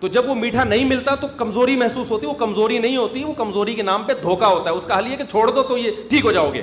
[0.00, 3.24] تو جب وہ میٹھا نہیں ملتا تو کمزوری محسوس ہوتی ہے وہ کمزوری نہیں ہوتی
[3.24, 5.62] وہ کمزوری کے نام پہ دھوکہ ہوتا ہے اس کا حل یہ کہ چھوڑ دو
[5.68, 6.60] تو یہ ٹھیک ہو جاؤ گے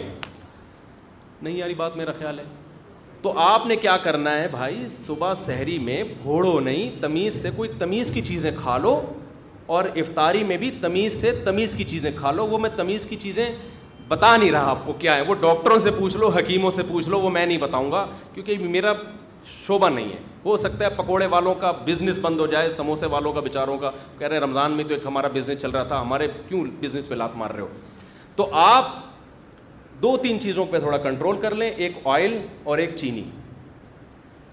[1.42, 2.44] نہیں یاری بات میرا خیال ہے
[3.22, 7.70] تو آپ نے کیا کرنا ہے بھائی صبح سحری میں بھوڑو نہیں تمیز سے کوئی
[7.80, 9.00] تمیز کی چیزیں کھا لو
[9.78, 13.16] اور افطاری میں بھی تمیز سے تمیز کی چیزیں کھا لو وہ میں تمیز کی
[13.22, 13.46] چیزیں
[14.08, 17.10] بتا نہیں رہا آپ کو کیا ہے وہ ڈاکٹروں سے پوچھ لو حکیموں سے پوچھ
[17.10, 18.94] لو وہ میں نہیں بتاؤں گا کیونکہ میرا
[19.66, 23.34] شعبہ نہیں ہے ہو سکتا ہے پکوڑے والوں کا بزنس بند ہو جائے سموسے والوں
[23.34, 26.02] کا بیچاروں کا کہہ رہے ہیں رمضان میں تو ایک ہمارا بزنس چل رہا تھا
[26.02, 27.68] ہمارے کیوں بزنس پہ لات مار رہے ہو
[28.36, 28.90] تو آپ
[30.02, 33.24] دو تین چیزوں پہ تھوڑا کنٹرول کر لیں ایک آئل اور ایک چینی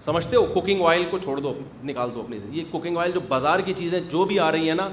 [0.01, 1.53] سمجھتے ہو کوکنگ آئل کو چھوڑ دو
[1.83, 4.67] نکال دو اپنی سے یہ کوکنگ آئل جو بازار کی چیزیں جو بھی آ رہی
[4.67, 4.89] ہیں نا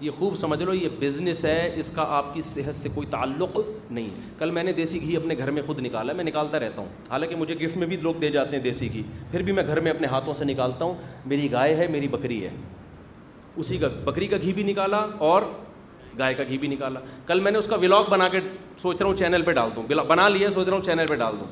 [0.00, 3.58] یہ خوب سمجھ لو یہ بزنس ہے اس کا آپ کی صحت سے کوئی تعلق
[3.90, 4.08] نہیں
[4.38, 7.36] کل میں نے دیسی گھی اپنے گھر میں خود نکالا میں نکالتا رہتا ہوں حالانکہ
[7.36, 9.90] مجھے گفٹ میں بھی لوگ دے جاتے ہیں دیسی گھی پھر بھی میں گھر میں
[9.92, 10.94] اپنے ہاتھوں سے نکالتا ہوں
[11.34, 12.50] میری گائے ہے میری بکری ہے
[13.56, 15.42] اسی کا بکری کا گھی بھی نکالا اور
[16.18, 18.38] گائے کا گھی بھی نکالا کل میں نے اس کا ولاگ بنا کے
[18.82, 21.34] سوچ رہا ہوں چینل پہ ڈال دوں بنا لیا سوچ رہا ہوں چینل پہ ڈال
[21.40, 21.46] دوں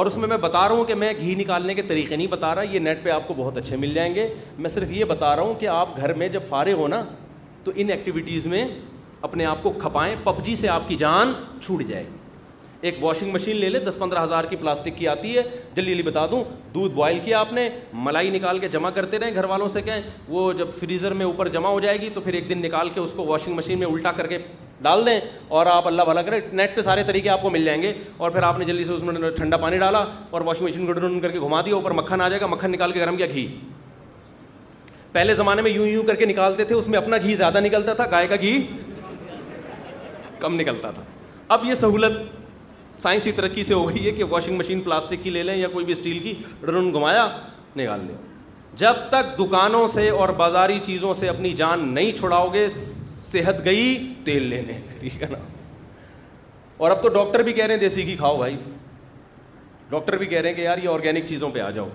[0.00, 2.54] اور اس میں میں بتا رہا ہوں کہ میں گھی نکالنے کے طریقے نہیں بتا
[2.54, 4.28] رہا یہ نیٹ پہ آپ کو بہت اچھے مل جائیں گے
[4.58, 7.02] میں صرف یہ بتا رہا ہوں کہ آپ گھر میں جب فارغ ہو نا
[7.66, 8.64] تو ان ایکٹیویٹیز میں
[9.26, 11.32] اپنے آپ کو کھپائیں پب جی سے آپ کی جان
[11.62, 12.14] چھوٹ جائے گی
[12.88, 15.42] ایک واشنگ مشین لے لیں دس پندرہ ہزار کی پلاسٹک کی آتی ہے
[15.74, 16.42] جلدی جلدی بتا دوں
[16.74, 17.68] دودھ بوائل کیا آپ نے
[18.04, 20.02] ملائی نکال کے جمع کرتے رہیں گھر والوں سے کہیں
[20.34, 23.00] وہ جب فریزر میں اوپر جمع ہو جائے گی تو پھر ایک دن نکال کے
[23.00, 24.38] اس کو واشنگ مشین میں الٹا کر کے
[24.82, 25.18] ڈال دیں
[25.58, 28.30] اور آپ اللہ بھلا کریں نیٹ پہ سارے طریقے آپ کو مل جائیں گے اور
[28.30, 31.20] پھر آپ نے جلدی سے اس میں ٹھنڈا پانی ڈالا اور واشنگ مشین کو ڈرون
[31.20, 33.46] کر کے گھما دیا اوپر مکھن آ جائے گا مکھن نکال کے گرم کیا گھی
[35.16, 37.92] پہلے زمانے میں یوں یوں کر کے نکالتے تھے اس میں اپنا گھی زیادہ نکلتا
[37.98, 38.50] تھا گائے کا گھی
[40.38, 41.02] کم نکلتا تھا
[41.54, 42.12] اب یہ سہولت
[43.02, 45.84] سائنسی ترقی سے ہو گئی ہے کہ واشنگ مشین پلاسٹک کی لے لیں یا کوئی
[45.84, 46.34] بھی اسٹیل کی
[46.64, 47.24] ڈرون گھمایا
[47.76, 48.16] نکال لیں
[48.82, 53.96] جب تک دکانوں سے اور بازاری چیزوں سے اپنی جان نہیں چھڑاؤ گے صحت گئی
[54.24, 55.38] تیل لینے ٹھیک ہے نا
[56.84, 58.56] اور اب تو ڈاکٹر بھی کہہ رہے ہیں دیسی گھی کھاؤ بھائی
[59.90, 61.88] ڈاکٹر بھی کہہ رہے ہیں کہ یار یہ آرگینک چیزوں پہ آ جاؤ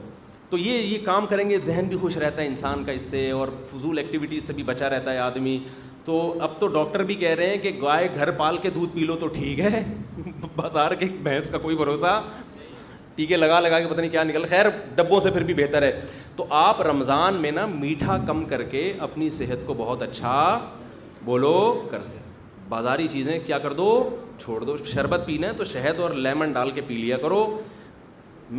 [0.52, 3.30] تو یہ یہ کام کریں گے ذہن بھی خوش رہتا ہے انسان کا اس سے
[3.32, 5.57] اور فضول ایکٹیویٹیز سے بھی بچا رہتا ہے آدمی
[6.06, 6.15] تو
[6.48, 9.15] اب تو ڈاکٹر بھی کہہ رہے ہیں کہ گائے گھر پال کے دودھ پی لو
[9.19, 9.84] تو ٹھیک ہے
[10.56, 12.19] بازار کے بھینس کا کوئی بھروسہ
[13.15, 14.65] ٹیکے لگا لگا کے پتہ نہیں کیا نکل خیر
[14.95, 15.91] ڈبوں سے پھر بھی بہتر ہے
[16.36, 20.36] تو آپ رمضان میں نا میٹھا کم کر کے اپنی صحت کو بہت اچھا
[21.26, 21.57] بولو
[21.91, 21.99] کر
[22.69, 23.90] بازاری چیزیں کیا کر دو
[24.44, 27.45] چھوڑ دو شربت پینا ہے تو شہد اور لیمن ڈال کے پی لیا کرو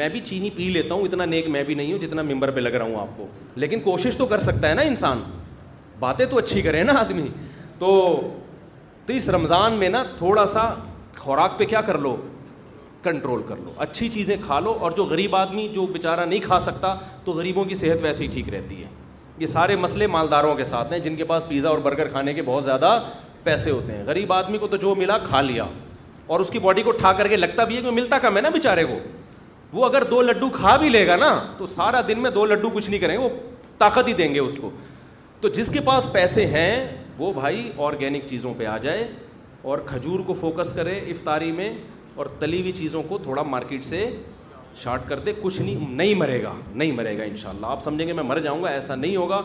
[0.00, 2.60] میں بھی چینی پی لیتا ہوں اتنا نیک میں بھی نہیں ہوں جتنا ممبر پہ
[2.60, 3.26] لگ رہا ہوں آپ کو
[3.62, 5.20] لیکن کوشش تو کر سکتا ہے نا انسان
[6.00, 7.28] باتیں تو اچھی کرے نا آدمی
[7.78, 7.90] تو
[9.06, 10.62] تو اس رمضان میں نا تھوڑا سا
[11.18, 12.16] خوراک پہ کیا کر لو
[13.02, 16.58] کنٹرول کر لو اچھی چیزیں کھا لو اور جو غریب آدمی جو بیچارہ نہیں کھا
[16.70, 16.94] سکتا
[17.24, 18.88] تو غریبوں کی صحت ویسے ہی ٹھیک رہتی ہے
[19.38, 22.42] یہ سارے مسئلے مالداروں کے ساتھ ہیں جن کے پاس پیزا اور برگر کھانے کے
[22.46, 22.98] بہت زیادہ
[23.44, 25.64] پیسے ہوتے ہیں غریب آدمی کو تو جو ملا کھا لیا
[26.34, 28.40] اور اس کی باڈی کو ٹھا کر کے لگتا بھی ہے کہ ملتا کم ہے
[28.42, 28.98] نا بیچارے کو
[29.72, 32.70] وہ اگر دو لڈو کھا بھی لے گا نا تو سارا دن میں دو لڈو
[32.74, 33.28] کچھ نہیں کریں گے وہ
[33.78, 34.70] طاقت ہی دیں گے اس کو
[35.40, 36.86] تو جس کے پاس پیسے ہیں
[37.18, 39.06] وہ بھائی آرگینک چیزوں پہ آ جائے
[39.70, 41.72] اور کھجور کو فوکس کرے افطاری میں
[42.16, 44.08] اور تلی ہوئی چیزوں کو تھوڑا مارکیٹ سے
[44.82, 48.06] شارٹ کر دے کچھ نہیں مرے گا نہیں مرے گا ان شاء اللہ آپ سمجھیں
[48.06, 49.40] گے میں مر جاؤں گا ایسا نہیں ہوگا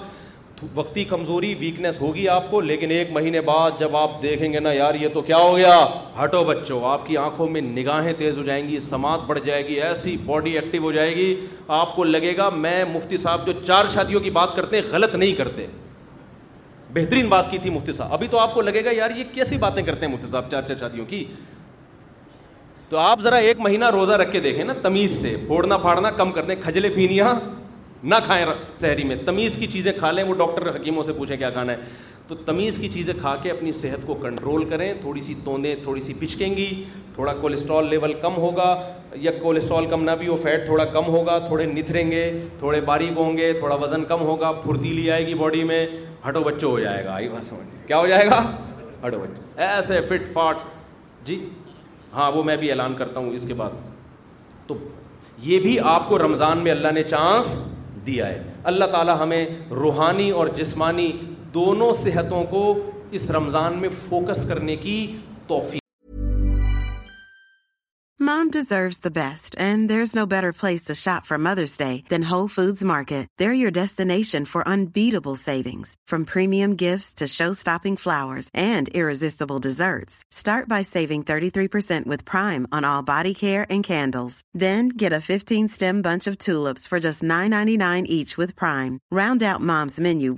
[0.75, 4.71] وقتی کمزوری ویکنیس ہوگی آپ کو لیکن ایک مہینے بعد جب آپ دیکھیں گے نا
[4.73, 5.75] یار یہ تو کیا ہو گیا
[6.23, 9.79] ہٹو بچوں آپ کی آنکھوں میں نگاہیں تیز ہو جائیں گی سماعت بڑھ جائے گی
[9.81, 11.33] ایسی باڈی ایکٹیو ہو جائے گی
[11.77, 15.15] آپ کو لگے گا میں مفتی صاحب جو چار شادیوں کی بات کرتے ہیں غلط
[15.15, 15.65] نہیں کرتے
[16.93, 19.57] بہترین بات کی تھی مفتی صاحب ابھی تو آپ کو لگے گا یار یہ کیسی
[19.57, 21.23] باتیں کرتے ہیں مفتی صاحب چار چار شادیوں کی
[22.89, 26.31] تو آپ ذرا ایک مہینہ روزہ رکھ کے دیکھیں نا تمیز سے پھوڑنا پھاڑنا کم
[26.31, 27.33] کرنے کھجلے پینیاں
[28.03, 28.45] نہ کھائیں
[28.75, 31.77] سحری میں تمیز کی چیزیں کھا لیں وہ ڈاکٹر حکیموں سے پوچھیں کیا کھانا ہے
[32.27, 36.01] تو تمیز کی چیزیں کھا کے اپنی صحت کو کنٹرول کریں تھوڑی سی توندیں تھوڑی
[36.01, 36.65] سی پچکیں گی
[37.15, 38.75] تھوڑا کولیسٹرول لیول کم ہوگا
[39.21, 42.21] یا کولیسٹرول کم نہ بھی ہو فیٹ تھوڑا کم ہوگا تھوڑے نتھریں گے
[42.59, 45.85] تھوڑے باریک ہوں گے تھوڑا وزن کم ہوگا پھرتیلی آئے گی باڈی میں
[46.27, 47.51] ہٹو بچوں ہو جائے گا آئی بس
[47.87, 48.41] کیا ہو جائے گا
[49.07, 50.57] ہٹو بچو ایسے فٹ فاٹ
[51.27, 51.39] جی
[52.13, 53.85] ہاں وہ میں بھی اعلان کرتا ہوں اس کے بعد
[54.67, 54.75] تو
[55.43, 57.57] یہ بھی آپ کو رمضان میں اللہ نے چانس
[58.07, 58.41] دیا ہے
[58.73, 59.45] اللہ تعالیٰ ہمیں
[59.83, 61.11] روحانی اور جسمانی
[61.53, 62.63] دونوں صحتوں کو
[63.19, 64.97] اس رمضان میں فوکس کرنے کی
[65.47, 65.85] توفیق
[68.27, 71.91] mom deserves the best and there is no better place to shop for mothers day
[72.09, 72.45] than how
[72.85, 76.71] market there your destination for unbeatable savings from
[77.49, 80.23] stunning flowers and delectable desserts
[82.07, 83.25] with prime on or
[83.87, 84.89] candles then
[86.45, 90.33] tulips for just nine each prime round moms menu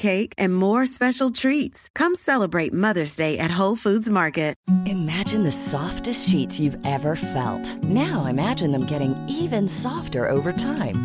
[0.00, 3.74] cake and more marshal treats come celebrate mothers day at how
[4.20, 4.54] market
[4.86, 7.84] Imagine the softest sheets you've ever felt.
[7.84, 11.04] Now imagine them getting even softer over time.